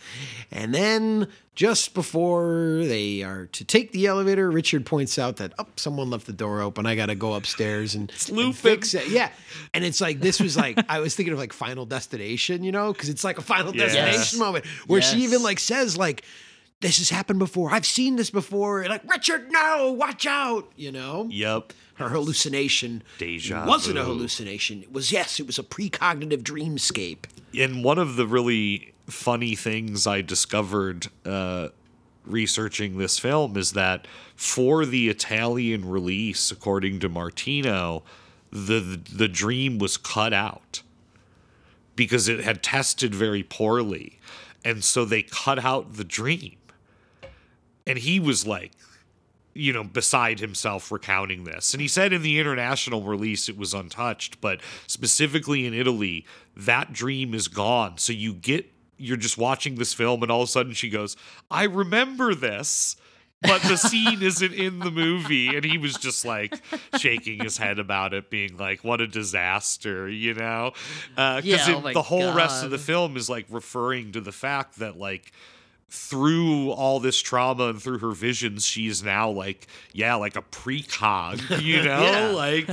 [0.52, 5.66] and then just before they are to take the elevator, Richard points out that oh,
[5.78, 6.86] someone left the door open.
[6.86, 9.10] I got to go upstairs and, and fix it.
[9.10, 9.32] Yeah,
[9.74, 12.94] and it's like this was like I was thinking of like Final Destination, you know,
[12.94, 13.94] because it's like a Final Yes.
[13.96, 16.24] Destination moment where she even like says like
[16.82, 17.72] this has happened before.
[17.72, 18.86] I've seen this before.
[18.86, 20.72] Like Richard, no, watch out.
[20.76, 21.74] You know, Yep.
[21.96, 24.84] her hallucination Deja wasn't a hallucination.
[24.84, 27.26] It was yes, it was a precognitive dreamscape.
[27.58, 31.70] And one of the really funny things I discovered uh,
[32.26, 38.04] researching this film is that for the Italian release, according to Martino,
[38.52, 40.82] the the dream was cut out
[41.96, 44.20] because it had tested very poorly,
[44.66, 46.56] and so they cut out the dream.
[47.88, 48.72] And he was like,
[49.54, 51.74] you know, beside himself recounting this.
[51.74, 56.26] And he said in the international release it was untouched, but specifically in Italy,
[56.56, 57.98] that dream is gone.
[57.98, 61.18] So you get, you're just watching this film, and all of a sudden she goes,
[61.50, 62.96] I remember this.
[63.44, 66.62] But the scene isn't in the movie, and he was just like
[67.00, 70.74] shaking his head about it, being like, "What a disaster," you know?
[71.18, 74.32] Uh, because Yeah, oh the whole rest of the film is like referring to the
[74.32, 75.32] fact that like
[75.92, 81.62] through all this trauma and through her visions, she's now like, yeah, like a precog,
[81.62, 82.02] you know?
[82.02, 82.28] Yeah.
[82.30, 82.70] Like,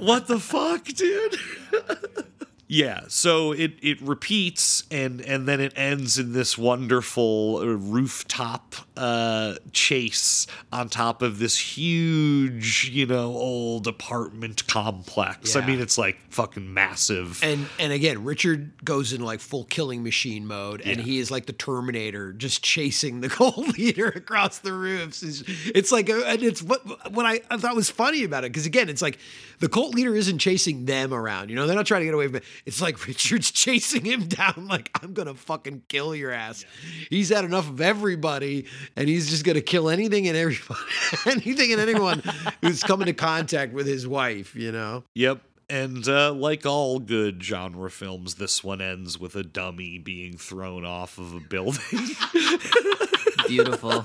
[0.00, 1.36] what the fuck, dude?
[2.66, 8.74] yeah, so it it repeats and and then it ends in this wonderful uh, rooftop
[8.96, 15.56] uh, chase on top of this huge, you know, old apartment complex.
[15.56, 17.42] I mean, it's like fucking massive.
[17.42, 21.04] And and again, Richard goes into like full killing machine mode, and Yeah.
[21.04, 25.22] he is like the Terminator, just chasing the cult leader across the roofs.
[25.22, 26.80] It's, it's like, and it's what
[27.12, 29.18] what I, I thought was funny about it, because again, it's like
[29.60, 31.48] the cult leader isn't chasing them around.
[31.50, 32.44] You know, they're not trying to get away from it.
[32.66, 36.64] It's like Richard's chasing him down, like I'm gonna fucking kill your ass.
[37.10, 38.66] He's had enough of everybody,
[38.96, 40.80] and he's just gonna kill anything and everybody,
[41.26, 42.22] anything and anyone
[42.62, 44.54] who's come into contact with his wife.
[44.54, 45.04] You know.
[45.14, 45.40] Yep.
[45.70, 50.84] And uh, like all good genre films, this one ends with a dummy being thrown
[50.84, 51.80] off of a building.
[53.48, 54.04] Beautiful.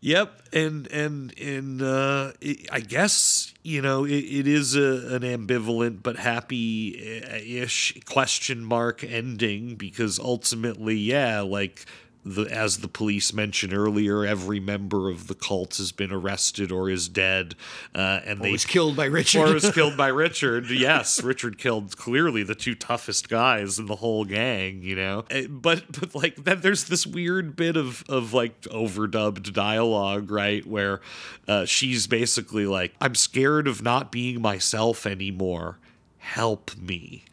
[0.00, 5.22] Yep, and and and uh, it, I guess you know it, it is a, an
[5.22, 11.86] ambivalent but happy-ish question mark ending because ultimately, yeah, like
[12.24, 16.88] the as the police mentioned earlier, every member of the cult has been arrested or
[16.88, 17.54] is dead,
[17.94, 19.48] uh, and Or they was killed by Richard.
[19.48, 20.70] or was killed by Richard.
[20.70, 25.24] Yes, Richard killed clearly the two toughest guys in the whole gang, you know.
[25.30, 30.64] Eh, But but like then there's this weird bit of of like overdubbed dialogue, right,
[30.66, 31.00] where
[31.48, 35.78] uh, she's basically like, "I'm scared of not being myself anymore.
[36.18, 37.24] Help me."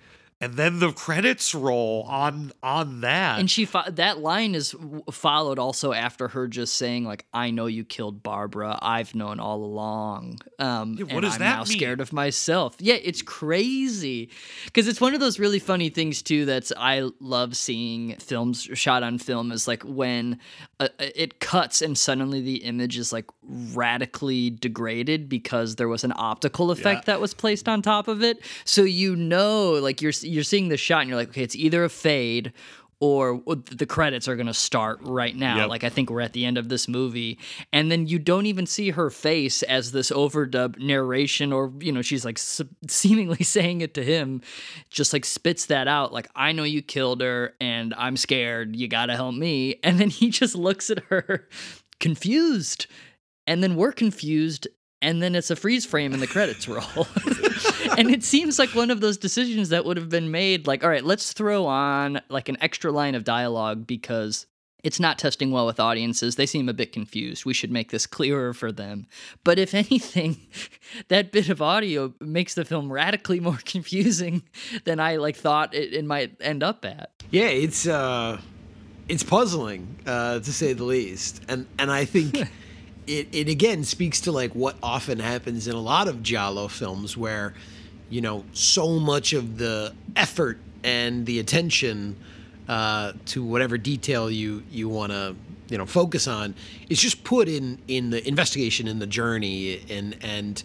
[0.42, 3.40] And then the credits roll on on that.
[3.40, 4.74] And she fo- that line is
[5.12, 8.80] followed also after her just saying like, "I know you killed Barbara.
[8.82, 11.78] I've known all along." Um, Yeah, what and does I'm that now mean?
[11.78, 12.76] scared of myself.
[12.80, 14.30] Yeah, it's crazy
[14.64, 16.46] because it's one of those really funny things too.
[16.46, 20.40] That's I love seeing films shot on film is like when
[20.80, 23.26] uh, it cuts and suddenly the image is like
[23.74, 27.14] radically degraded because there was an optical effect Yeah.
[27.14, 28.40] that was placed on top of it.
[28.66, 31.84] So you know, like you're you're seeing the shot and you're like, okay, it's either
[31.84, 32.54] a fade
[33.02, 35.58] or the credits are going to start right now.
[35.58, 35.70] Yep.
[35.70, 37.40] Like I think we're at the end of this movie
[37.72, 42.02] and then you don't even see her face as this overdub narration or you know
[42.02, 42.38] she's like
[42.88, 44.42] seemingly saying it to him
[44.90, 48.76] just like spits that out like I know you killed her and I'm scared.
[48.76, 49.80] You got to help me.
[49.82, 51.48] And then he just looks at her
[52.00, 52.88] confused.
[53.48, 54.68] And then we're confused
[55.02, 56.84] and then it's a freeze frame and the credits roll.
[57.98, 60.90] and it seems like one of those decisions that would have been made like all
[60.90, 64.46] right, let's throw on like an extra line of dialogue because
[64.84, 66.36] it's not testing well with audiences.
[66.36, 67.46] They seem a bit confused.
[67.46, 69.08] We should make this clearer for them.
[69.44, 70.38] But if anything,
[71.10, 74.44] that bit of audio makes the film radically more confusing
[74.86, 77.12] than I like thought it, it might end up at.
[77.32, 78.40] Yeah, it's uh
[79.08, 81.44] it's puzzling, uh, to say the least.
[81.48, 82.38] And and I think
[83.08, 87.18] it, it again speaks to like what often happens in a lot of Giallo films
[87.18, 87.54] where
[88.10, 92.16] you know, so much of the effort and the attention
[92.68, 95.36] uh, to whatever detail you you want to
[95.70, 96.54] you know focus on
[96.90, 100.64] is just put in in the investigation in the journey and and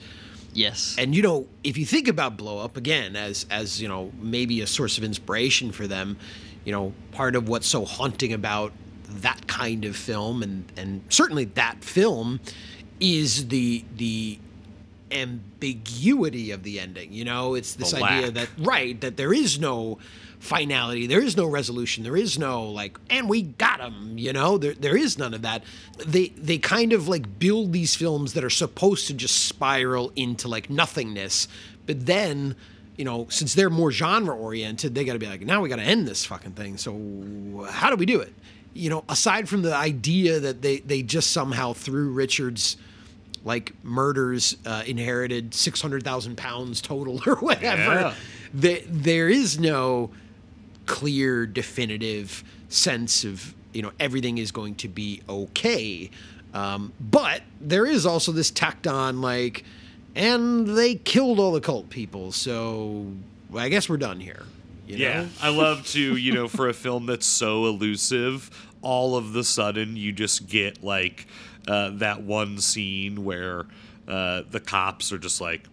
[0.53, 0.97] yes.
[0.99, 4.61] And you know if you think about blow up again as as you know maybe
[4.61, 6.17] a source of inspiration for them
[6.65, 8.73] you know part of what's so haunting about
[9.09, 12.41] that kind of film and and certainly that film
[13.01, 14.39] is the the
[15.15, 17.55] ambiguity of the ending you know?
[17.55, 18.35] It's this The idea lack.
[18.35, 19.99] that right that there is no
[20.41, 24.59] finality there is no resolution there is no like and we got him you know?
[24.59, 25.65] There, there is none of that.
[26.05, 30.49] They they kind of like build these films that are supposed to just spiral into
[30.49, 31.49] like nothingness
[31.87, 32.57] but then
[32.97, 35.77] you know since they're more genre oriented they got to be like now we got
[35.77, 38.33] to end this fucking thing so how do we do it?
[38.75, 42.77] You know aside from the idea that they they just somehow threw richards
[43.45, 47.83] like murders uh, inherited 600,000 pounds total or whatever.
[47.83, 48.15] Yeah.
[48.53, 50.11] There, there is no
[50.87, 56.11] clear, definitive sense of, you know, everything is going to be okay.
[56.53, 59.65] Um, but there is also this tacked on, like,
[60.15, 63.07] and they killed all the cult people, so
[63.55, 64.45] I guess we're done here.
[64.87, 65.29] You yeah, know?
[65.43, 69.97] I love to, you know, for a film that's so elusive, all of the sudden
[69.97, 71.27] you just get like
[71.69, 73.67] uh, that one scene where
[74.07, 75.65] uh, the cops are just like,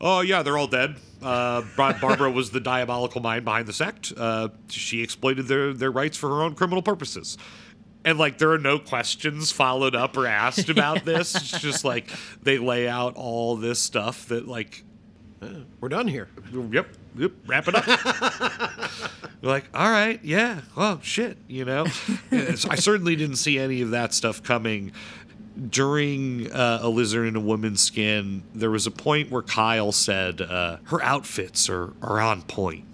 [0.00, 0.96] oh, yeah, they're all dead.
[1.22, 4.12] Uh, Barbara was the diabolical mind behind the sect.
[4.16, 7.36] Uh, she exploited their, their rights for her own criminal purposes.
[8.04, 11.34] And like, there are no questions followed up or asked about this.
[11.34, 12.10] It's just like
[12.42, 14.84] they lay out all this stuff that, like,
[15.80, 16.28] we're done here.
[16.52, 16.88] Yep.
[17.14, 17.86] Wrap it up.
[19.42, 20.60] You're like, all right, yeah.
[20.76, 21.86] Well, shit, you know.
[22.32, 24.92] I certainly didn't see any of that stuff coming.
[25.68, 30.40] During uh, a lizard in a woman's skin, there was a point where Kyle said
[30.40, 32.86] uh, her outfits are are on point.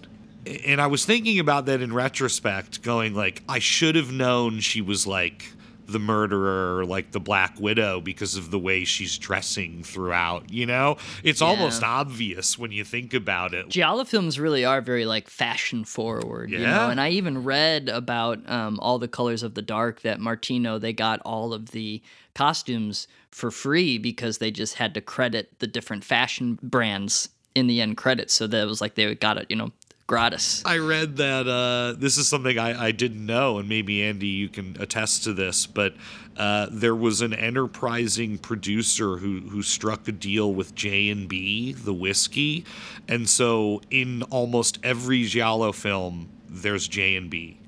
[0.65, 4.81] And I was thinking about that in retrospect, going like, I should have known she
[4.81, 5.45] was like
[5.87, 10.53] the murderer or like the Black Widow because of the way she's dressing throughout.
[10.53, 11.47] You know, it's Yeah.
[11.49, 13.69] almost obvious when you think about it.
[13.69, 16.65] Giallo films really are very like fashion forward, you know.
[16.65, 16.91] Yeah.
[16.91, 20.93] And I even read about um, all the colors of the dark that Martino they
[20.93, 22.03] got all of the
[22.35, 27.81] costumes for free because they just had to credit the different fashion brands in the
[27.81, 29.73] end credits, so that it was like they got it, you know,
[30.07, 30.63] gratis.
[30.65, 34.49] I read that uh, this is something I, I didn't know, and maybe Andy, you
[34.49, 35.67] can attest to this.
[35.67, 35.95] But
[36.37, 41.73] uh, there was an enterprising producer who who struck a deal with J and B,
[41.73, 42.65] the whiskey,
[43.09, 47.59] and so in almost every giallo film, there's J and B.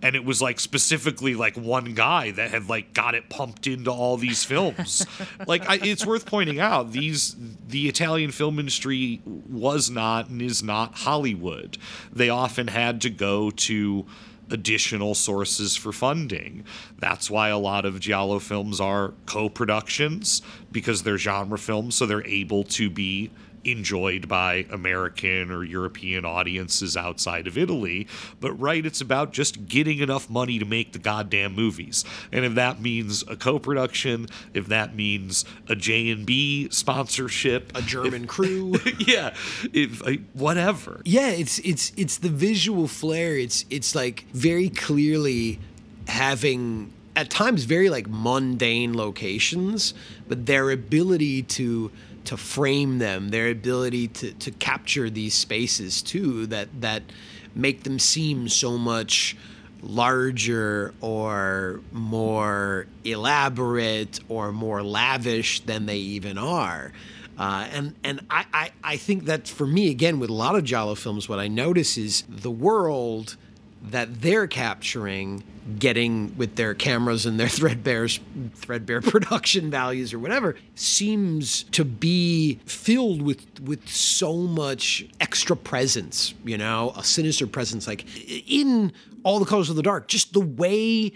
[0.00, 3.90] And it was like specifically like one guy that had like got it pumped into
[3.90, 5.04] all these films.
[5.46, 7.34] like I, it's worth pointing out these
[7.66, 11.78] the Italian film industry was not and is not Hollywood.
[12.12, 14.06] They often had to go to
[14.50, 16.64] additional sources for funding.
[16.98, 20.42] That's why a lot of giallo films are co-productions
[20.72, 23.30] because they're genre films, so they're able to be
[23.72, 28.06] enjoyed by American or European audiences outside of Italy.
[28.40, 32.04] But right, it's about just getting enough money to make the goddamn movies.
[32.32, 38.74] And if that means a co-production, if that means a J&B sponsorship, a German crew,
[38.98, 39.34] yeah,
[39.72, 41.00] if uh, whatever.
[41.04, 43.36] Yeah, it's it's it's the visual flair.
[43.36, 45.58] It's it's like very clearly
[46.08, 49.92] having at times very like mundane locations,
[50.28, 51.90] but their ability to
[52.28, 57.02] to frame them, their ability to to capture these spaces too that that
[57.54, 59.34] make them seem so much
[59.82, 66.92] larger or more elaborate or more lavish than they even are.
[67.38, 70.64] Uh, and and I, I, I think that for me, again, with a lot of
[70.64, 73.38] Giallo films, what I notice is the world
[73.82, 75.42] that they're capturing,
[75.78, 82.58] getting with their cameras and their threadbare, threadbare production values or whatever, seems to be
[82.64, 87.86] filled with with so much extra presence, you know, a sinister presence.
[87.86, 88.04] Like
[88.48, 88.92] in
[89.22, 91.12] All the Colors of the Dark, just the way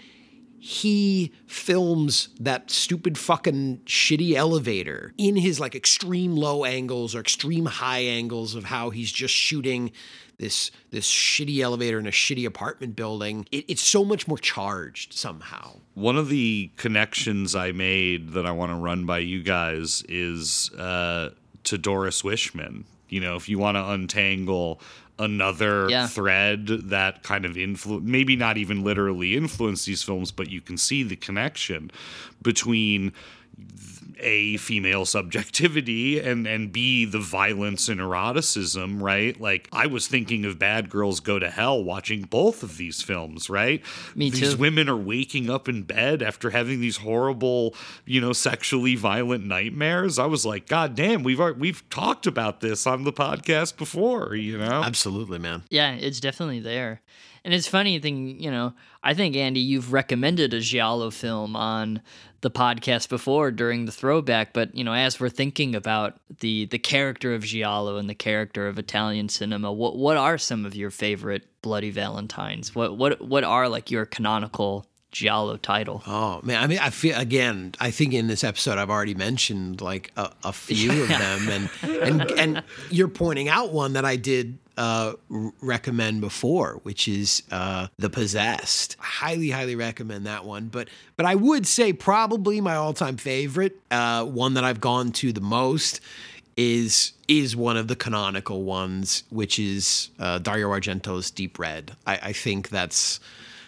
[0.65, 7.65] he films that stupid fucking shitty elevator in his like extreme low angles or extreme
[7.65, 9.91] high angles of how he's just shooting
[10.39, 13.45] this this shitty elevator in a shitty apartment building.
[13.51, 15.75] It, it's so much more charged somehow.
[15.93, 20.71] One of the connections I made that I want to run by you guys is
[20.77, 21.29] uh,
[21.65, 22.83] to Doris Wishman.
[23.09, 24.81] You know, if you want to untangle
[25.19, 26.07] another Yeah.
[26.07, 30.75] thread that kind of influence, maybe not even literally influence these films, but you can
[30.77, 31.91] see the connection
[32.41, 33.13] between
[34.19, 40.45] a female subjectivity and and b the violence and eroticism right like i was thinking
[40.45, 43.81] of bad girls go to hell watching both of these films right
[44.15, 44.59] Me these too.
[44.59, 47.75] women are waking up in bed after having these horrible
[48.05, 52.61] you know sexually violent nightmares i was like god damn we've al- we've talked about
[52.61, 55.63] this on the podcast before you know Absolutely, man.
[55.69, 57.01] Yeah, it's definitely there.
[57.45, 62.01] And it's funny thing, you know, I think Andy, you've recommended a Giallo film on
[62.39, 66.79] the podcast before during the throwback, but you know, as we're thinking about the the
[66.79, 70.91] character of Giallo and the character of Italian cinema, what what are some of your
[70.91, 72.73] favorite Bloody Valentines?
[72.75, 76.03] What what what are like your canonical Giallo title?
[76.05, 77.73] Oh man, I mean, I feel again.
[77.79, 81.69] I think in this episode, I've already mentioned like a, a few of them, and
[81.83, 87.43] and and you're pointing out one that I did uh, r- recommend before, which is
[87.51, 88.97] uh, the Possessed.
[88.99, 90.67] Highly, highly recommend that one.
[90.67, 95.11] But but I would say probably my all time favorite, uh, one that I've gone
[95.13, 96.01] to the most.
[96.55, 101.95] Is is one of the canonical ones, which is uh, Dario Argento's Deep Red.
[102.05, 103.19] I, I think that's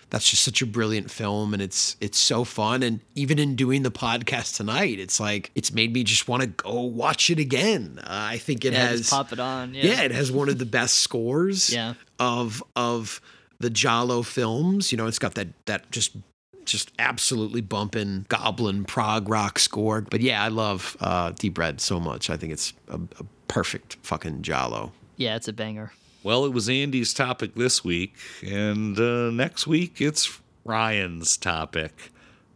[0.09, 3.83] that's just such a brilliant film and it's it's so fun and even in doing
[3.83, 7.99] the podcast tonight it's like it's made me just want to go watch it again
[8.03, 9.73] uh, i think it Yeah, has pop it on.
[9.73, 9.85] yeah.
[9.85, 10.01] Yeah.
[10.03, 11.95] it has one of the best scores Yeah.
[12.19, 13.19] of of
[13.59, 16.15] the Giallo films you know it's got that that just
[16.65, 21.99] just absolutely bumping goblin prog rock score but yeah i love uh deep red so
[21.99, 25.91] much i think it's a, a perfect fucking Giallo Yeah, it's a banger.
[26.25, 32.09] Well, it was Andy's topic this week, and uh, next week it's Ryan's topic.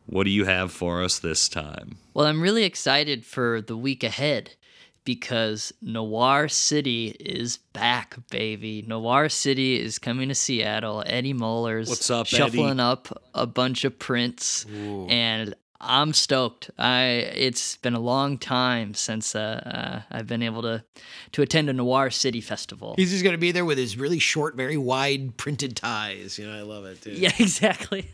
[0.07, 1.99] What do you have for us this time?
[2.15, 4.55] Well, I'm really excited for the week ahead
[5.03, 8.83] because Noir City is back, baby.
[8.87, 11.03] Noir City is coming to Seattle.
[11.05, 12.79] Eddie Muller's What's up, shuffling Eddie?
[12.79, 16.71] up a bunch of prints, and I'm stoked.
[16.77, 17.03] I
[17.35, 20.83] it's been a long time since uh, uh, I've been able to
[21.31, 22.95] to attend a Noir City festival.
[22.97, 26.57] he's just gonna be there with his really short very wide printed ties you know
[26.57, 27.17] i love it dude.
[27.17, 28.11] Yeah, exactly.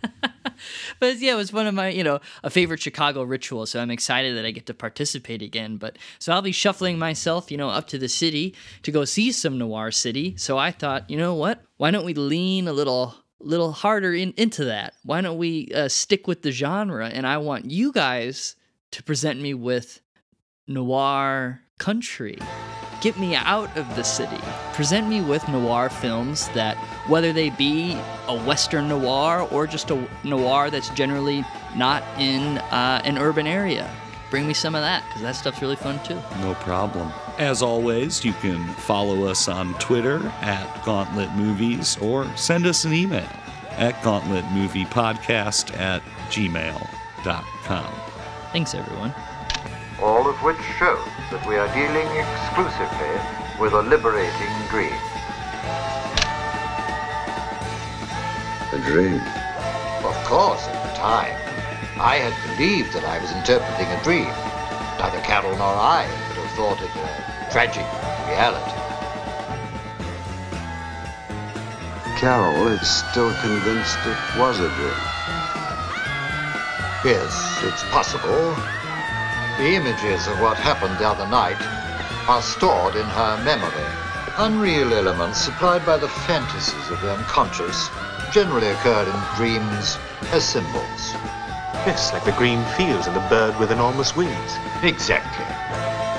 [1.00, 3.66] but yeah, it was one of my, you know, a favorite Chicago ritual.
[3.66, 5.78] So I'm excited that I get to participate again.
[5.78, 9.32] But so I'll be shuffling myself, you know, up to the city to go see
[9.32, 10.36] some Noir City.
[10.38, 11.64] So I thought, you know what?
[11.78, 14.94] Why don't we lean a little little harder in, into that?
[15.04, 17.08] Why don't we uh, stick with the genre?
[17.08, 18.56] And I want you guys
[18.92, 20.02] to present me with
[20.68, 22.40] noir country.
[23.02, 24.40] Get me out of the city.
[24.74, 27.98] Present me with noir films that, whether they be
[28.28, 31.46] a Western noir or just a noir that's generally
[31.76, 33.90] not in uh, an urban area,
[34.36, 36.22] bring me some of that because that stuff's really fun too.
[36.42, 37.10] No problem.
[37.38, 42.92] As always, you can follow us on Twitter at Gauntlet Movies or send us an
[42.92, 43.30] email
[43.78, 46.02] at gauntletmoviepodcast at
[46.32, 47.94] gmail.com.
[48.52, 49.14] Thanks, everyone.
[50.02, 53.16] all of which shows that we are dealing exclusively
[53.58, 54.92] with a liberating dream.
[58.74, 59.22] A dream.
[60.04, 61.45] Of course, at the time,
[62.00, 64.28] I had believed that I was interpreting a dream.
[65.00, 67.88] Neither Carol nor I could have thought it a tragic
[68.28, 68.76] reality.
[72.20, 75.04] Carol is still convinced it was a dream.
[77.08, 77.32] Yes,
[77.64, 78.52] it's possible.
[79.56, 81.62] The images of what happened the other night
[82.28, 83.88] are stored in her memory.
[84.38, 87.90] Unreal elements supplied by the fantasies of the unconscious
[88.34, 89.98] generally occur in dreams
[90.34, 91.35] as symbols.
[91.86, 94.58] Yes, like the green fields and the bird with enormous wings.
[94.82, 95.46] Exactly.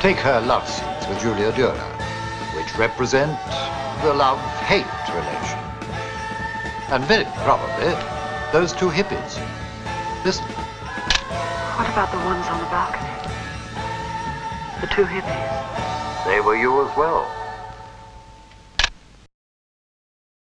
[0.00, 1.74] Take her love scenes with Julia Durer,
[2.54, 3.36] which represent
[4.02, 5.58] the love-hate relation.
[6.94, 7.90] And very probably,
[8.52, 9.42] those two hippies.
[10.24, 10.44] Listen.
[11.74, 13.10] What about the ones on the balcony?
[14.80, 16.24] The two hippies.
[16.26, 17.26] They were you as well.